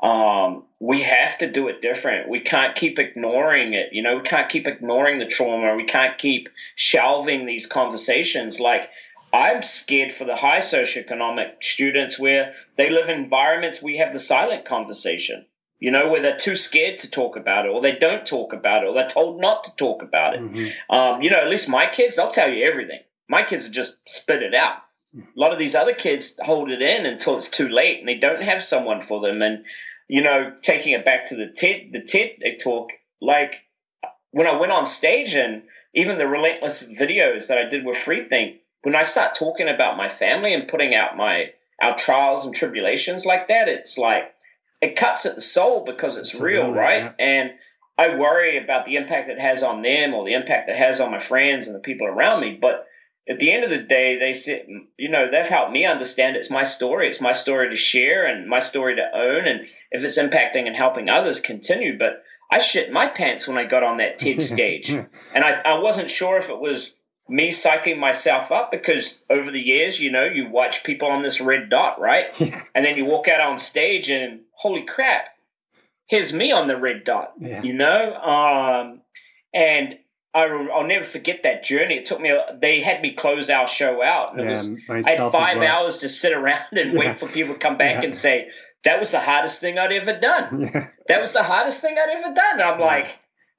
um, 0.00 0.64
we 0.80 1.02
have 1.02 1.38
to 1.38 1.50
do 1.50 1.68
it 1.68 1.80
different. 1.80 2.28
We 2.28 2.40
can't 2.40 2.74
keep 2.74 2.98
ignoring 2.98 3.74
it. 3.74 3.92
You 3.92 4.02
know, 4.02 4.16
we 4.16 4.22
can't 4.22 4.48
keep 4.48 4.66
ignoring 4.66 5.18
the 5.18 5.26
trauma. 5.26 5.74
We 5.74 5.84
can't 5.84 6.18
keep 6.18 6.48
shelving 6.74 7.46
these 7.46 7.66
conversations. 7.66 8.60
Like, 8.60 8.90
I'm 9.32 9.62
scared 9.62 10.12
for 10.12 10.24
the 10.24 10.36
high 10.36 10.58
socioeconomic 10.58 11.62
students 11.62 12.18
where 12.18 12.52
they 12.76 12.90
live 12.90 13.08
in 13.08 13.18
environments 13.18 13.82
we 13.82 13.96
have 13.96 14.12
the 14.12 14.18
silent 14.20 14.64
conversation, 14.64 15.46
you 15.80 15.90
know, 15.90 16.08
where 16.08 16.22
they're 16.22 16.36
too 16.36 16.56
scared 16.56 16.98
to 17.00 17.10
talk 17.10 17.36
about 17.36 17.66
it 17.66 17.70
or 17.70 17.80
they 17.80 17.92
don't 17.92 18.26
talk 18.26 18.52
about 18.52 18.82
it 18.82 18.86
or 18.86 18.94
they're 18.94 19.08
told 19.08 19.40
not 19.40 19.64
to 19.64 19.76
talk 19.76 20.02
about 20.02 20.34
it. 20.34 20.40
Mm-hmm. 20.40 20.94
Um, 20.94 21.22
you 21.22 21.30
know, 21.30 21.38
at 21.38 21.50
least 21.50 21.68
my 21.68 21.86
kids, 21.86 22.18
I'll 22.18 22.30
tell 22.30 22.50
you 22.50 22.64
everything. 22.64 23.00
My 23.28 23.42
kids 23.42 23.68
just 23.68 23.94
spit 24.06 24.42
it 24.42 24.54
out. 24.54 24.78
a 25.16 25.22
lot 25.36 25.52
of 25.52 25.58
these 25.58 25.74
other 25.74 25.94
kids 25.94 26.34
hold 26.40 26.70
it 26.70 26.82
in 26.82 27.06
until 27.06 27.36
it's 27.36 27.48
too 27.48 27.68
late 27.68 27.98
and 27.98 28.08
they 28.08 28.16
don't 28.16 28.42
have 28.42 28.62
someone 28.62 29.00
for 29.00 29.20
them. 29.20 29.42
And, 29.42 29.64
you 30.08 30.22
know, 30.22 30.52
taking 30.62 30.92
it 30.92 31.04
back 31.04 31.26
to 31.26 31.36
the 31.36 31.46
TED, 31.46 31.92
the 31.92 32.00
TED 32.00 32.58
talk, 32.62 32.90
like 33.20 33.62
when 34.30 34.46
I 34.46 34.58
went 34.58 34.72
on 34.72 34.86
stage 34.86 35.34
and 35.34 35.62
even 35.94 36.18
the 36.18 36.26
relentless 36.26 36.82
videos 36.82 37.48
that 37.48 37.58
I 37.58 37.68
did 37.68 37.84
with 37.84 37.96
Freethink, 37.96 38.58
when 38.82 38.96
I 38.96 39.04
start 39.04 39.34
talking 39.34 39.68
about 39.68 39.96
my 39.96 40.08
family 40.08 40.52
and 40.52 40.68
putting 40.68 40.94
out 40.94 41.16
my 41.16 41.52
our 41.82 41.96
trials 41.96 42.46
and 42.46 42.54
tribulations 42.54 43.26
like 43.26 43.48
that, 43.48 43.68
it's 43.68 43.98
like 43.98 44.33
it 44.84 44.96
cuts 44.96 45.24
at 45.24 45.34
the 45.34 45.40
soul 45.40 45.84
because 45.84 46.18
it's 46.18 46.38
real, 46.38 46.72
right? 46.72 47.04
Yeah. 47.04 47.12
And 47.18 47.52
I 47.96 48.16
worry 48.16 48.62
about 48.62 48.84
the 48.84 48.96
impact 48.96 49.30
it 49.30 49.40
has 49.40 49.62
on 49.62 49.80
them 49.80 50.12
or 50.12 50.24
the 50.24 50.34
impact 50.34 50.68
it 50.68 50.76
has 50.76 51.00
on 51.00 51.10
my 51.10 51.18
friends 51.18 51.66
and 51.66 51.74
the 51.74 51.80
people 51.80 52.06
around 52.06 52.40
me. 52.40 52.58
But 52.60 52.86
at 53.26 53.38
the 53.38 53.50
end 53.50 53.64
of 53.64 53.70
the 53.70 53.78
day, 53.78 54.18
they 54.18 54.34
sit, 54.34 54.68
you 54.98 55.08
know, 55.08 55.30
they've 55.30 55.46
helped 55.46 55.72
me 55.72 55.86
understand 55.86 56.36
it's 56.36 56.50
my 56.50 56.64
story. 56.64 57.08
It's 57.08 57.20
my 57.20 57.32
story 57.32 57.70
to 57.70 57.76
share 57.76 58.26
and 58.26 58.46
my 58.46 58.60
story 58.60 58.96
to 58.96 59.16
own. 59.16 59.46
And 59.46 59.64
if 59.90 60.04
it's 60.04 60.18
impacting 60.18 60.66
and 60.66 60.76
helping 60.76 61.08
others, 61.08 61.40
continue. 61.40 61.96
But 61.96 62.22
I 62.50 62.58
shit 62.58 62.92
my 62.92 63.06
pants 63.06 63.48
when 63.48 63.56
I 63.56 63.64
got 63.64 63.82
on 63.82 63.96
that 63.96 64.18
TED 64.18 64.42
stage. 64.42 64.90
and 64.90 65.08
I, 65.34 65.62
I 65.64 65.78
wasn't 65.78 66.10
sure 66.10 66.36
if 66.36 66.50
it 66.50 66.60
was 66.60 66.94
me 67.28 67.50
psyching 67.50 67.98
myself 67.98 68.52
up 68.52 68.70
because 68.70 69.18
over 69.30 69.50
the 69.50 69.60
years, 69.60 70.00
you 70.00 70.10
know, 70.10 70.24
you 70.24 70.48
watch 70.48 70.84
people 70.84 71.08
on 71.08 71.22
this 71.22 71.40
red 71.40 71.70
dot, 71.70 72.00
right? 72.00 72.28
and 72.74 72.84
then 72.84 72.96
you 72.96 73.04
walk 73.04 73.28
out 73.28 73.40
on 73.40 73.58
stage 73.58 74.10
and 74.10 74.40
holy 74.52 74.82
crap, 74.82 75.26
here's 76.06 76.32
me 76.32 76.52
on 76.52 76.66
the 76.66 76.76
red 76.76 77.04
dot, 77.04 77.32
yeah. 77.38 77.62
you 77.62 77.72
know? 77.72 78.14
Um, 78.14 79.00
and 79.54 79.98
I, 80.34 80.46
will 80.48 80.86
never 80.86 81.04
forget 81.04 81.44
that 81.44 81.62
journey. 81.62 81.94
It 81.94 82.06
took 82.06 82.20
me, 82.20 82.36
they 82.60 82.80
had 82.80 83.00
me 83.00 83.12
close 83.12 83.48
our 83.48 83.68
show 83.68 84.02
out. 84.02 84.36
Yeah, 84.36 84.50
was, 84.50 84.70
I 84.88 85.10
had 85.10 85.32
five 85.32 85.58
well. 85.58 85.84
hours 85.84 85.98
to 85.98 86.08
sit 86.08 86.32
around 86.32 86.66
and 86.72 86.98
wait 86.98 87.18
for 87.18 87.28
people 87.28 87.54
to 87.54 87.60
come 87.60 87.78
back 87.78 88.04
and 88.04 88.14
say, 88.14 88.50
that 88.82 89.00
was 89.00 89.12
the 89.12 89.20
hardest 89.20 89.60
thing 89.60 89.78
I'd 89.78 89.92
ever 89.92 90.18
done. 90.18 90.90
That 91.06 91.20
was 91.20 91.34
the 91.34 91.42
hardest 91.42 91.82
thing 91.82 91.98
I'd 91.98 92.16
ever 92.16 92.34
done. 92.34 92.60
And 92.60 92.62
I'm 92.62 92.80
like, 92.80 93.18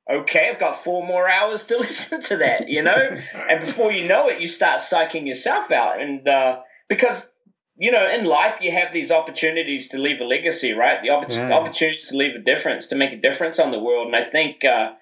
okay, 0.09 0.49
I've 0.51 0.59
got 0.59 0.75
four 0.75 1.05
more 1.05 1.29
hours 1.29 1.65
to 1.65 1.77
listen 1.79 2.21
to 2.21 2.37
that, 2.37 2.69
you 2.69 2.83
know? 2.83 3.17
and 3.49 3.61
before 3.61 3.91
you 3.91 4.07
know 4.07 4.27
it, 4.29 4.39
you 4.39 4.47
start 4.47 4.81
psyching 4.81 5.27
yourself 5.27 5.71
out. 5.71 6.01
And 6.01 6.27
uh, 6.27 6.59
because, 6.87 7.31
you 7.77 7.91
know, 7.91 8.09
in 8.09 8.25
life, 8.25 8.59
you 8.61 8.71
have 8.71 8.93
these 8.93 9.11
opportunities 9.11 9.89
to 9.89 9.97
leave 9.97 10.21
a 10.21 10.25
legacy, 10.25 10.73
right? 10.73 11.01
The 11.01 11.09
opp- 11.09 11.31
yeah. 11.31 11.51
opportunities 11.53 12.09
to 12.09 12.17
leave 12.17 12.35
a 12.35 12.39
difference, 12.39 12.87
to 12.87 12.95
make 12.95 13.13
a 13.13 13.21
difference 13.21 13.59
on 13.59 13.71
the 13.71 13.79
world. 13.79 14.07
And 14.07 14.15
I 14.15 14.23
think 14.23 14.63
uh, 14.63 14.93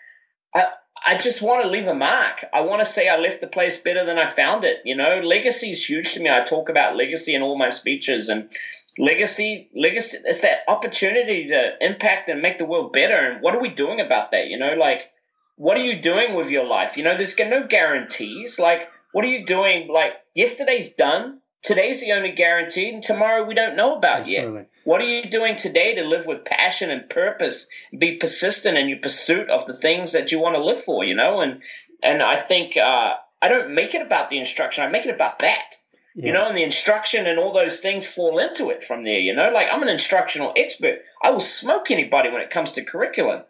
I, 0.56 0.68
I 1.06 1.18
just 1.18 1.42
want 1.42 1.64
to 1.64 1.70
leave 1.70 1.88
a 1.88 1.94
mark. 1.94 2.46
I 2.54 2.62
want 2.62 2.80
to 2.80 2.86
say 2.86 3.10
I 3.10 3.18
left 3.18 3.42
the 3.42 3.48
place 3.48 3.78
better 3.78 4.06
than 4.06 4.18
I 4.18 4.26
found 4.26 4.64
it. 4.64 4.78
You 4.86 4.96
know, 4.96 5.20
legacy 5.20 5.72
is 5.72 5.88
huge 5.88 6.14
to 6.14 6.22
me. 6.22 6.30
I 6.30 6.42
talk 6.42 6.70
about 6.70 6.96
legacy 6.96 7.36
in 7.36 7.42
all 7.42 7.58
my 7.58 7.70
speeches. 7.70 8.30
And 8.30 8.50
legacy 8.98 9.70
legacy 9.76 10.18
it's 10.24 10.42
that 10.42 10.60
opportunity 10.68 11.48
to 11.48 11.72
impact 11.82 12.30
and 12.30 12.42
make 12.42 12.58
the 12.58 12.66
world 12.66 12.94
better. 12.94 13.16
And 13.16 13.42
what 13.42 13.56
are 13.56 13.62
we 13.62 13.70
doing 13.70 14.00
about 14.00 14.32
that? 14.32 14.48
You 14.48 14.58
know 14.58 14.74
like 14.74 15.10
what 15.56 15.78
are 15.78 15.84
you 15.84 16.02
doing 16.02 16.36
with 16.36 16.50
your 16.50 16.66
life? 16.66 16.98
You 16.98 17.04
know 17.04 17.16
there's 17.16 17.38
no 17.38 17.66
guarantees. 17.66 18.60
Like 18.60 18.90
what 19.12 19.26
are 19.26 19.30
you 19.30 19.46
doing? 19.46 19.88
Like 19.88 20.14
yesterday's 20.36 20.92
done. 20.92 21.40
Today's 21.64 22.02
the 22.02 22.12
only 22.12 22.34
guarantee 22.34 22.90
and 22.90 23.02
tomorrow 23.02 23.46
we 23.46 23.56
don't 23.56 23.78
know 23.78 23.98
about 23.98 24.22
Absolutely. 24.22 24.62
yet 24.62 24.70
what 24.84 25.00
are 25.00 25.06
you 25.06 25.30
doing 25.30 25.56
today 25.56 25.96
to 25.96 26.04
live 26.04 26.26
with 26.26 26.44
passion 26.44 26.90
and 26.90 27.10
purpose? 27.10 27.68
Be 27.98 28.18
persistent 28.18 28.78
in 28.78 28.90
your 28.90 29.00
pursuit 29.00 29.50
of 29.50 29.66
the 29.66 29.74
things 29.74 30.12
that 30.12 30.32
you 30.32 30.40
want 30.40 30.56
to 30.56 30.64
live 30.64 30.84
for 30.84 31.04
you 31.04 31.16
know? 31.16 31.42
And 31.42 31.62
and 32.04 32.22
i 32.22 32.36
think 32.36 32.78
uh, 32.78 33.16
i 33.42 33.48
don't 33.48 33.74
make 33.74 33.96
it 33.96 34.02
about 34.02 34.30
the 34.30 34.38
instruction. 34.38 34.84
I 34.84 34.88
make 34.88 35.06
it 35.06 35.16
about 35.16 35.40
that 35.40 35.78
yeah. 36.16 36.28
You 36.28 36.34
know, 36.34 36.48
and 36.48 36.56
the 36.56 36.64
instruction 36.64 37.26
and 37.26 37.40
all 37.40 37.54
those 37.54 37.80
things 37.80 38.06
fall 38.06 38.38
into 38.38 38.70
it 38.70 38.84
from 38.84 39.04
there. 39.04 39.20
You 39.20 39.34
know, 39.34 39.50
like 39.52 39.68
I'm 39.72 39.82
an 39.82 39.90
instructional 39.90 40.54
expert. 40.56 41.00
I 41.24 41.32
will 41.32 41.40
smoke 41.40 41.90
anybody 41.90 42.30
when 42.30 42.42
it 42.42 42.52
comes 42.52 42.72
to 42.74 42.84
curriculum. 42.84 43.42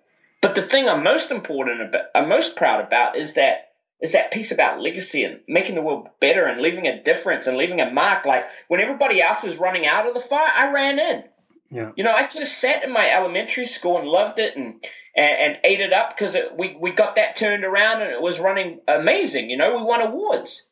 But 0.42 0.56
the 0.56 0.62
thing 0.62 0.88
I'm 0.88 1.04
most 1.04 1.32
important 1.32 1.82
about, 1.82 2.06
I'm 2.16 2.30
most 2.30 2.56
proud 2.56 2.86
about, 2.86 3.18
is 3.18 3.34
that 3.34 3.72
is 4.02 4.12
that 4.14 4.32
piece 4.32 4.52
about 4.52 4.82
legacy 4.82 5.24
and 5.24 5.40
making 5.48 5.76
the 5.76 5.82
world 5.82 6.10
better 6.20 6.46
and 6.46 6.60
leaving 6.60 6.88
a 6.88 7.02
difference 7.02 7.48
and 7.48 7.58
leaving 7.58 7.80
a 7.80 7.92
mark. 7.92 8.26
Like 8.26 8.46
when 8.68 8.82
everybody 8.82 9.22
else 9.22 9.44
is 9.44 9.58
running 9.58 9.86
out 9.86 10.08
of 10.08 10.14
the 10.14 10.20
fire, 10.20 10.52
I 10.56 10.72
ran 10.72 11.00
in. 11.00 11.24
Yeah. 11.70 11.92
You 11.96 12.04
know, 12.04 12.14
I 12.14 12.24
could 12.24 12.40
have 12.40 12.48
sat 12.48 12.84
in 12.84 12.92
my 12.92 13.10
elementary 13.10 13.66
school 13.66 13.98
and 13.98 14.08
loved 14.08 14.40
it 14.40 14.56
and 14.56 14.86
and, 15.16 15.38
and 15.38 15.58
ate 15.64 15.82
it 15.82 15.92
up 15.92 16.16
because 16.16 16.38
we 16.58 16.78
we 16.80 16.92
got 16.92 17.16
that 17.16 17.36
turned 17.36 17.66
around 17.66 18.02
and 18.02 18.12
it 18.12 18.22
was 18.22 18.40
running 18.40 18.80
amazing. 18.88 19.50
You 19.50 19.58
know, 19.58 19.78
we 19.78 19.84
won 19.84 20.02
awards. 20.02 20.70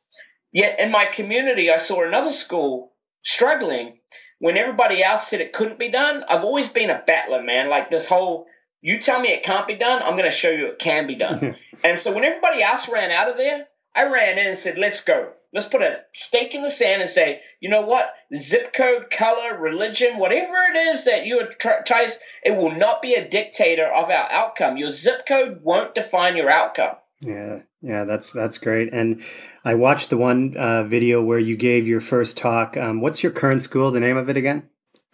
Yet 0.51 0.79
in 0.79 0.91
my 0.91 1.05
community, 1.05 1.71
I 1.71 1.77
saw 1.77 2.03
another 2.03 2.31
school 2.31 2.93
struggling 3.23 3.99
when 4.39 4.57
everybody 4.57 5.03
else 5.03 5.27
said 5.27 5.39
it 5.39 5.53
couldn't 5.53 5.79
be 5.79 5.89
done. 5.89 6.23
I've 6.27 6.43
always 6.43 6.67
been 6.67 6.89
a 6.89 7.03
battler, 7.05 7.41
man. 7.43 7.69
Like 7.69 7.89
this 7.89 8.07
whole, 8.07 8.47
you 8.81 8.99
tell 8.99 9.21
me 9.21 9.29
it 9.29 9.43
can't 9.43 9.67
be 9.67 9.75
done, 9.75 10.01
I'm 10.01 10.17
going 10.17 10.25
to 10.25 10.31
show 10.31 10.49
you 10.49 10.67
it 10.67 10.79
can 10.79 11.07
be 11.07 11.15
done. 11.15 11.55
and 11.83 11.97
so 11.97 12.13
when 12.13 12.25
everybody 12.25 12.63
else 12.63 12.89
ran 12.89 13.11
out 13.11 13.29
of 13.29 13.37
there, 13.37 13.67
I 13.95 14.05
ran 14.05 14.37
in 14.37 14.47
and 14.47 14.57
said, 14.57 14.77
let's 14.77 15.01
go. 15.01 15.31
Let's 15.53 15.67
put 15.67 15.81
a 15.81 16.01
stake 16.13 16.55
in 16.55 16.61
the 16.61 16.69
sand 16.69 17.01
and 17.01 17.09
say, 17.09 17.41
you 17.59 17.69
know 17.69 17.81
what? 17.81 18.13
Zip 18.33 18.71
code, 18.71 19.09
color, 19.11 19.57
religion, 19.57 20.17
whatever 20.17 20.55
it 20.73 20.77
is 20.77 21.03
that 21.03 21.25
you 21.25 21.45
try, 21.59 22.07
it 22.43 22.51
will 22.51 22.73
not 22.73 23.01
be 23.01 23.15
a 23.15 23.27
dictator 23.27 23.85
of 23.85 24.09
our 24.09 24.31
outcome. 24.31 24.77
Your 24.77 24.89
zip 24.89 25.25
code 25.27 25.59
won't 25.61 25.93
define 25.93 26.37
your 26.37 26.49
outcome. 26.49 26.95
Yeah, 27.21 27.59
yeah, 27.81 28.05
that's 28.05 28.31
that's 28.31 28.57
great. 28.57 28.93
And 28.93 29.21
I 29.63 29.75
watched 29.75 30.09
the 30.09 30.17
one 30.17 30.55
uh, 30.57 30.83
video 30.83 31.21
where 31.21 31.39
you 31.39 31.55
gave 31.55 31.87
your 31.87 32.01
first 32.01 32.37
talk. 32.37 32.75
Um, 32.77 33.01
what's 33.01 33.21
your 33.21 33.31
current 33.31 33.61
school? 33.61 33.91
The 33.91 33.99
name 33.99 34.17
of 34.17 34.29
it 34.29 34.37
again? 34.37 34.69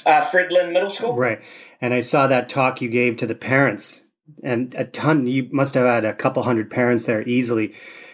Uh, 0.05 0.21
Fred 0.21 0.51
Lynn 0.51 0.73
Middle 0.73 0.89
School. 0.89 1.15
Right. 1.15 1.41
And 1.81 1.93
I 1.93 2.01
saw 2.01 2.27
that 2.27 2.47
talk 2.47 2.81
you 2.81 2.89
gave 2.89 3.17
to 3.17 3.27
the 3.27 3.35
parents, 3.35 4.05
and 4.41 4.73
a 4.75 4.85
ton. 4.85 5.27
You 5.27 5.49
must 5.51 5.73
have 5.73 5.85
had 5.85 6.05
a 6.05 6.13
couple 6.13 6.43
hundred 6.43 6.69
parents 6.69 7.05
there 7.05 7.27
easily. 7.27 7.73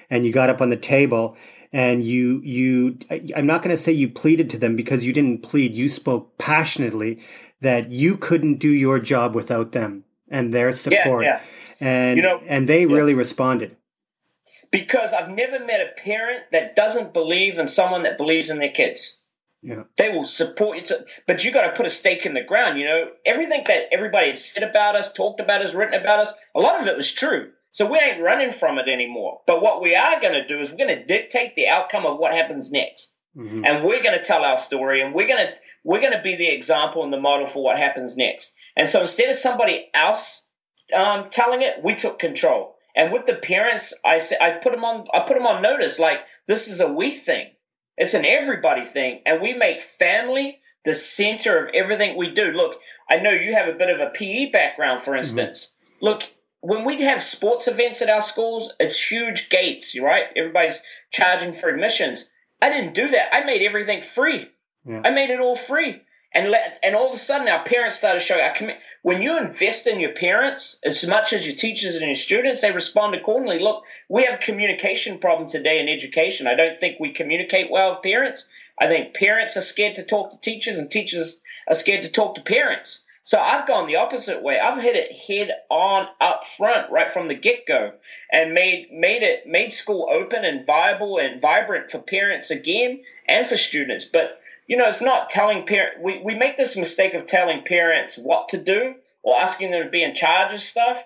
And 0.09 0.25
you 0.25 0.31
got 0.31 0.49
up 0.49 0.61
on 0.61 0.69
the 0.69 0.77
table 0.77 1.37
and 1.71 2.03
you 2.03 2.41
you. 2.43 2.97
I'm 3.35 3.45
not 3.45 3.61
going 3.61 3.75
to 3.75 3.81
say 3.81 3.91
you 3.91 4.09
pleaded 4.09 4.49
to 4.51 4.57
them 4.57 4.75
because 4.75 5.05
you 5.05 5.13
didn't 5.13 5.43
plead. 5.43 5.75
You 5.75 5.87
spoke 5.87 6.37
passionately 6.37 7.19
that 7.61 7.91
you 7.91 8.17
couldn't 8.17 8.59
do 8.59 8.69
your 8.69 8.99
job 8.99 9.35
without 9.35 9.71
them 9.71 10.03
and 10.29 10.53
their 10.53 10.71
support. 10.71 11.25
Yeah, 11.25 11.39
yeah. 11.39 11.87
And 11.87 12.17
you 12.17 12.23
know, 12.23 12.41
and 12.47 12.67
they 12.67 12.81
yeah. 12.81 12.93
really 12.93 13.13
responded 13.13 13.77
because 14.73 15.13
I've 15.13 15.29
never 15.29 15.63
met 15.63 15.81
a 15.81 16.01
parent 16.01 16.45
that 16.51 16.75
doesn't 16.75 17.13
believe 17.13 17.59
in 17.59 17.67
someone 17.67 18.03
that 18.03 18.17
believes 18.17 18.49
in 18.49 18.57
their 18.57 18.71
kids. 18.71 19.21
Yeah. 19.61 19.83
They 19.97 20.09
will 20.09 20.25
support 20.25 20.77
you, 20.77 20.83
to, 20.85 21.05
but 21.27 21.45
you 21.45 21.51
got 21.51 21.67
to 21.67 21.77
put 21.77 21.85
a 21.85 21.89
stake 21.89 22.25
in 22.25 22.33
the 22.33 22.43
ground. 22.43 22.79
You 22.79 22.85
know, 22.87 23.05
everything 23.23 23.63
that 23.67 23.83
everybody 23.91 24.31
has 24.31 24.43
said 24.43 24.63
about 24.63 24.95
us, 24.95 25.13
talked 25.13 25.39
about 25.39 25.61
us, 25.61 25.75
written 25.75 26.01
about 26.01 26.19
us, 26.19 26.33
a 26.55 26.59
lot 26.59 26.81
of 26.81 26.87
it 26.87 26.97
was 26.97 27.11
true. 27.11 27.51
So 27.71 27.89
we 27.89 27.99
ain't 27.99 28.21
running 28.21 28.51
from 28.51 28.79
it 28.79 28.87
anymore. 28.87 29.41
But 29.45 29.61
what 29.61 29.79
we 29.79 29.95
are 29.95 30.19
going 30.19 30.33
to 30.33 30.47
do 30.47 30.59
is 30.59 30.71
we're 30.71 30.85
going 30.85 30.97
to 30.97 31.05
dictate 31.05 31.55
the 31.55 31.67
outcome 31.67 32.07
of 32.07 32.17
what 32.17 32.33
happens 32.33 32.71
next, 32.71 33.13
mm-hmm. 33.37 33.63
and 33.63 33.85
we're 33.85 34.01
going 34.01 34.17
to 34.17 34.23
tell 34.23 34.43
our 34.43 34.57
story, 34.57 35.01
and 35.01 35.13
we're 35.13 35.27
going 35.27 35.45
to 35.45 35.53
we're 35.83 36.01
going 36.01 36.13
to 36.13 36.21
be 36.21 36.35
the 36.35 36.49
example 36.49 37.03
and 37.03 37.13
the 37.13 37.21
model 37.21 37.45
for 37.45 37.63
what 37.63 37.77
happens 37.77 38.17
next. 38.17 38.55
And 38.75 38.89
so 38.89 39.01
instead 39.01 39.29
of 39.29 39.35
somebody 39.35 39.89
else 39.93 40.47
um, 40.95 41.25
telling 41.29 41.61
it, 41.61 41.83
we 41.83 41.93
took 41.93 42.17
control. 42.17 42.72
And 42.95 43.11
with 43.11 43.25
the 43.25 43.35
parents, 43.35 43.93
I 44.05 44.19
say 44.19 44.37
I 44.39 44.51
put 44.51 44.71
them 44.71 44.85
on 44.85 45.07
I 45.13 45.21
put 45.21 45.35
them 45.35 45.47
on 45.47 45.61
notice 45.61 45.99
like 45.99 46.19
this 46.47 46.67
is 46.67 46.79
a 46.79 46.87
we 46.87 47.11
thing. 47.11 47.51
It's 47.97 48.13
an 48.13 48.25
everybody 48.25 48.83
thing, 48.83 49.21
and 49.25 49.41
we 49.41 49.53
make 49.53 49.81
family 49.81 50.59
the 50.83 50.93
center 50.93 51.57
of 51.57 51.73
everything 51.73 52.17
we 52.17 52.31
do. 52.31 52.51
Look, 52.51 52.79
I 53.09 53.17
know 53.17 53.31
you 53.31 53.53
have 53.53 53.67
a 53.67 53.77
bit 53.77 53.89
of 53.89 54.01
a 54.01 54.09
PE 54.09 54.51
background, 54.51 55.01
for 55.01 55.11
mm-hmm. 55.11 55.19
instance. 55.19 55.67
Mm-hmm. 55.67 56.05
Look, 56.05 56.23
when 56.61 56.85
we 56.85 57.01
have 57.03 57.21
sports 57.21 57.67
events 57.67 58.01
at 58.01 58.09
our 58.09 58.21
schools, 58.21 58.71
it's 58.79 59.11
huge 59.11 59.49
gates, 59.49 59.97
right? 59.99 60.25
Everybody's 60.35 60.81
charging 61.11 61.53
for 61.53 61.69
admissions. 61.69 62.29
I 62.61 62.69
didn't 62.69 62.93
do 62.93 63.09
that. 63.09 63.33
I 63.33 63.43
made 63.43 63.61
everything 63.61 64.01
free. 64.01 64.49
Yeah. 64.85 65.01
I 65.05 65.11
made 65.11 65.29
it 65.29 65.39
all 65.39 65.55
free 65.55 66.01
and 66.33 66.49
let 66.49 66.79
and 66.83 66.95
all 66.95 67.07
of 67.07 67.13
a 67.13 67.17
sudden 67.17 67.47
our 67.47 67.63
parents 67.63 67.97
started 67.97 68.19
showing 68.19 68.43
our 68.43 68.53
commi- 68.53 68.77
when 69.03 69.21
you 69.21 69.37
invest 69.37 69.87
in 69.87 69.99
your 69.99 70.13
parents 70.13 70.79
as 70.83 71.05
much 71.07 71.31
as 71.31 71.45
your 71.45 71.55
teachers 71.55 71.95
and 71.95 72.05
your 72.05 72.15
students 72.15 72.61
they 72.61 72.71
respond 72.71 73.13
accordingly. 73.13 73.59
Look 73.59 73.85
we 74.09 74.23
have 74.23 74.35
a 74.35 74.45
communication 74.45 75.19
problem 75.19 75.47
today 75.47 75.79
in 75.79 75.87
education. 75.87 76.47
I 76.47 76.55
don't 76.55 76.79
think 76.79 76.99
we 76.99 77.13
communicate 77.13 77.69
well 77.69 77.91
with 77.91 78.01
parents. 78.01 78.47
I 78.79 78.87
think 78.87 79.13
parents 79.13 79.55
are 79.57 79.61
scared 79.61 79.95
to 79.95 80.03
talk 80.03 80.31
to 80.31 80.39
teachers 80.39 80.79
and 80.79 80.89
teachers 80.89 81.41
are 81.67 81.75
scared 81.75 82.03
to 82.03 82.09
talk 82.09 82.35
to 82.35 82.41
parents. 82.41 83.03
So 83.25 83.39
i've 83.39 83.65
gone 83.65 83.87
the 83.87 83.95
opposite 83.95 84.43
way. 84.43 84.59
I've 84.59 84.81
hit 84.81 84.97
it 84.97 85.11
head 85.13 85.55
on 85.69 86.07
up 86.19 86.43
front 86.45 86.91
right 86.91 87.11
from 87.11 87.27
the 87.27 87.35
get-go 87.35 87.93
and 88.31 88.53
made 88.53 88.91
made 88.91 89.23
it 89.23 89.47
made 89.47 89.71
school 89.71 90.09
open 90.11 90.43
and 90.43 90.65
viable 90.65 91.19
and 91.19 91.41
vibrant 91.41 91.89
for 91.89 91.99
parents 91.99 92.51
again 92.51 93.01
and 93.27 93.47
for 93.47 93.55
students. 93.55 94.03
But 94.03 94.41
you 94.73 94.79
know, 94.79 94.87
it's 94.87 95.03
not 95.03 95.29
telling 95.29 95.67
parents, 95.67 95.99
We, 96.01 96.19
we 96.25 96.33
make 96.33 96.57
this 96.57 96.75
mistake 96.75 97.13
of 97.13 97.27
telling 97.27 97.61
parents 97.63 98.17
what 98.17 98.49
to 98.49 98.57
do 98.57 98.95
or 99.21 99.39
asking 99.39 99.69
them 99.69 99.83
to 99.83 99.89
be 99.91 100.01
in 100.01 100.15
charge 100.15 100.51
of 100.51 100.61
stuff. 100.61 100.99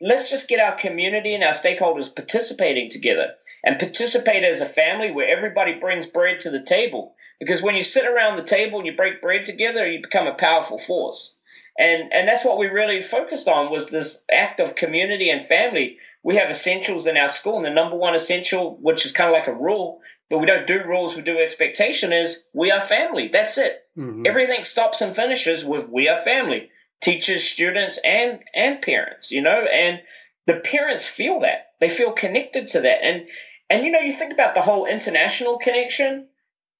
Let's 0.00 0.30
just 0.30 0.48
get 0.48 0.60
our 0.60 0.76
community 0.76 1.34
and 1.34 1.42
our 1.42 1.50
stakeholders 1.50 2.14
participating 2.14 2.88
together 2.88 3.32
and 3.64 3.80
participate 3.80 4.44
as 4.44 4.60
a 4.60 4.64
family 4.64 5.10
where 5.10 5.26
everybody 5.26 5.74
brings 5.74 6.06
bread 6.06 6.38
to 6.42 6.50
the 6.50 6.62
table. 6.62 7.16
because 7.40 7.60
when 7.60 7.74
you 7.74 7.82
sit 7.82 8.06
around 8.06 8.36
the 8.36 8.44
table 8.44 8.78
and 8.78 8.86
you 8.86 8.94
break 8.94 9.20
bread 9.20 9.44
together, 9.44 9.84
you 9.84 10.00
become 10.00 10.28
a 10.28 10.34
powerful 10.34 10.78
force. 10.78 11.36
And 11.76 12.12
and 12.12 12.28
that's 12.28 12.44
what 12.44 12.58
we 12.58 12.66
really 12.68 13.02
focused 13.02 13.48
on 13.48 13.72
was 13.72 13.86
this 13.86 14.24
act 14.30 14.60
of 14.60 14.76
community 14.76 15.30
and 15.30 15.44
family. 15.44 15.98
We 16.22 16.36
have 16.36 16.50
essentials 16.50 17.08
in 17.08 17.16
our 17.16 17.28
school, 17.28 17.56
and 17.56 17.64
the 17.64 17.70
number 17.70 17.96
one 17.96 18.14
essential, 18.14 18.76
which 18.80 19.04
is 19.04 19.10
kind 19.10 19.30
of 19.30 19.34
like 19.34 19.48
a 19.48 19.62
rule, 19.68 20.00
but 20.30 20.38
we 20.38 20.46
don't 20.46 20.66
do 20.66 20.84
rules, 20.84 21.16
we 21.16 21.22
do 21.22 21.38
expectation, 21.38 22.12
is 22.12 22.44
we 22.54 22.70
are 22.70 22.80
family. 22.80 23.28
That's 23.28 23.58
it. 23.58 23.84
Mm-hmm. 23.98 24.22
Everything 24.26 24.62
stops 24.62 25.00
and 25.02 25.14
finishes 25.14 25.64
with 25.64 25.88
we 25.88 26.08
are 26.08 26.16
family. 26.16 26.70
Teachers, 27.00 27.42
students, 27.42 27.98
and 28.04 28.40
and 28.54 28.80
parents, 28.80 29.32
you 29.32 29.42
know, 29.42 29.64
and 29.64 30.00
the 30.46 30.60
parents 30.60 31.06
feel 31.08 31.40
that. 31.40 31.72
They 31.80 31.88
feel 31.88 32.12
connected 32.12 32.68
to 32.68 32.82
that. 32.82 33.04
And 33.04 33.26
and 33.68 33.84
you 33.84 33.90
know, 33.90 34.00
you 34.00 34.12
think 34.12 34.32
about 34.32 34.54
the 34.54 34.62
whole 34.62 34.86
international 34.86 35.58
connection. 35.58 36.28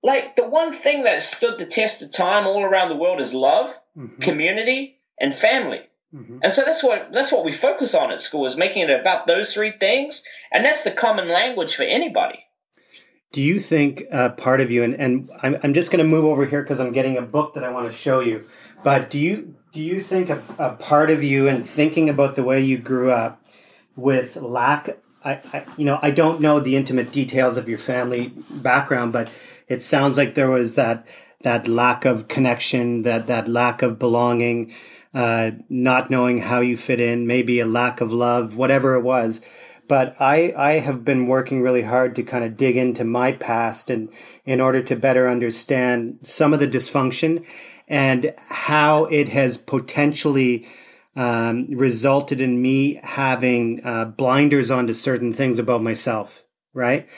Like 0.02 0.36
the 0.36 0.48
one 0.48 0.72
thing 0.72 1.02
that 1.02 1.22
stood 1.22 1.58
the 1.58 1.66
test 1.66 2.02
of 2.02 2.10
time 2.10 2.46
all 2.46 2.62
around 2.62 2.88
the 2.88 2.96
world 2.96 3.20
is 3.20 3.34
love, 3.34 3.76
mm-hmm. 3.96 4.20
community, 4.20 4.98
and 5.20 5.34
family. 5.34 5.82
Mm-hmm. 6.14 6.38
And 6.42 6.52
so 6.52 6.62
that's 6.64 6.84
what 6.84 7.12
that's 7.12 7.32
what 7.32 7.44
we 7.44 7.52
focus 7.52 7.94
on 7.94 8.12
at 8.12 8.20
school 8.20 8.46
is 8.46 8.56
making 8.56 8.88
it 8.88 9.00
about 9.00 9.26
those 9.26 9.52
three 9.54 9.72
things, 9.72 10.22
and 10.52 10.64
that's 10.64 10.82
the 10.82 10.90
common 10.92 11.28
language 11.28 11.74
for 11.74 11.82
anybody. 11.82 12.44
Do 13.32 13.40
you 13.40 13.60
think 13.60 14.04
uh, 14.10 14.30
part 14.30 14.60
of 14.60 14.70
you, 14.70 14.82
and, 14.82 14.94
and 14.94 15.30
I'm, 15.42 15.56
I'm 15.62 15.74
just 15.74 15.92
going 15.92 16.04
to 16.04 16.10
move 16.10 16.24
over 16.24 16.44
here 16.46 16.62
because 16.62 16.80
I'm 16.80 16.92
getting 16.92 17.16
a 17.16 17.22
book 17.22 17.54
that 17.54 17.62
I 17.62 17.70
want 17.70 17.86
to 17.86 17.92
show 17.92 18.20
you, 18.20 18.46
but 18.82 19.08
do 19.08 19.18
you 19.18 19.54
do 19.72 19.80
you 19.80 20.00
think 20.00 20.30
a, 20.30 20.42
a 20.58 20.72
part 20.72 21.10
of 21.10 21.22
you 21.22 21.46
and 21.46 21.68
thinking 21.68 22.08
about 22.08 22.34
the 22.34 22.42
way 22.42 22.60
you 22.60 22.76
grew 22.76 23.12
up 23.12 23.40
with 23.94 24.34
lack 24.36 24.98
I, 25.24 25.32
I, 25.52 25.64
you 25.76 25.84
know 25.84 25.98
I 26.02 26.10
don't 26.10 26.40
know 26.40 26.60
the 26.60 26.76
intimate 26.76 27.12
details 27.12 27.56
of 27.56 27.68
your 27.68 27.78
family 27.78 28.32
background, 28.50 29.12
but 29.12 29.32
it 29.68 29.82
sounds 29.82 30.16
like 30.16 30.34
there 30.34 30.50
was 30.50 30.74
that 30.74 31.06
that 31.42 31.68
lack 31.68 32.04
of 32.04 32.28
connection, 32.28 33.02
that 33.02 33.26
that 33.26 33.48
lack 33.48 33.82
of 33.82 33.98
belonging, 33.98 34.72
uh, 35.14 35.52
not 35.68 36.10
knowing 36.10 36.38
how 36.38 36.60
you 36.60 36.76
fit 36.76 37.00
in, 37.00 37.26
maybe 37.26 37.60
a 37.60 37.66
lack 37.66 38.00
of 38.00 38.12
love, 38.12 38.56
whatever 38.56 38.94
it 38.94 39.02
was. 39.02 39.40
But 39.90 40.14
I 40.20 40.54
I 40.56 40.72
have 40.78 41.04
been 41.04 41.26
working 41.26 41.62
really 41.62 41.82
hard 41.82 42.14
to 42.14 42.22
kind 42.22 42.44
of 42.44 42.56
dig 42.56 42.76
into 42.76 43.02
my 43.02 43.32
past 43.32 43.90
and 43.90 44.08
in 44.44 44.60
order 44.60 44.80
to 44.84 44.94
better 44.94 45.28
understand 45.28 46.18
some 46.20 46.52
of 46.54 46.60
the 46.60 46.68
dysfunction 46.68 47.44
and 47.88 48.32
how 48.50 49.06
it 49.06 49.30
has 49.30 49.56
potentially 49.58 50.68
um, 51.16 51.66
resulted 51.72 52.40
in 52.40 52.62
me 52.62 53.00
having 53.02 53.80
uh, 53.84 54.04
blinders 54.04 54.70
onto 54.70 54.92
certain 54.92 55.32
things 55.32 55.58
about 55.58 55.82
myself, 55.82 56.44
right? 56.72 57.08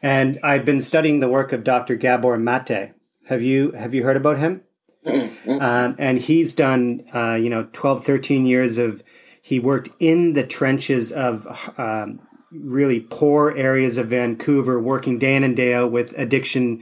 And 0.00 0.38
I've 0.42 0.64
been 0.64 0.80
studying 0.80 1.20
the 1.20 1.28
work 1.28 1.52
of 1.52 1.64
Dr. 1.64 1.96
Gabor 1.96 2.38
Mate. 2.38 2.94
Have 3.26 3.42
you 3.42 3.72
have 3.72 3.92
you 3.92 4.04
heard 4.04 4.16
about 4.16 4.38
him? 4.38 4.62
Mm-hmm. 5.06 5.60
Um, 5.60 5.96
and 5.98 6.18
he's 6.18 6.54
done, 6.54 7.04
uh, 7.12 7.34
you 7.34 7.50
know, 7.50 7.68
12, 7.72 8.06
13 8.06 8.46
years 8.46 8.78
of, 8.78 9.02
he 9.42 9.58
worked 9.58 9.90
in 9.98 10.34
the 10.34 10.46
trenches 10.46 11.10
of 11.10 11.46
um, 11.76 12.20
really 12.52 13.00
poor 13.00 13.52
areas 13.56 13.98
of 13.98 14.06
Vancouver, 14.06 14.80
working 14.80 15.18
day 15.18 15.34
in 15.34 15.42
and 15.42 15.56
day 15.56 15.74
out 15.74 15.90
with 15.90 16.16
addiction, 16.16 16.80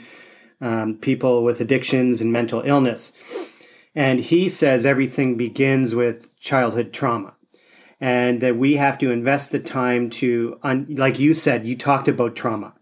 um, 0.61 0.97
people 0.97 1.43
with 1.43 1.61
addictions 1.61 2.21
and 2.21 2.31
mental 2.31 2.61
illness. 2.61 3.67
And 3.95 4.21
he 4.21 4.49
says 4.51 4.85
everything 4.85 5.37
begins 5.37 5.95
with 5.95 6.39
childhood 6.39 6.93
trauma 6.93 7.35
and 7.99 8.43
that 8.43 8.57
we 8.57 8.75
have 8.75 8.99
to 8.99 9.11
invest 9.11 9.53
the 9.53 9.59
time 9.59 10.11
to, 10.11 10.59
un- 10.63 10.87
like 10.91 11.19
you 11.19 11.33
said, 11.33 11.67
you 11.67 11.77
talked 11.77 12.09
about 12.09 12.37
trauma, 12.37 12.75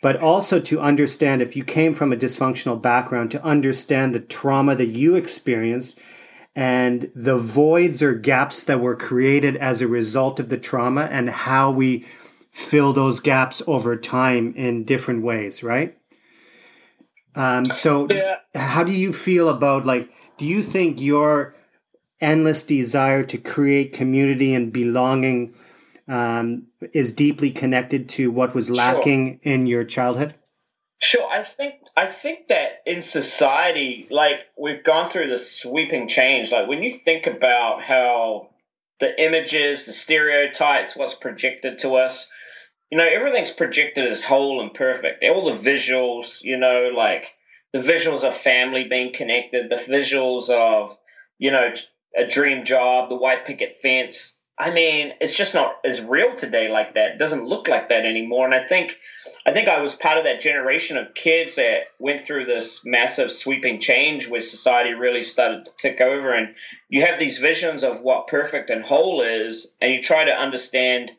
but 0.00 0.16
also 0.16 0.58
to 0.58 0.80
understand 0.80 1.42
if 1.42 1.54
you 1.54 1.64
came 1.64 1.92
from 1.92 2.12
a 2.12 2.16
dysfunctional 2.16 2.80
background, 2.80 3.30
to 3.30 3.44
understand 3.44 4.14
the 4.14 4.20
trauma 4.20 4.74
that 4.74 4.86
you 4.86 5.16
experienced 5.16 5.98
and 6.54 7.10
the 7.14 7.38
voids 7.38 8.02
or 8.02 8.14
gaps 8.14 8.64
that 8.64 8.80
were 8.80 8.96
created 8.96 9.56
as 9.56 9.80
a 9.80 9.88
result 9.88 10.38
of 10.38 10.48
the 10.48 10.58
trauma 10.58 11.02
and 11.10 11.30
how 11.30 11.70
we 11.70 12.06
fill 12.50 12.92
those 12.92 13.20
gaps 13.20 13.62
over 13.66 13.96
time 13.96 14.52
in 14.54 14.84
different 14.84 15.22
ways, 15.22 15.62
right? 15.62 15.96
Um, 17.34 17.64
so, 17.64 18.06
yeah. 18.10 18.36
how 18.54 18.84
do 18.84 18.92
you 18.92 19.12
feel 19.12 19.48
about 19.48 19.86
like, 19.86 20.12
do 20.36 20.46
you 20.46 20.62
think 20.62 21.00
your 21.00 21.54
endless 22.20 22.62
desire 22.62 23.22
to 23.24 23.38
create 23.38 23.94
community 23.94 24.54
and 24.54 24.72
belonging 24.72 25.54
um, 26.08 26.66
is 26.92 27.14
deeply 27.14 27.50
connected 27.50 28.08
to 28.10 28.30
what 28.30 28.54
was 28.54 28.68
lacking 28.68 29.40
sure. 29.42 29.52
in 29.54 29.66
your 29.66 29.84
childhood? 29.84 30.34
Sure, 31.00 31.26
I 31.28 31.42
think 31.42 31.81
I 31.96 32.06
think 32.06 32.46
that 32.46 32.82
in 32.86 33.02
society, 33.02 34.06
like 34.10 34.46
we've 34.56 34.82
gone 34.82 35.08
through 35.08 35.28
this 35.28 35.60
sweeping 35.60 36.08
change. 36.08 36.50
Like 36.50 36.68
when 36.68 36.82
you 36.82 36.90
think 36.90 37.26
about 37.26 37.82
how 37.82 38.48
the 39.00 39.22
images, 39.22 39.84
the 39.84 39.92
stereotypes, 39.92 40.96
what's 40.96 41.14
projected 41.14 41.80
to 41.80 41.96
us, 41.96 42.30
you 42.90 42.98
know, 42.98 43.08
everything's 43.10 43.50
projected 43.50 44.10
as 44.10 44.24
whole 44.24 44.60
and 44.60 44.72
perfect. 44.72 45.24
All 45.24 45.46
the 45.46 45.70
visuals, 45.70 46.42
you 46.42 46.56
know, 46.56 46.90
like 46.94 47.26
the 47.72 47.80
visuals 47.80 48.22
of 48.22 48.36
family 48.36 48.84
being 48.84 49.12
connected, 49.12 49.70
the 49.70 49.76
visuals 49.76 50.50
of, 50.50 50.96
you 51.38 51.50
know, 51.50 51.72
a 52.16 52.26
dream 52.26 52.64
job, 52.64 53.08
the 53.08 53.16
white 53.16 53.44
picket 53.44 53.78
fence. 53.82 54.38
I 54.58 54.70
mean, 54.70 55.14
it's 55.20 55.36
just 55.36 55.54
not 55.54 55.76
as 55.84 56.02
real 56.02 56.36
today 56.36 56.70
like 56.70 56.94
that. 56.94 57.12
It 57.12 57.18
doesn't 57.18 57.46
look 57.46 57.68
like 57.68 57.88
that 57.88 58.04
anymore. 58.04 58.44
And 58.44 58.54
I 58.54 58.66
think 58.66 58.96
I 59.44 59.52
think 59.52 59.68
I 59.68 59.80
was 59.80 59.94
part 59.94 60.18
of 60.18 60.24
that 60.24 60.40
generation 60.40 60.96
of 60.96 61.14
kids 61.14 61.56
that 61.56 61.88
went 61.98 62.20
through 62.20 62.46
this 62.46 62.84
massive 62.84 63.32
sweeping 63.32 63.80
change 63.80 64.28
where 64.28 64.40
society 64.40 64.94
really 64.94 65.22
started 65.24 65.64
to 65.64 65.72
tick 65.76 66.00
over 66.00 66.32
and 66.32 66.54
you 66.88 67.04
have 67.04 67.18
these 67.18 67.38
visions 67.38 67.82
of 67.82 68.02
what 68.02 68.28
perfect 68.28 68.70
and 68.70 68.84
whole 68.84 69.22
is 69.22 69.72
and 69.80 69.92
you 69.92 70.00
try 70.00 70.24
to 70.24 70.32
understand 70.32 71.10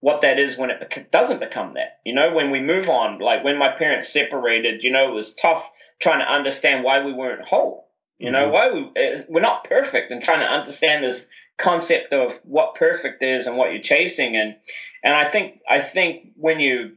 what 0.00 0.20
that 0.20 0.38
is 0.38 0.58
when 0.58 0.70
it 0.70 1.10
doesn't 1.12 1.40
become 1.40 1.74
that. 1.74 2.00
You 2.04 2.12
know, 2.12 2.34
when 2.34 2.50
we 2.50 2.60
move 2.60 2.88
on, 2.88 3.20
like 3.20 3.44
when 3.44 3.56
my 3.56 3.68
parents 3.68 4.12
separated, 4.12 4.84
you 4.84 4.90
know, 4.90 5.08
it 5.08 5.14
was 5.14 5.34
tough 5.34 5.70
trying 6.00 6.18
to 6.18 6.30
understand 6.30 6.84
why 6.84 7.04
we 7.04 7.12
weren't 7.12 7.46
whole. 7.46 7.88
You 8.18 8.30
know, 8.30 8.50
mm-hmm. 8.50 8.52
why 8.52 8.70
we 8.70 9.24
we're 9.28 9.40
not 9.40 9.64
perfect 9.64 10.10
and 10.10 10.22
trying 10.22 10.40
to 10.40 10.46
understand 10.46 11.02
this 11.02 11.26
concept 11.56 12.12
of 12.12 12.38
what 12.44 12.74
perfect 12.74 13.22
is 13.22 13.46
and 13.46 13.56
what 13.56 13.72
you're 13.72 13.82
chasing 13.82 14.36
and 14.36 14.56
and 15.04 15.14
I 15.14 15.24
think 15.24 15.60
I 15.68 15.80
think 15.80 16.30
when 16.36 16.60
you 16.60 16.92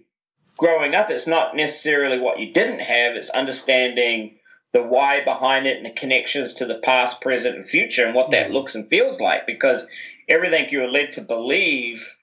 growing 0.57 0.95
up 0.95 1.09
it's 1.09 1.27
not 1.27 1.55
necessarily 1.55 2.19
what 2.19 2.39
you 2.39 2.51
didn't 2.51 2.79
have, 2.79 3.15
it's 3.15 3.29
understanding 3.29 4.37
the 4.73 4.83
why 4.83 5.23
behind 5.23 5.67
it 5.67 5.77
and 5.77 5.85
the 5.85 5.91
connections 5.91 6.55
to 6.55 6.65
the 6.65 6.75
past, 6.75 7.21
present, 7.21 7.55
and 7.55 7.65
future 7.65 8.05
and 8.05 8.13
what 8.13 8.31
that 8.31 8.45
mm-hmm. 8.45 8.55
looks 8.55 8.75
and 8.75 8.89
feels 8.89 9.21
like 9.21 9.47
because 9.47 9.87
everything 10.27 10.67
you're 10.69 10.91
led 10.91 11.11
to 11.13 11.21
believe 11.21 12.15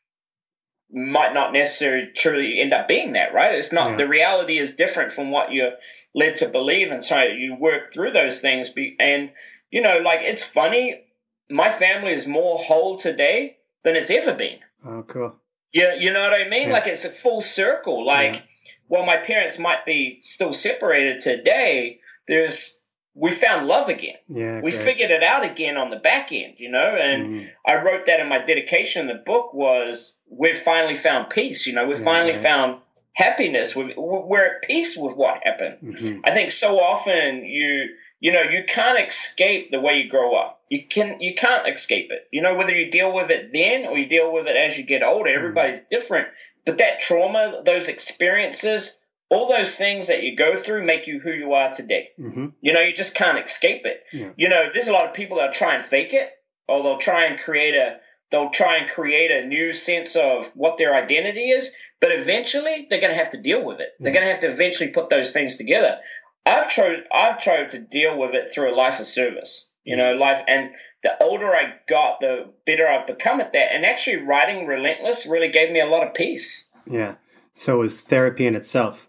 might 0.92 1.32
not 1.32 1.52
necessarily 1.52 2.10
truly 2.14 2.60
end 2.60 2.74
up 2.74 2.86
being 2.86 3.12
that, 3.12 3.32
right? 3.32 3.54
It's 3.54 3.72
not 3.72 3.92
yeah. 3.92 3.96
the 3.96 4.08
reality 4.08 4.58
is 4.58 4.72
different 4.72 5.12
from 5.12 5.30
what 5.30 5.52
you're 5.52 5.72
led 6.14 6.36
to 6.36 6.48
believe, 6.48 6.92
and 6.92 7.02
so 7.02 7.22
you 7.22 7.56
work 7.58 7.90
through 7.90 8.12
those 8.12 8.40
things. 8.40 8.68
Be, 8.68 8.96
and 9.00 9.30
you 9.70 9.80
know, 9.80 9.98
like 9.98 10.20
it's 10.20 10.44
funny. 10.44 11.02
My 11.48 11.70
family 11.70 12.12
is 12.12 12.26
more 12.26 12.58
whole 12.58 12.96
today 12.96 13.56
than 13.84 13.96
it's 13.96 14.10
ever 14.10 14.34
been. 14.34 14.58
Oh, 14.84 15.02
cool. 15.04 15.34
Yeah, 15.72 15.94
you 15.94 16.12
know 16.12 16.22
what 16.22 16.34
I 16.34 16.48
mean. 16.48 16.68
Yeah. 16.68 16.74
Like 16.74 16.86
it's 16.86 17.04
a 17.04 17.10
full 17.10 17.40
circle. 17.40 18.06
Like, 18.06 18.34
yeah. 18.34 18.40
while 18.88 19.06
my 19.06 19.16
parents 19.16 19.58
might 19.58 19.86
be 19.86 20.18
still 20.22 20.52
separated 20.52 21.20
today, 21.20 22.00
there's 22.28 22.78
we 23.14 23.30
found 23.30 23.66
love 23.66 23.88
again. 23.88 24.16
Yeah, 24.28 24.60
we 24.60 24.70
great. 24.70 24.82
figured 24.82 25.10
it 25.10 25.22
out 25.22 25.44
again 25.44 25.76
on 25.76 25.90
the 25.90 25.96
back 25.96 26.32
end, 26.32 26.54
you 26.56 26.70
know. 26.70 26.96
And 26.98 27.28
mm. 27.28 27.50
I 27.66 27.82
wrote 27.82 28.06
that 28.06 28.20
in 28.20 28.28
my 28.28 28.38
dedication. 28.38 29.08
In 29.08 29.16
the 29.16 29.22
book 29.22 29.52
was 29.52 30.18
we've 30.30 30.58
finally 30.58 30.94
found 30.94 31.30
peace. 31.30 31.66
You 31.66 31.74
know, 31.74 31.86
we've 31.86 31.98
yeah, 31.98 32.04
finally 32.04 32.40
found 32.40 32.80
happiness. 33.14 33.76
We're, 33.76 33.92
we're 33.96 34.56
at 34.56 34.62
peace 34.62 34.96
with 34.96 35.14
what 35.16 35.42
happened. 35.44 35.78
Mm-hmm. 35.82 36.20
I 36.24 36.32
think 36.32 36.50
so 36.50 36.80
often 36.80 37.44
you 37.44 37.88
you 38.22 38.30
know 38.30 38.42
you 38.42 38.62
can't 38.66 39.04
escape 39.06 39.70
the 39.70 39.80
way 39.80 39.98
you 39.98 40.08
grow 40.08 40.36
up. 40.36 40.60
You 40.70 40.86
can 40.86 41.20
you 41.20 41.34
can't 41.34 41.68
escape 41.68 42.10
it. 42.12 42.28
You 42.30 42.40
know 42.40 42.54
whether 42.54 42.74
you 42.74 42.88
deal 42.90 43.12
with 43.12 43.30
it 43.30 43.52
then 43.52 43.84
or 43.84 43.98
you 43.98 44.08
deal 44.08 44.32
with 44.32 44.46
it 44.46 44.56
as 44.56 44.78
you 44.78 44.84
get 44.84 45.02
older. 45.02 45.28
Everybody's 45.28 45.80
mm-hmm. 45.80 45.88
different. 45.90 46.28
But 46.64 46.78
that 46.78 47.00
trauma, 47.00 47.62
those 47.66 47.88
experiences, 47.88 48.96
all 49.28 49.48
those 49.48 49.74
things 49.74 50.06
that 50.06 50.22
you 50.22 50.36
go 50.36 50.56
through 50.56 50.86
make 50.86 51.08
you 51.08 51.18
who 51.18 51.32
you 51.32 51.52
are 51.54 51.72
today. 51.72 52.10
Mm-hmm. 52.18 52.46
You 52.60 52.72
know, 52.72 52.80
you 52.80 52.94
just 52.94 53.16
can't 53.16 53.44
escape 53.44 53.84
it. 53.84 54.04
Yeah. 54.12 54.30
You 54.36 54.48
know, 54.48 54.66
there's 54.72 54.86
a 54.86 54.92
lot 54.92 55.08
of 55.08 55.14
people 55.14 55.38
that 55.38 55.52
try 55.52 55.74
and 55.74 55.84
fake 55.84 56.14
it, 56.14 56.30
or 56.68 56.84
they'll 56.84 56.98
try 56.98 57.24
and 57.24 57.40
create 57.40 57.74
a 57.74 57.98
they'll 58.30 58.50
try 58.50 58.76
and 58.78 58.88
create 58.88 59.30
a 59.30 59.46
new 59.46 59.72
sense 59.72 60.16
of 60.16 60.50
what 60.54 60.78
their 60.78 60.94
identity 60.94 61.50
is, 61.50 61.72
but 62.00 62.12
eventually 62.12 62.86
they're 62.88 63.00
going 63.00 63.12
to 63.12 63.18
have 63.18 63.30
to 63.30 63.42
deal 63.42 63.64
with 63.64 63.80
it. 63.80 63.90
Yeah. 63.98 64.04
They're 64.04 64.12
going 64.12 64.26
to 64.26 64.32
have 64.32 64.40
to 64.42 64.50
eventually 64.50 64.90
put 64.90 65.10
those 65.10 65.32
things 65.32 65.56
together. 65.56 65.98
I've 66.44 66.68
tried 66.68 67.04
I've 67.12 67.38
tried 67.38 67.70
to 67.70 67.78
deal 67.78 68.18
with 68.18 68.34
it 68.34 68.50
through 68.52 68.72
a 68.72 68.76
life 68.76 69.00
of 69.00 69.06
service. 69.06 69.68
You 69.84 69.96
know, 69.96 70.12
life 70.12 70.42
and 70.46 70.70
the 71.02 71.20
older 71.20 71.52
I 71.52 71.74
got, 71.88 72.20
the 72.20 72.52
better 72.64 72.86
I've 72.86 73.06
become 73.06 73.40
at 73.40 73.52
that. 73.52 73.74
And 73.74 73.84
actually 73.84 74.18
writing 74.18 74.66
Relentless 74.66 75.26
really 75.26 75.48
gave 75.48 75.72
me 75.72 75.80
a 75.80 75.86
lot 75.86 76.06
of 76.06 76.14
peace. 76.14 76.68
Yeah. 76.86 77.16
So 77.54 77.76
it 77.76 77.80
was 77.80 78.00
therapy 78.00 78.46
in 78.46 78.54
itself. 78.54 79.08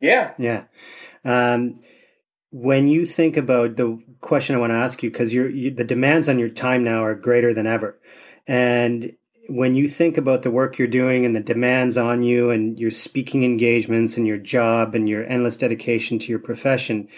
Yeah. 0.00 0.32
Yeah. 0.36 0.64
Um, 1.24 1.80
when 2.50 2.88
you 2.88 3.06
think 3.06 3.36
about 3.36 3.76
the 3.76 4.02
question 4.20 4.56
I 4.56 4.58
want 4.58 4.72
to 4.72 4.76
ask 4.76 5.02
you, 5.02 5.10
because 5.10 5.32
you, 5.32 5.70
the 5.70 5.84
demands 5.84 6.28
on 6.28 6.38
your 6.38 6.48
time 6.48 6.82
now 6.82 7.04
are 7.04 7.14
greater 7.14 7.54
than 7.54 7.66
ever, 7.66 7.98
and 8.46 9.12
when 9.48 9.74
you 9.74 9.88
think 9.88 10.18
about 10.18 10.42
the 10.42 10.50
work 10.50 10.78
you're 10.78 10.86
doing 10.86 11.24
and 11.24 11.34
the 11.34 11.40
demands 11.40 11.96
on 11.96 12.22
you 12.22 12.50
and 12.50 12.78
your 12.78 12.90
speaking 12.90 13.44
engagements 13.44 14.16
and 14.16 14.26
your 14.26 14.36
job 14.36 14.94
and 14.94 15.08
your 15.08 15.24
endless 15.26 15.56
dedication 15.56 16.18
to 16.18 16.26
your 16.26 16.38
profession, 16.38 17.08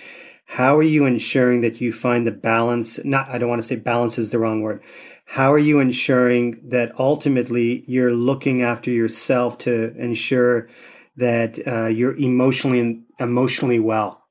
how 0.46 0.76
are 0.76 0.82
you 0.82 1.06
ensuring 1.06 1.60
that 1.60 1.80
you 1.80 1.92
find 1.92 2.26
the 2.26 2.32
balance? 2.32 3.04
Not, 3.04 3.28
I 3.28 3.38
don't 3.38 3.48
want 3.48 3.62
to 3.62 3.66
say 3.66 3.76
balance 3.76 4.16
is 4.16 4.30
the 4.30 4.38
wrong 4.38 4.62
word. 4.62 4.82
How 5.26 5.52
are 5.52 5.58
you 5.58 5.78
ensuring 5.78 6.60
that 6.70 6.98
ultimately 6.98 7.84
you're 7.86 8.12
looking 8.12 8.62
after 8.62 8.90
yourself 8.90 9.58
to 9.58 9.94
ensure 9.96 10.68
that 11.16 11.58
uh, 11.66 11.86
you're 11.86 12.16
emotionally 12.16 13.02
emotionally 13.18 13.78
well? 13.78 14.24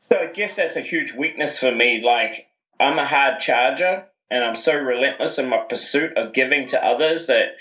So 0.00 0.16
I 0.16 0.26
guess 0.26 0.56
that's 0.56 0.76
a 0.76 0.82
huge 0.82 1.14
weakness 1.14 1.58
for 1.58 1.72
me. 1.72 2.02
Like 2.04 2.48
I'm 2.78 2.98
a 2.98 3.06
hard 3.06 3.40
charger, 3.40 4.06
and 4.30 4.44
I'm 4.44 4.54
so 4.54 4.78
relentless 4.78 5.38
in 5.38 5.48
my 5.48 5.58
pursuit 5.58 6.16
of 6.16 6.32
giving 6.32 6.66
to 6.68 6.84
others 6.84 7.26
that 7.26 7.56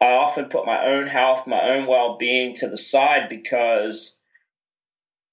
I 0.00 0.14
often 0.14 0.46
put 0.46 0.66
my 0.66 0.84
own 0.84 1.06
health, 1.06 1.46
my 1.46 1.60
own 1.70 1.86
well 1.86 2.16
being 2.16 2.54
to 2.56 2.68
the 2.68 2.76
side 2.76 3.28
because 3.28 4.18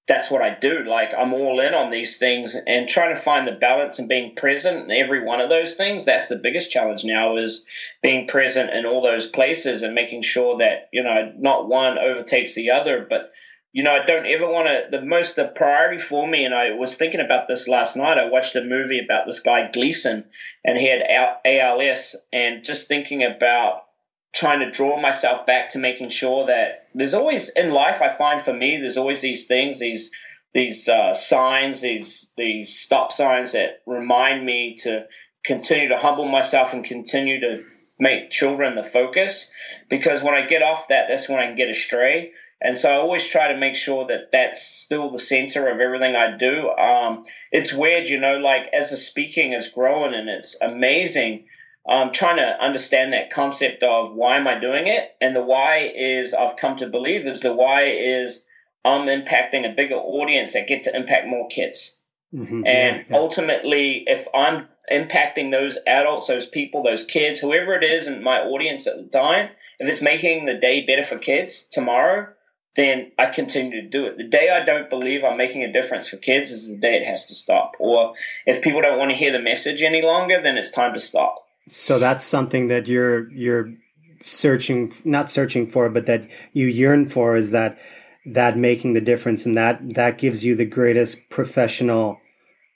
that's 0.06 0.30
what 0.30 0.42
I 0.42 0.58
do. 0.58 0.84
Like 0.84 1.12
I'm 1.16 1.32
all 1.32 1.60
in 1.60 1.72
on 1.72 1.90
these 1.90 2.18
things 2.18 2.56
and 2.66 2.88
trying 2.88 3.14
to 3.14 3.20
find 3.20 3.46
the 3.46 3.52
balance 3.52 3.98
and 3.98 4.08
being 4.08 4.34
present 4.34 4.84
in 4.84 4.90
every 4.90 5.24
one 5.24 5.40
of 5.40 5.48
those 5.48 5.76
things. 5.76 6.04
That's 6.04 6.28
the 6.28 6.36
biggest 6.36 6.70
challenge 6.70 7.04
now 7.04 7.36
is 7.36 7.64
being 8.02 8.26
present 8.26 8.70
in 8.70 8.86
all 8.86 9.02
those 9.02 9.26
places 9.26 9.84
and 9.84 9.94
making 9.94 10.22
sure 10.22 10.58
that, 10.58 10.88
you 10.92 11.02
know, 11.02 11.32
not 11.36 11.68
one 11.68 11.98
overtakes 11.98 12.54
the 12.54 12.72
other, 12.72 13.06
but 13.08 13.30
you 13.72 13.84
know, 13.84 13.92
I 13.92 14.04
don't 14.04 14.26
ever 14.26 14.46
want 14.46 14.66
to. 14.66 14.98
The 14.98 15.04
most 15.04 15.36
the 15.36 15.46
priority 15.46 15.98
for 15.98 16.26
me, 16.26 16.44
and 16.44 16.54
I 16.54 16.72
was 16.72 16.96
thinking 16.96 17.20
about 17.20 17.46
this 17.46 17.68
last 17.68 17.96
night. 17.96 18.18
I 18.18 18.28
watched 18.28 18.56
a 18.56 18.64
movie 18.64 18.98
about 18.98 19.26
this 19.26 19.40
guy 19.40 19.70
Gleason, 19.70 20.24
and 20.64 20.76
he 20.76 20.88
had 20.88 21.04
ALS, 21.44 22.16
and 22.32 22.64
just 22.64 22.88
thinking 22.88 23.22
about 23.22 23.84
trying 24.32 24.60
to 24.60 24.70
draw 24.70 25.00
myself 25.00 25.46
back 25.46 25.70
to 25.70 25.78
making 25.78 26.08
sure 26.08 26.46
that 26.46 26.88
there's 26.94 27.14
always 27.14 27.48
in 27.50 27.70
life. 27.70 28.02
I 28.02 28.10
find 28.10 28.40
for 28.40 28.52
me, 28.52 28.78
there's 28.78 28.98
always 28.98 29.20
these 29.20 29.46
things, 29.46 29.78
these 29.78 30.10
these 30.52 30.88
uh, 30.88 31.14
signs, 31.14 31.80
these 31.80 32.32
these 32.36 32.76
stop 32.76 33.12
signs 33.12 33.52
that 33.52 33.82
remind 33.86 34.44
me 34.44 34.76
to 34.80 35.06
continue 35.44 35.88
to 35.90 35.96
humble 35.96 36.28
myself 36.28 36.72
and 36.72 36.84
continue 36.84 37.40
to 37.40 37.62
make 38.00 38.30
children 38.30 38.74
the 38.74 38.82
focus. 38.82 39.48
Because 39.88 40.24
when 40.24 40.34
I 40.34 40.46
get 40.46 40.62
off 40.62 40.88
that, 40.88 41.06
that's 41.08 41.28
when 41.28 41.38
I 41.38 41.46
can 41.46 41.56
get 41.56 41.70
astray 41.70 42.32
and 42.62 42.76
so 42.76 42.90
I 42.90 42.96
always 42.96 43.26
try 43.26 43.50
to 43.52 43.58
make 43.58 43.74
sure 43.74 44.06
that 44.08 44.32
that's 44.32 44.60
still 44.62 45.10
the 45.10 45.18
center 45.18 45.68
of 45.68 45.80
everything 45.80 46.14
I 46.14 46.36
do. 46.36 46.70
Um, 46.70 47.24
it's 47.50 47.72
weird, 47.72 48.08
you 48.08 48.20
know, 48.20 48.36
like 48.36 48.68
as 48.72 48.90
the 48.90 48.98
speaking 48.98 49.52
is 49.52 49.68
growing 49.68 50.14
and 50.14 50.28
it's 50.28 50.56
amazing, 50.60 51.46
I'm 51.88 52.12
trying 52.12 52.36
to 52.36 52.62
understand 52.62 53.12
that 53.12 53.30
concept 53.30 53.82
of 53.82 54.14
why 54.14 54.36
am 54.36 54.46
I 54.46 54.58
doing 54.58 54.86
it? 54.86 55.16
And 55.20 55.34
the 55.34 55.42
why 55.42 55.90
is 55.94 56.34
I've 56.34 56.56
come 56.56 56.76
to 56.76 56.86
believe 56.86 57.26
is 57.26 57.40
the 57.40 57.54
why 57.54 57.84
is 57.84 58.44
I'm 58.84 59.06
impacting 59.06 59.64
a 59.64 59.74
bigger 59.74 59.96
audience 59.96 60.52
that 60.52 60.68
get 60.68 60.82
to 60.82 60.94
impact 60.94 61.26
more 61.26 61.48
kids. 61.48 61.96
Mm-hmm. 62.34 62.66
And 62.66 62.96
yeah, 62.96 63.02
yeah. 63.08 63.16
ultimately, 63.16 64.04
if 64.06 64.28
I'm 64.34 64.68
impacting 64.92 65.50
those 65.50 65.78
adults, 65.86 66.28
those 66.28 66.46
people, 66.46 66.82
those 66.82 67.04
kids, 67.04 67.40
whoever 67.40 67.74
it 67.74 67.84
is 67.84 68.06
in 68.06 68.22
my 68.22 68.40
audience 68.40 68.86
at 68.86 68.96
the 68.96 69.08
time, 69.08 69.48
if 69.78 69.88
it's 69.88 70.02
making 70.02 70.44
the 70.44 70.54
day 70.54 70.84
better 70.84 71.02
for 71.02 71.18
kids 71.18 71.64
tomorrow, 71.64 72.28
then 72.76 73.12
I 73.18 73.26
continue 73.26 73.82
to 73.82 73.88
do 73.88 74.06
it. 74.06 74.16
The 74.16 74.28
day 74.28 74.50
I 74.50 74.64
don't 74.64 74.88
believe 74.88 75.24
I'm 75.24 75.36
making 75.36 75.64
a 75.64 75.72
difference 75.72 76.08
for 76.08 76.16
kids 76.16 76.50
is 76.50 76.68
the 76.68 76.76
day 76.76 76.96
it 76.96 77.04
has 77.04 77.26
to 77.26 77.34
stop. 77.34 77.72
Or 77.78 78.14
if 78.46 78.62
people 78.62 78.80
don't 78.80 78.98
want 78.98 79.10
to 79.10 79.16
hear 79.16 79.32
the 79.32 79.40
message 79.40 79.82
any 79.82 80.02
longer, 80.02 80.40
then 80.40 80.56
it's 80.56 80.70
time 80.70 80.92
to 80.94 81.00
stop. 81.00 81.46
So 81.68 81.98
that's 81.98 82.24
something 82.24 82.68
that 82.68 82.86
you're 82.86 83.30
you're 83.32 83.72
searching 84.20 84.92
not 85.04 85.30
searching 85.30 85.66
for, 85.66 85.88
but 85.90 86.06
that 86.06 86.28
you 86.52 86.66
yearn 86.66 87.08
for 87.08 87.36
is 87.36 87.50
that 87.50 87.78
that 88.26 88.56
making 88.56 88.92
the 88.92 89.00
difference 89.00 89.46
and 89.46 89.56
that 89.56 89.94
that 89.94 90.18
gives 90.18 90.44
you 90.44 90.54
the 90.54 90.64
greatest 90.64 91.28
professional 91.30 92.20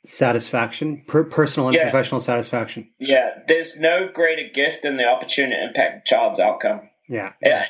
satisfaction, 0.05 1.03
per, 1.07 1.25
personal 1.25 1.69
and 1.69 1.77
yeah. 1.77 1.85
professional 1.85 2.21
satisfaction. 2.21 2.91
Yeah, 2.99 3.31
there's 3.49 3.79
no 3.79 4.09
greater 4.09 4.49
gift 4.53 4.83
than 4.83 4.97
the 4.97 5.07
opportunity 5.07 5.57
to 5.57 5.69
impact 5.69 6.09
a 6.09 6.15
child's 6.15 6.39
outcome. 6.39 6.83
Yeah. 7.09 7.33
Yeah. 7.43 7.67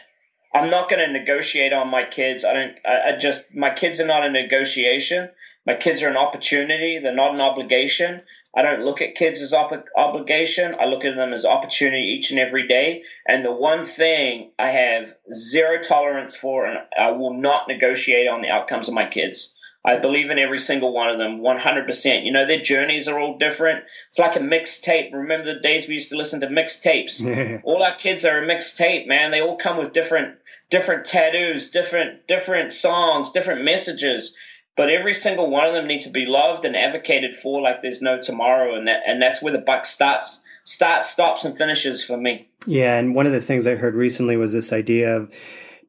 I'm 0.55 0.71
not 0.71 0.89
going 0.89 1.05
to 1.05 1.13
negotiate 1.13 1.73
on 1.73 1.89
my 1.89 2.05
kids. 2.05 2.45
I 2.45 2.53
don't. 2.53 2.77
I, 2.87 3.01
I, 3.11 3.17
just 3.17 3.53
my 3.55 3.71
kids 3.71 4.01
are 4.01 4.07
not 4.07 4.25
a 4.25 4.31
negotiation. 4.31 5.29
My 5.67 5.75
kids 5.75 6.03
are 6.03 6.09
an 6.09 6.17
opportunity. 6.17 6.99
They're 6.99 7.15
not 7.15 7.35
an 7.35 7.41
obligation. 7.41 8.23
I 8.57 8.63
don't 8.63 8.85
look 8.85 9.03
at 9.03 9.17
kids 9.17 9.43
as 9.43 9.53
op- 9.53 9.89
obligation. 9.97 10.77
I 10.79 10.85
look 10.85 11.05
at 11.05 11.17
them 11.17 11.33
as 11.33 11.45
opportunity 11.45 12.05
each 12.05 12.31
and 12.31 12.39
every 12.39 12.69
day. 12.69 13.03
And 13.27 13.45
the 13.45 13.51
one 13.51 13.85
thing 13.85 14.53
I 14.59 14.69
have 14.71 15.17
zero 15.33 15.83
tolerance 15.83 16.37
for, 16.37 16.67
and 16.67 16.79
I 16.97 17.11
will 17.11 17.35
not 17.35 17.67
negotiate 17.67 18.29
on 18.29 18.43
the 18.43 18.51
outcomes 18.51 18.89
of 18.89 18.95
my 18.95 19.07
kids. 19.07 19.53
I 19.87 19.97
believe 19.97 20.31
in 20.31 20.39
every 20.39 20.61
single 20.61 20.95
one 20.95 21.11
of 21.11 21.19
them 21.19 21.41
100%. 21.41 22.25
You 22.25 22.33
know, 22.33 22.47
their 22.47 22.61
journeys 22.61 23.07
are 23.07 23.19
all 23.21 23.37
different. 23.37 23.85
It's 24.09 24.19
like 24.19 24.37
a 24.37 24.41
mixtape. 24.41 25.13
Remember 25.13 25.53
the 25.53 25.61
days 25.61 25.87
we 25.87 25.95
used 25.95 26.09
to 26.09 26.17
listen 26.17 26.41
to 26.41 26.47
mixtapes? 26.47 27.61
all 27.65 27.83
our 27.83 27.95
kids 27.95 28.25
are 28.25 28.43
a 28.43 28.47
mixtape, 28.47 29.07
man. 29.07 29.31
They 29.31 29.43
all 29.43 29.57
come 29.57 29.77
with 29.77 29.93
different 29.93 30.37
different 30.75 31.05
tattoos, 31.05 31.71
different 31.71 32.27
different 32.27 32.73
songs, 32.73 33.31
different 33.31 33.63
messages. 33.63 34.35
But 34.77 34.91
every 34.91 35.15
single 35.15 35.49
one 35.49 35.65
of 35.69 35.73
them 35.73 35.87
needs 35.87 36.05
to 36.07 36.11
be 36.11 36.27
loved 36.27 36.65
and 36.65 36.75
advocated 36.75 37.37
for 37.37 37.63
like 37.63 37.81
there's 37.81 38.03
no 38.03 38.21
tomorrow 38.21 38.75
and 38.75 38.89
that 38.89 39.03
and 39.07 39.23
that's 39.23 39.41
where 39.41 39.53
the 39.53 39.61
buck 39.61 39.87
starts 39.87 40.43
starts, 40.65 41.11
stops 41.11 41.45
and 41.45 41.57
finishes 41.57 42.03
for 42.03 42.17
me. 42.17 42.49
Yeah, 42.67 42.99
and 42.99 43.15
one 43.15 43.27
of 43.27 43.31
the 43.31 43.41
things 43.41 43.69
I 43.69 43.77
heard 43.77 43.95
recently 43.95 44.37
was 44.37 44.53
this 44.53 44.73
idea 44.73 45.17
of 45.17 45.33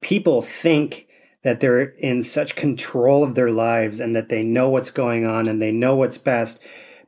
people 0.02 0.44
think 0.44 1.08
that 1.42 1.62
they're 1.62 1.96
in 1.98 2.22
such 2.22 2.56
control 2.56 3.24
of 3.24 3.34
their 3.34 3.50
lives 3.50 4.00
and 4.00 4.16
that 4.16 4.30
they 4.30 4.44
know 4.44 4.70
what's 4.70 4.92
going 4.92 5.26
on 5.26 5.48
and 5.48 5.60
they 5.60 5.72
know 5.72 5.96
what's 5.96 6.20
best 6.20 6.62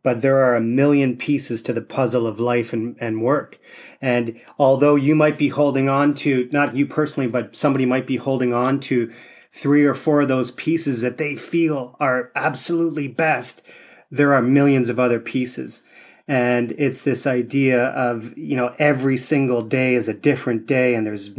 but 0.08 0.22
there 0.22 0.38
are 0.38 0.56
a 0.56 0.62
million 0.62 1.18
pieces 1.18 1.62
to 1.62 1.74
the 1.74 1.82
puzzle 1.82 2.26
of 2.26 2.40
life 2.40 2.72
and, 2.72 2.96
and 2.98 3.22
work. 3.22 3.60
And 4.02 4.40
although 4.58 4.96
you 4.96 5.16
might 5.16 5.38
be 5.38 5.50
holding 5.50 5.90
on 5.90 6.16
to, 6.24 6.48
not 6.54 6.74
you 6.74 6.88
personally, 6.88 7.30
but 7.30 7.58
somebody 7.58 7.86
might 7.86 8.08
be 8.08 8.16
holding 8.16 8.54
on 8.54 8.80
to 8.88 9.12
three 9.52 9.84
or 9.84 9.94
four 9.94 10.22
of 10.22 10.30
those 10.30 10.52
pieces 10.52 11.02
that 11.02 11.18
they 11.18 11.36
feel 11.36 11.98
are 12.00 12.32
absolutely 12.36 13.10
best, 13.10 13.62
there 14.10 14.34
are 14.34 14.42
millions 14.42 14.88
of 14.88 14.98
other 14.98 15.20
pieces. 15.20 15.84
And 16.26 16.72
it's 16.78 17.04
this 17.04 17.28
idea 17.28 17.88
of, 17.88 18.38
you 18.38 18.56
know, 18.56 18.74
every 18.80 19.18
single 19.18 19.62
day 19.62 19.96
is 19.96 20.08
a 20.08 20.14
different 20.14 20.68
day 20.68 20.96
and 20.96 21.06
there's 21.06 21.32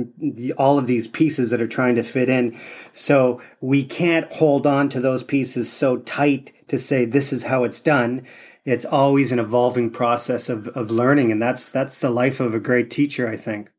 all 0.58 0.78
of 0.78 0.86
these 0.86 1.06
pieces 1.06 1.48
that 1.48 1.62
are 1.62 1.66
trying 1.66 1.94
to 1.94 2.02
fit 2.02 2.28
in. 2.28 2.54
So 2.92 3.40
we 3.62 3.82
can't 3.82 4.30
hold 4.30 4.66
on 4.66 4.90
to 4.90 5.00
those 5.00 5.22
pieces 5.22 5.72
so 5.72 5.96
tight 5.96 6.52
to 6.68 6.78
say 6.78 7.06
this 7.06 7.32
is 7.32 7.44
how 7.44 7.64
it's 7.64 7.80
done 7.80 8.26
it's 8.64 8.84
always 8.84 9.32
an 9.32 9.38
evolving 9.38 9.90
process 9.90 10.48
of, 10.48 10.68
of 10.68 10.90
learning 10.90 11.32
and 11.32 11.40
that's 11.40 11.68
that's 11.68 12.00
the 12.00 12.10
life 12.10 12.40
of 12.40 12.54
a 12.54 12.60
great 12.60 12.90
teacher 12.90 13.28
i 13.28 13.36
think. 13.36 13.70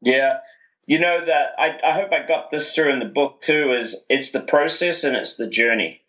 Yeah. 0.00 0.38
You 0.86 1.00
know 1.00 1.24
that 1.24 1.50
I, 1.58 1.78
I 1.84 1.92
hope 1.92 2.12
i 2.12 2.24
got 2.24 2.50
this 2.50 2.74
through 2.74 2.90
in 2.90 2.98
the 2.98 3.04
book 3.04 3.40
too 3.40 3.72
is 3.72 3.96
it's 4.08 4.30
the 4.30 4.40
process 4.40 5.04
and 5.04 5.16
it's 5.16 5.36
the 5.36 5.48
journey. 5.48 6.00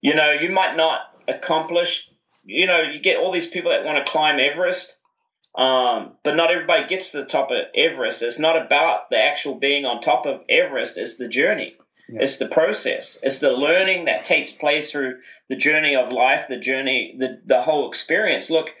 You 0.00 0.14
know 0.14 0.30
you 0.30 0.50
might 0.50 0.76
not 0.76 1.00
accomplish 1.28 2.10
you 2.44 2.66
know 2.66 2.80
you 2.80 3.00
get 3.00 3.18
all 3.18 3.32
these 3.32 3.46
people 3.46 3.70
that 3.70 3.84
want 3.84 4.04
to 4.04 4.10
climb 4.10 4.38
everest 4.40 4.96
um, 5.56 6.12
but 6.22 6.36
not 6.36 6.50
everybody 6.50 6.86
gets 6.86 7.12
to 7.12 7.18
the 7.18 7.24
top 7.24 7.50
of 7.50 7.58
everest. 7.74 8.22
It's 8.22 8.38
not 8.38 8.60
about 8.60 9.08
the 9.08 9.16
actual 9.16 9.54
being 9.54 9.86
on 9.86 10.02
top 10.02 10.26
of 10.26 10.42
everest 10.48 10.98
it's 10.98 11.16
the 11.16 11.28
journey 11.28 11.76
yeah. 12.08 12.20
It's 12.22 12.36
the 12.36 12.46
process. 12.46 13.18
It's 13.22 13.40
the 13.40 13.52
learning 13.52 14.04
that 14.04 14.24
takes 14.24 14.52
place 14.52 14.90
through 14.90 15.18
the 15.48 15.56
journey 15.56 15.96
of 15.96 16.12
life, 16.12 16.46
the 16.48 16.56
journey, 16.56 17.16
the, 17.18 17.40
the 17.44 17.62
whole 17.62 17.88
experience. 17.88 18.48
Look, 18.48 18.74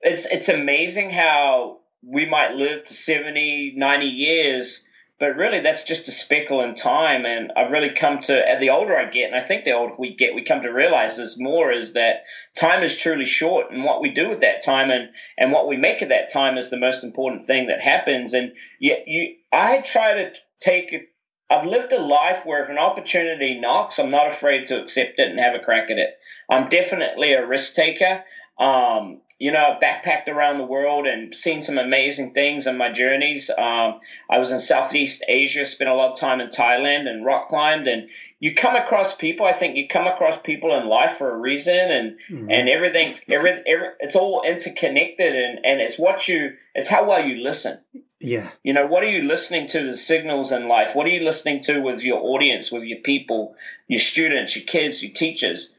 it's 0.00 0.26
it's 0.26 0.48
amazing 0.48 1.10
how 1.10 1.78
we 2.02 2.24
might 2.24 2.54
live 2.54 2.84
to 2.84 2.94
70, 2.94 3.74
90 3.76 4.06
years, 4.06 4.84
but 5.18 5.34
really 5.34 5.58
that's 5.58 5.82
just 5.82 6.06
a 6.06 6.12
speckle 6.12 6.60
in 6.60 6.74
time. 6.74 7.26
And 7.26 7.50
I've 7.56 7.72
really 7.72 7.90
come 7.90 8.20
to, 8.20 8.56
the 8.60 8.70
older 8.70 8.96
I 8.96 9.06
get, 9.06 9.26
and 9.26 9.34
I 9.34 9.40
think 9.40 9.64
the 9.64 9.72
older 9.72 9.94
we 9.98 10.14
get, 10.14 10.36
we 10.36 10.44
come 10.44 10.62
to 10.62 10.72
realize 10.72 11.16
this 11.16 11.36
more 11.36 11.72
is 11.72 11.94
that 11.94 12.22
time 12.54 12.84
is 12.84 12.96
truly 12.96 13.24
short. 13.24 13.72
And 13.72 13.82
what 13.82 14.00
we 14.00 14.10
do 14.10 14.28
with 14.28 14.38
that 14.40 14.62
time 14.62 14.92
and, 14.92 15.08
and 15.36 15.50
what 15.50 15.66
we 15.66 15.76
make 15.76 16.02
of 16.02 16.10
that 16.10 16.32
time 16.32 16.56
is 16.56 16.70
the 16.70 16.78
most 16.78 17.02
important 17.02 17.44
thing 17.44 17.66
that 17.66 17.80
happens. 17.80 18.32
And 18.32 18.52
yet 18.78 19.02
you, 19.08 19.34
I 19.52 19.80
try 19.80 20.14
to 20.14 20.32
take 20.60 21.10
I've 21.50 21.66
lived 21.66 21.92
a 21.92 22.00
life 22.00 22.44
where 22.44 22.62
if 22.62 22.68
an 22.68 22.78
opportunity 22.78 23.58
knocks, 23.58 23.98
I'm 23.98 24.10
not 24.10 24.28
afraid 24.28 24.66
to 24.66 24.80
accept 24.80 25.18
it 25.18 25.30
and 25.30 25.40
have 25.40 25.54
a 25.54 25.60
crack 25.64 25.90
at 25.90 25.98
it. 25.98 26.18
I'm 26.50 26.68
definitely 26.68 27.32
a 27.32 27.46
risk 27.46 27.74
taker. 27.74 28.24
Um, 28.58 29.22
you 29.38 29.52
know, 29.52 29.64
I've 29.64 29.80
backpacked 29.80 30.28
around 30.28 30.58
the 30.58 30.64
world 30.64 31.06
and 31.06 31.32
seen 31.32 31.62
some 31.62 31.78
amazing 31.78 32.32
things 32.34 32.66
on 32.66 32.76
my 32.76 32.90
journeys. 32.90 33.50
Um, 33.50 34.00
I 34.28 34.38
was 34.38 34.50
in 34.50 34.58
Southeast 34.58 35.22
Asia, 35.28 35.64
spent 35.64 35.88
a 35.88 35.94
lot 35.94 36.10
of 36.10 36.18
time 36.18 36.40
in 36.40 36.48
Thailand 36.48 37.08
and 37.08 37.24
rock 37.24 37.48
climbed. 37.48 37.86
And 37.86 38.10
you 38.40 38.54
come 38.54 38.74
across 38.74 39.14
people. 39.14 39.46
I 39.46 39.52
think 39.52 39.76
you 39.76 39.86
come 39.86 40.08
across 40.08 40.36
people 40.38 40.74
in 40.74 40.88
life 40.88 41.18
for 41.18 41.32
a 41.32 41.38
reason, 41.38 41.74
and 41.76 42.18
mm-hmm. 42.28 42.50
and 42.50 42.68
everything, 42.68 43.16
every, 43.28 43.62
every, 43.66 43.88
it's 44.00 44.16
all 44.16 44.42
interconnected, 44.42 45.34
and 45.34 45.64
and 45.64 45.80
it's 45.80 45.98
what 45.98 46.26
you, 46.28 46.54
it's 46.74 46.88
how 46.88 47.08
well 47.08 47.24
you 47.24 47.42
listen. 47.42 47.78
Yeah. 48.20 48.50
You 48.64 48.72
know, 48.72 48.86
what 48.86 49.04
are 49.04 49.08
you 49.08 49.22
listening 49.22 49.68
to 49.68 49.82
the 49.82 49.96
signals 49.96 50.50
in 50.50 50.68
life? 50.68 50.94
What 50.94 51.06
are 51.06 51.10
you 51.10 51.24
listening 51.24 51.60
to 51.60 51.80
with 51.80 52.02
your 52.02 52.20
audience, 52.20 52.72
with 52.72 52.82
your 52.82 52.98
people, 52.98 53.54
your 53.86 54.00
students, 54.00 54.56
your 54.56 54.64
kids, 54.64 55.02
your 55.02 55.12
teachers? 55.12 55.72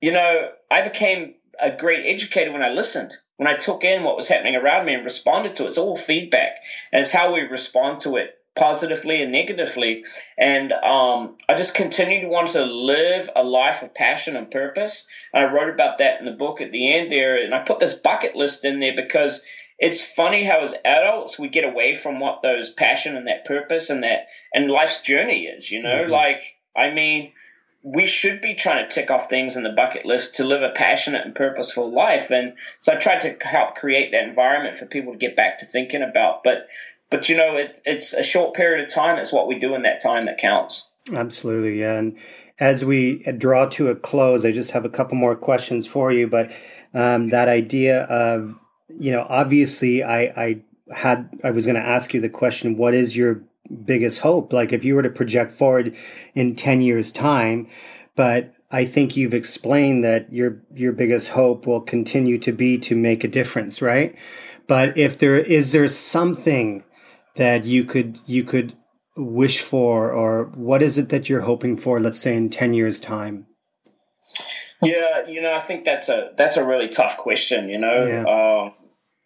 You 0.00 0.12
know, 0.12 0.50
I 0.70 0.80
became 0.80 1.34
a 1.60 1.70
great 1.70 2.06
educator 2.06 2.52
when 2.52 2.62
I 2.62 2.70
listened, 2.70 3.14
when 3.36 3.48
I 3.48 3.56
took 3.56 3.84
in 3.84 4.02
what 4.02 4.16
was 4.16 4.28
happening 4.28 4.56
around 4.56 4.86
me 4.86 4.94
and 4.94 5.04
responded 5.04 5.56
to 5.56 5.64
it. 5.64 5.68
It's 5.68 5.78
all 5.78 5.96
feedback, 5.96 6.56
and 6.92 7.02
it's 7.02 7.12
how 7.12 7.34
we 7.34 7.40
respond 7.42 8.00
to 8.00 8.16
it 8.16 8.38
positively 8.54 9.20
and 9.20 9.32
negatively. 9.32 10.04
And 10.38 10.72
um, 10.72 11.36
I 11.48 11.54
just 11.54 11.74
continued 11.74 12.22
to 12.22 12.28
want 12.28 12.48
to 12.48 12.64
live 12.64 13.28
a 13.34 13.42
life 13.42 13.82
of 13.82 13.94
passion 13.94 14.36
and 14.36 14.50
purpose. 14.50 15.06
And 15.32 15.44
I 15.44 15.52
wrote 15.52 15.70
about 15.70 15.98
that 15.98 16.20
in 16.20 16.24
the 16.24 16.32
book 16.32 16.60
at 16.60 16.70
the 16.70 16.94
end 16.94 17.10
there. 17.10 17.42
And 17.42 17.54
I 17.54 17.60
put 17.60 17.80
this 17.80 17.94
bucket 17.94 18.36
list 18.36 18.64
in 18.64 18.78
there 18.78 18.94
because 18.94 19.42
it's 19.78 20.04
funny 20.04 20.44
how 20.44 20.60
as 20.60 20.74
adults 20.84 21.38
we 21.38 21.48
get 21.48 21.64
away 21.64 21.94
from 21.94 22.20
what 22.20 22.42
those 22.42 22.70
passion 22.70 23.16
and 23.16 23.26
that 23.26 23.44
purpose 23.44 23.90
and 23.90 24.04
that 24.04 24.28
and 24.54 24.70
life's 24.70 25.02
journey 25.02 25.46
is, 25.46 25.70
you 25.70 25.82
know? 25.82 26.02
Mm-hmm. 26.02 26.12
Like, 26.12 26.42
I 26.76 26.90
mean, 26.90 27.32
we 27.82 28.06
should 28.06 28.40
be 28.40 28.54
trying 28.54 28.82
to 28.82 28.94
tick 28.94 29.10
off 29.10 29.28
things 29.28 29.56
in 29.56 29.62
the 29.62 29.70
bucket 29.70 30.06
list 30.06 30.34
to 30.34 30.44
live 30.44 30.62
a 30.62 30.70
passionate 30.70 31.26
and 31.26 31.34
purposeful 31.34 31.92
life. 31.92 32.30
And 32.30 32.54
so 32.80 32.94
I 32.94 32.96
tried 32.96 33.20
to 33.22 33.36
help 33.46 33.76
create 33.76 34.12
that 34.12 34.24
environment 34.24 34.76
for 34.76 34.86
people 34.86 35.12
to 35.12 35.18
get 35.18 35.36
back 35.36 35.58
to 35.58 35.66
thinking 35.66 36.02
about. 36.02 36.42
But 36.44 36.68
but 37.10 37.28
you 37.28 37.36
know, 37.36 37.56
it, 37.56 37.80
it's 37.84 38.14
a 38.14 38.22
short 38.22 38.54
period 38.54 38.82
of 38.82 38.92
time. 38.92 39.18
It's 39.18 39.32
what 39.32 39.46
we 39.46 39.58
do 39.58 39.74
in 39.74 39.82
that 39.82 40.02
time 40.02 40.26
that 40.26 40.38
counts. 40.38 40.88
Absolutely, 41.12 41.78
yeah. 41.78 41.98
And 41.98 42.16
as 42.58 42.84
we 42.84 43.22
draw 43.36 43.68
to 43.68 43.88
a 43.88 43.94
close, 43.94 44.46
I 44.46 44.52
just 44.52 44.70
have 44.70 44.86
a 44.86 44.88
couple 44.88 45.16
more 45.16 45.36
questions 45.36 45.86
for 45.86 46.10
you. 46.10 46.26
But 46.26 46.50
um, 46.94 47.28
that 47.28 47.48
idea 47.48 48.04
of 48.04 48.58
you 48.98 49.10
know, 49.10 49.26
obviously, 49.28 50.02
I 50.02 50.20
I 50.36 50.62
had 50.92 51.30
I 51.42 51.50
was 51.50 51.66
going 51.66 51.76
to 51.76 51.82
ask 51.82 52.14
you 52.14 52.20
the 52.20 52.28
question: 52.28 52.76
What 52.76 52.94
is 52.94 53.16
your 53.16 53.42
biggest 53.84 54.20
hope? 54.20 54.52
Like, 54.52 54.72
if 54.72 54.84
you 54.84 54.94
were 54.94 55.02
to 55.02 55.10
project 55.10 55.52
forward 55.52 55.94
in 56.34 56.56
ten 56.56 56.80
years' 56.80 57.10
time, 57.10 57.68
but 58.16 58.54
I 58.70 58.84
think 58.84 59.16
you've 59.16 59.34
explained 59.34 60.02
that 60.04 60.32
your 60.32 60.62
your 60.74 60.92
biggest 60.92 61.30
hope 61.30 61.66
will 61.66 61.80
continue 61.80 62.38
to 62.38 62.52
be 62.52 62.78
to 62.78 62.96
make 62.96 63.24
a 63.24 63.28
difference, 63.28 63.80
right? 63.80 64.16
But 64.66 64.96
if 64.96 65.18
there 65.18 65.38
is 65.38 65.72
there 65.72 65.88
something 65.88 66.84
that 67.36 67.64
you 67.64 67.84
could 67.84 68.18
you 68.26 68.44
could 68.44 68.74
wish 69.16 69.60
for, 69.60 70.10
or 70.10 70.46
what 70.54 70.82
is 70.82 70.98
it 70.98 71.08
that 71.10 71.28
you're 71.28 71.42
hoping 71.42 71.76
for? 71.76 72.00
Let's 72.00 72.18
say 72.18 72.36
in 72.36 72.50
ten 72.50 72.74
years' 72.74 73.00
time. 73.00 73.46
Yeah, 74.82 75.26
you 75.28 75.40
know, 75.40 75.54
I 75.54 75.60
think 75.60 75.84
that's 75.84 76.08
a 76.08 76.32
that's 76.36 76.56
a 76.56 76.64
really 76.64 76.88
tough 76.88 77.16
question. 77.16 77.68
You 77.68 77.78
know, 77.78 78.04
yeah. 78.06 78.24
Um, 78.24 78.72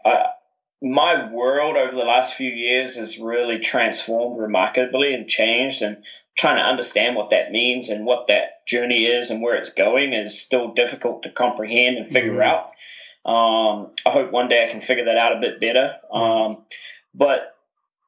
I, 0.05 0.27
my 0.81 1.31
world 1.31 1.77
over 1.77 1.93
the 1.93 2.05
last 2.05 2.35
few 2.35 2.51
years 2.51 2.97
has 2.97 3.19
really 3.19 3.59
transformed 3.59 4.41
remarkably 4.41 5.13
and 5.13 5.29
changed 5.29 5.83
and 5.83 6.05
trying 6.37 6.57
to 6.57 6.63
understand 6.63 7.17
what 7.17 7.31
that 7.31 7.51
means 7.51 7.89
and 7.89 8.07
what 8.07 8.29
that 8.29 8.65
journey 8.67 9.05
is 9.05 9.31
and 9.31 9.43
where 9.43 9.57
it's 9.57 9.73
going 9.73 10.13
is 10.13 10.41
still 10.41 10.73
difficult 10.73 11.25
to 11.25 11.31
comprehend 11.31 11.97
and 11.97 12.07
figure 12.07 12.39
mm-hmm. 12.39 12.43
out 12.43 12.71
um, 13.31 13.91
i 14.07 14.11
hope 14.11 14.31
one 14.31 14.49
day 14.49 14.65
i 14.65 14.71
can 14.71 14.81
figure 14.81 15.05
that 15.05 15.17
out 15.17 15.37
a 15.37 15.41
bit 15.41 15.61
better 15.61 15.97
mm-hmm. 16.13 16.17
um, 16.17 16.65
but 17.13 17.57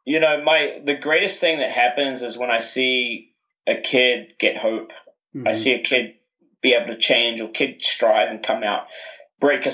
you 0.05 0.21
know 0.21 0.43
my 0.45 0.81
the 0.85 0.95
greatest 0.95 1.41
thing 1.41 1.59
that 1.59 1.73
happens 1.73 2.23
is 2.23 2.39
when 2.39 2.51
i 2.51 2.59
see 2.59 3.33
a 3.67 3.75
kid 3.75 4.33
get 4.39 4.57
hope 4.57 4.93
mm-hmm. 5.35 5.49
i 5.49 5.53
see 5.53 5.73
a 5.73 5.83
kid 5.83 6.15
be 6.63 6.73
able 6.73 6.87
to 6.87 6.99
change 6.99 7.41
or 7.41 7.49
kid 7.49 7.83
strive 7.83 8.29
and 8.29 8.45
come 8.45 8.63
out 8.63 8.87
break 9.41 9.67
a 9.67 9.73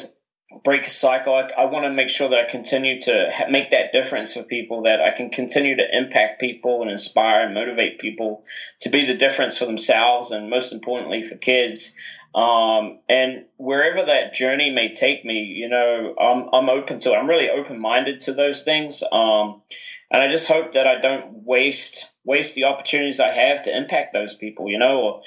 break 0.62 0.86
a 0.86 0.90
cycle. 0.90 1.34
I, 1.34 1.50
I 1.58 1.64
want 1.66 1.84
to 1.84 1.92
make 1.92 2.08
sure 2.08 2.28
that 2.28 2.38
I 2.38 2.50
continue 2.50 3.00
to 3.00 3.30
ha- 3.34 3.48
make 3.50 3.70
that 3.70 3.92
difference 3.92 4.32
for 4.32 4.42
people, 4.44 4.82
that 4.82 5.00
I 5.00 5.10
can 5.10 5.30
continue 5.30 5.76
to 5.76 5.96
impact 5.96 6.40
people 6.40 6.82
and 6.82 6.90
inspire 6.90 7.44
and 7.44 7.54
motivate 7.54 7.98
people 7.98 8.44
to 8.80 8.88
be 8.88 9.04
the 9.04 9.14
difference 9.14 9.58
for 9.58 9.66
themselves 9.66 10.30
and 10.30 10.48
most 10.48 10.72
importantly 10.72 11.22
for 11.22 11.36
kids. 11.36 11.94
Um, 12.34 13.00
and 13.08 13.46
wherever 13.56 14.04
that 14.04 14.34
journey 14.34 14.70
may 14.70 14.92
take 14.92 15.24
me, 15.24 15.42
you 15.42 15.68
know, 15.68 16.14
I'm, 16.20 16.48
I'm 16.52 16.68
open 16.68 16.98
to 17.00 17.12
it. 17.12 17.16
I'm 17.16 17.28
really 17.28 17.50
open 17.50 17.80
minded 17.80 18.20
to 18.22 18.34
those 18.34 18.62
things. 18.62 19.02
Um, 19.10 19.62
and 20.10 20.22
I 20.22 20.28
just 20.28 20.48
hope 20.48 20.72
that 20.72 20.86
I 20.86 21.00
don't 21.00 21.44
waste 21.44 22.10
waste 22.24 22.56
the 22.56 22.64
opportunities 22.64 23.20
I 23.20 23.30
have 23.30 23.62
to 23.62 23.76
impact 23.76 24.12
those 24.12 24.34
people, 24.34 24.68
you 24.68 24.78
know, 24.78 25.00
or 25.00 25.22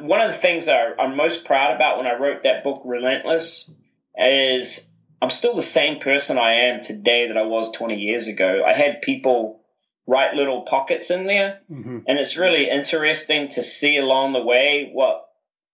one 0.00 0.20
of 0.20 0.28
the 0.28 0.38
things 0.38 0.66
that 0.66 0.94
I'm 0.98 1.16
most 1.16 1.44
proud 1.44 1.74
about 1.74 1.98
when 1.98 2.06
I 2.06 2.14
wrote 2.14 2.44
that 2.44 2.62
book, 2.62 2.82
Relentless, 2.84 3.70
is 4.16 4.88
I'm 5.20 5.30
still 5.30 5.54
the 5.54 5.62
same 5.62 6.00
person 6.00 6.38
I 6.38 6.52
am 6.52 6.80
today 6.80 7.28
that 7.28 7.36
I 7.36 7.44
was 7.44 7.70
20 7.72 7.96
years 7.96 8.28
ago. 8.28 8.62
I 8.66 8.74
had 8.74 9.02
people 9.02 9.60
write 10.06 10.34
little 10.34 10.62
pockets 10.62 11.10
in 11.10 11.26
there, 11.26 11.60
mm-hmm. 11.70 12.00
and 12.06 12.18
it's 12.18 12.36
really 12.36 12.68
interesting 12.68 13.48
to 13.48 13.62
see 13.62 13.96
along 13.96 14.32
the 14.32 14.42
way 14.42 14.90
what 14.92 15.22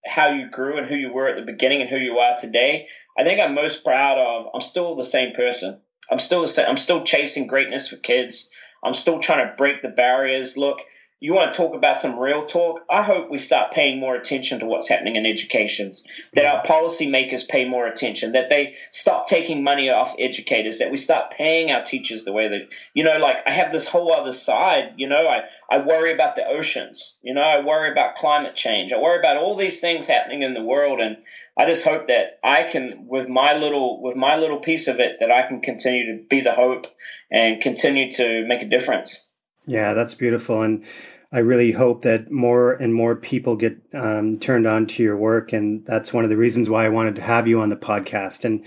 how 0.07 0.29
you 0.29 0.49
grew 0.51 0.79
and 0.79 0.87
who 0.87 0.95
you 0.95 1.13
were 1.13 1.29
at 1.29 1.37
the 1.37 1.53
beginning 1.53 1.83
and 1.83 1.91
who 1.91 1.97
you 1.97 2.19
are 2.19 2.37
today. 2.39 2.87
I 3.19 3.25
think 3.25 3.41
I'm 3.41 3.55
most 3.55 3.85
proud 3.85 4.19
of. 4.19 4.47
I'm 4.55 4.61
still 4.61 4.97
the 4.97 5.05
same 5.05 5.35
person. 5.35 5.81
I'm 6.11 6.19
still 6.19 6.41
the 6.41 6.47
same. 6.47 6.67
I'm 6.69 6.77
still 6.77 7.05
chasing 7.05 7.47
greatness 7.47 7.89
for 7.89 7.97
kids. 7.97 8.49
I'm 8.83 8.95
still 8.95 9.19
trying 9.19 9.47
to 9.47 9.55
break 9.57 9.83
the 9.83 9.89
barriers. 9.89 10.57
Look, 10.57 10.81
you 11.21 11.35
want 11.35 11.53
to 11.53 11.57
talk 11.57 11.75
about 11.75 11.99
some 11.99 12.19
real 12.19 12.47
talk? 12.47 12.81
I 12.89 13.03
hope 13.03 13.31
we 13.31 13.37
start 13.37 13.73
paying 13.73 14.01
more 14.01 14.15
attention 14.15 14.59
to 14.61 14.67
what's 14.67 14.89
happening 14.89 15.17
in 15.17 15.27
education, 15.27 15.93
that 16.33 16.47
our 16.47 16.65
policymakers 16.65 17.47
pay 17.47 17.69
more 17.69 17.87
attention, 17.87 18.33
that 18.33 18.49
they 18.49 18.75
stop 18.91 19.27
taking 19.27 19.63
money 19.63 19.91
off 19.91 20.15
educators, 20.19 20.79
that 20.79 20.91
we 20.91 20.97
start 20.97 21.31
paying 21.31 21.71
our 21.71 21.83
teachers 21.83 22.25
the 22.25 22.33
way 22.33 22.49
that, 22.49 22.69
you 22.95 23.05
know, 23.05 23.19
like 23.19 23.37
I 23.47 23.51
have 23.51 23.71
this 23.71 23.87
whole 23.87 24.15
other 24.15 24.33
side, 24.33 24.95
you 24.97 25.07
know, 25.07 25.29
I, 25.29 25.43
I 25.71 25.79
worry 25.81 26.11
about 26.11 26.37
the 26.37 26.47
oceans, 26.47 27.17
you 27.23 27.35
know, 27.35 27.43
I 27.43 27.63
worry 27.63 27.93
about 27.93 28.17
climate 28.17 28.57
change, 28.57 28.91
I 28.91 28.99
worry 28.99 29.19
about 29.19 29.37
all 29.37 29.57
these 29.57 29.81
things 29.81 30.07
happening 30.07 30.43
in 30.43 30.55
the 30.55 30.65
world. 30.65 31.01
And 31.01 31.19
I 31.59 31.67
just 31.67 31.85
hope 31.85 32.07
that 32.07 32.39
I 32.43 32.63
can, 32.63 33.07
with 33.07 33.29
my 33.29 33.53
little, 33.53 34.03
with 34.03 34.17
my 34.17 34.37
little 34.37 34.59
piece 34.59 34.89
of 34.89 35.01
it, 35.01 35.17
that 35.21 35.31
I 35.31 35.43
can 35.43 35.61
continue 35.61 36.17
to 36.17 36.23
be 36.25 36.41
the 36.41 36.53
hope 36.53 36.87
and 37.31 37.61
continue 37.61 38.11
to 38.13 38.47
make 38.47 38.63
a 38.63 38.69
difference. 38.69 39.27
Yeah, 39.71 39.95
that's 39.95 40.17
beautiful. 40.17 40.63
And 40.63 40.85
I 41.33 41.39
really 41.39 41.71
hope 41.71 42.03
that 42.03 42.29
more 42.29 42.73
and 42.73 42.93
more 42.93 43.15
people 43.15 43.55
get 43.55 43.79
um, 43.95 44.37
turned 44.37 44.67
on 44.67 44.87
to 44.87 45.03
your 45.05 45.17
work. 45.17 45.53
And 45.53 45.87
that's 45.87 46.13
one 46.13 46.25
of 46.25 46.31
the 46.31 46.37
reasons 46.37 46.69
why 46.69 46.85
I 46.85 46.89
wanted 46.89 47.15
to 47.17 47.23
have 47.23 47.47
you 47.47 47.61
on 47.61 47.69
the 47.69 47.77
podcast. 47.77 48.45
And 48.45 48.67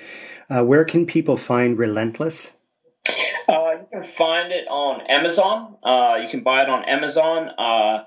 uh, 0.50 0.64
where 0.64 0.86
can 0.86 1.06
people 1.06 1.36
find 1.36 1.78
Relentless? 1.78 2.56
Uh, 3.50 3.72
you 3.82 3.88
can 3.92 4.04
find 4.04 4.54
it 4.54 4.66
on 4.70 5.02
Amazon. 5.02 5.76
Uh, 5.84 6.20
you 6.24 6.30
can 6.30 6.42
buy 6.42 6.64
it 6.64 6.70
on 6.70 6.86
Amazon. 6.86 7.50
Uh, 7.58 8.06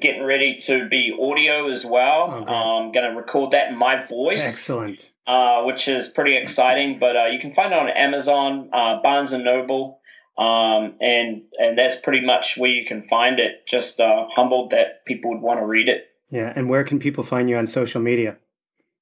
getting 0.00 0.22
ready 0.22 0.54
to 0.66 0.86
be 0.86 1.12
audio 1.20 1.68
as 1.68 1.84
well. 1.84 2.30
Okay. 2.30 2.54
I'm 2.54 2.92
going 2.92 3.10
to 3.10 3.16
record 3.16 3.50
that 3.50 3.70
in 3.72 3.76
my 3.76 4.06
voice. 4.06 4.48
Excellent. 4.48 5.10
Uh, 5.26 5.64
which 5.64 5.88
is 5.88 6.06
pretty 6.06 6.36
exciting. 6.36 7.00
But 7.00 7.16
uh, 7.16 7.24
you 7.24 7.40
can 7.40 7.52
find 7.52 7.72
it 7.72 7.78
on 7.80 7.88
Amazon, 7.88 8.68
Barnes 8.70 9.32
and 9.32 9.42
Noble. 9.42 10.00
Um, 10.38 10.94
and 11.00 11.42
and 11.58 11.78
that's 11.78 11.96
pretty 11.96 12.24
much 12.24 12.56
where 12.58 12.70
you 12.70 12.84
can 12.84 13.02
find 13.02 13.40
it. 13.40 13.66
Just 13.66 14.00
uh, 14.00 14.26
humbled 14.34 14.70
that 14.70 15.06
people 15.06 15.32
would 15.32 15.40
want 15.40 15.60
to 15.60 15.66
read 15.66 15.88
it. 15.88 16.08
Yeah, 16.28 16.52
and 16.54 16.68
where 16.68 16.84
can 16.84 16.98
people 16.98 17.24
find 17.24 17.48
you 17.48 17.56
on 17.56 17.66
social 17.66 18.00
media? 18.00 18.36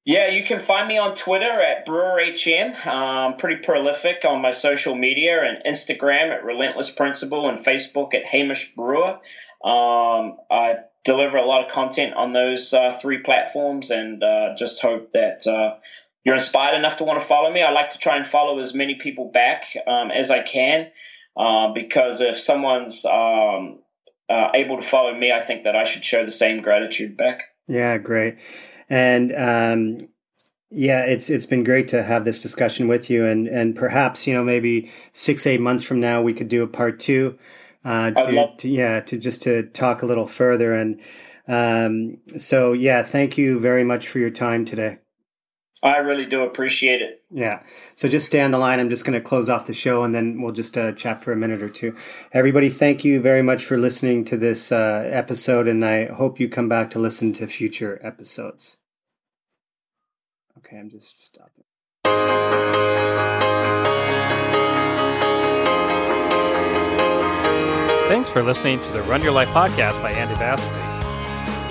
Yeah, 0.04 0.28
you 0.28 0.44
can 0.44 0.60
find 0.60 0.86
me 0.86 0.98
on 0.98 1.14
Twitter 1.14 1.50
at 1.50 1.86
BrewerHN. 1.86 2.86
Um, 2.86 3.36
pretty 3.36 3.62
prolific 3.62 4.26
on 4.26 4.42
my 4.42 4.50
social 4.50 4.94
media 4.94 5.42
and 5.42 5.64
Instagram 5.64 6.30
at 6.30 6.44
Relentless 6.44 6.90
Principle 6.90 7.48
and 7.48 7.58
Facebook 7.58 8.12
at 8.14 8.26
Hamish 8.26 8.74
Brewer. 8.74 9.18
Um, 9.64 10.36
I 10.50 10.76
deliver 11.04 11.38
a 11.38 11.46
lot 11.46 11.64
of 11.64 11.70
content 11.70 12.14
on 12.14 12.34
those 12.34 12.74
uh, 12.74 12.92
three 12.92 13.18
platforms 13.18 13.90
and 13.90 14.22
uh, 14.22 14.54
just 14.58 14.82
hope 14.82 15.12
that 15.12 15.46
uh, 15.46 15.78
you're 16.22 16.34
inspired 16.34 16.76
enough 16.76 16.96
to 16.96 17.04
want 17.04 17.18
to 17.18 17.24
follow 17.24 17.50
me. 17.50 17.62
I 17.62 17.70
like 17.70 17.90
to 17.90 17.98
try 17.98 18.16
and 18.16 18.26
follow 18.26 18.58
as 18.58 18.74
many 18.74 18.96
people 18.96 19.30
back 19.30 19.74
um, 19.86 20.10
as 20.10 20.30
I 20.30 20.42
can. 20.42 20.88
Uh, 21.36 21.72
because 21.72 22.20
if 22.20 22.38
someone's 22.38 23.04
um, 23.04 23.80
uh, 24.28 24.50
able 24.54 24.76
to 24.76 24.86
follow 24.86 25.14
me, 25.14 25.32
I 25.32 25.40
think 25.40 25.64
that 25.64 25.76
I 25.76 25.84
should 25.84 26.04
show 26.04 26.24
the 26.24 26.32
same 26.32 26.62
gratitude 26.62 27.16
back. 27.16 27.42
Yeah, 27.66 27.98
great. 27.98 28.36
And 28.88 29.34
um, 29.34 30.08
yeah, 30.70 31.04
it's 31.04 31.30
it's 31.30 31.46
been 31.46 31.64
great 31.64 31.88
to 31.88 32.02
have 32.02 32.24
this 32.24 32.40
discussion 32.40 32.88
with 32.88 33.08
you, 33.10 33.24
and 33.24 33.48
and 33.48 33.74
perhaps 33.74 34.26
you 34.26 34.34
know 34.34 34.44
maybe 34.44 34.90
six 35.12 35.46
eight 35.46 35.60
months 35.60 35.84
from 35.84 36.00
now 36.00 36.20
we 36.22 36.34
could 36.34 36.48
do 36.48 36.62
a 36.62 36.68
part 36.68 37.00
two. 37.00 37.38
Uh, 37.84 38.12
to, 38.12 38.32
love- 38.32 38.56
to, 38.58 38.68
yeah, 38.68 39.00
to 39.00 39.18
just 39.18 39.42
to 39.42 39.64
talk 39.64 40.02
a 40.02 40.06
little 40.06 40.26
further, 40.26 40.72
and 40.72 41.00
um, 41.46 42.18
so 42.38 42.72
yeah, 42.72 43.02
thank 43.02 43.36
you 43.36 43.60
very 43.60 43.84
much 43.84 44.08
for 44.08 44.18
your 44.18 44.30
time 44.30 44.64
today. 44.64 44.98
I 45.84 45.98
really 45.98 46.24
do 46.24 46.42
appreciate 46.42 47.02
it. 47.02 47.22
Yeah. 47.30 47.62
So 47.94 48.08
just 48.08 48.24
stay 48.24 48.40
on 48.40 48.50
the 48.52 48.58
line. 48.58 48.80
I'm 48.80 48.88
just 48.88 49.04
going 49.04 49.12
to 49.12 49.20
close 49.20 49.50
off 49.50 49.66
the 49.66 49.74
show 49.74 50.02
and 50.02 50.14
then 50.14 50.40
we'll 50.40 50.52
just 50.52 50.78
uh, 50.78 50.92
chat 50.92 51.22
for 51.22 51.30
a 51.30 51.36
minute 51.36 51.60
or 51.60 51.68
two. 51.68 51.94
Everybody, 52.32 52.70
thank 52.70 53.04
you 53.04 53.20
very 53.20 53.42
much 53.42 53.62
for 53.66 53.76
listening 53.76 54.24
to 54.24 54.38
this 54.38 54.72
uh, 54.72 55.06
episode, 55.12 55.68
and 55.68 55.84
I 55.84 56.06
hope 56.06 56.40
you 56.40 56.48
come 56.48 56.70
back 56.70 56.88
to 56.90 56.98
listen 56.98 57.34
to 57.34 57.46
future 57.46 58.00
episodes. 58.02 58.78
Okay, 60.56 60.78
I'm 60.78 60.88
just 60.88 61.22
stopping. 61.22 61.64
Thanks 68.08 68.30
for 68.30 68.42
listening 68.42 68.80
to 68.82 68.92
the 68.92 69.02
Run 69.02 69.22
Your 69.22 69.32
Life 69.32 69.48
podcast 69.48 70.00
by 70.00 70.12
Andy 70.12 70.34
Vasily. 70.36 70.72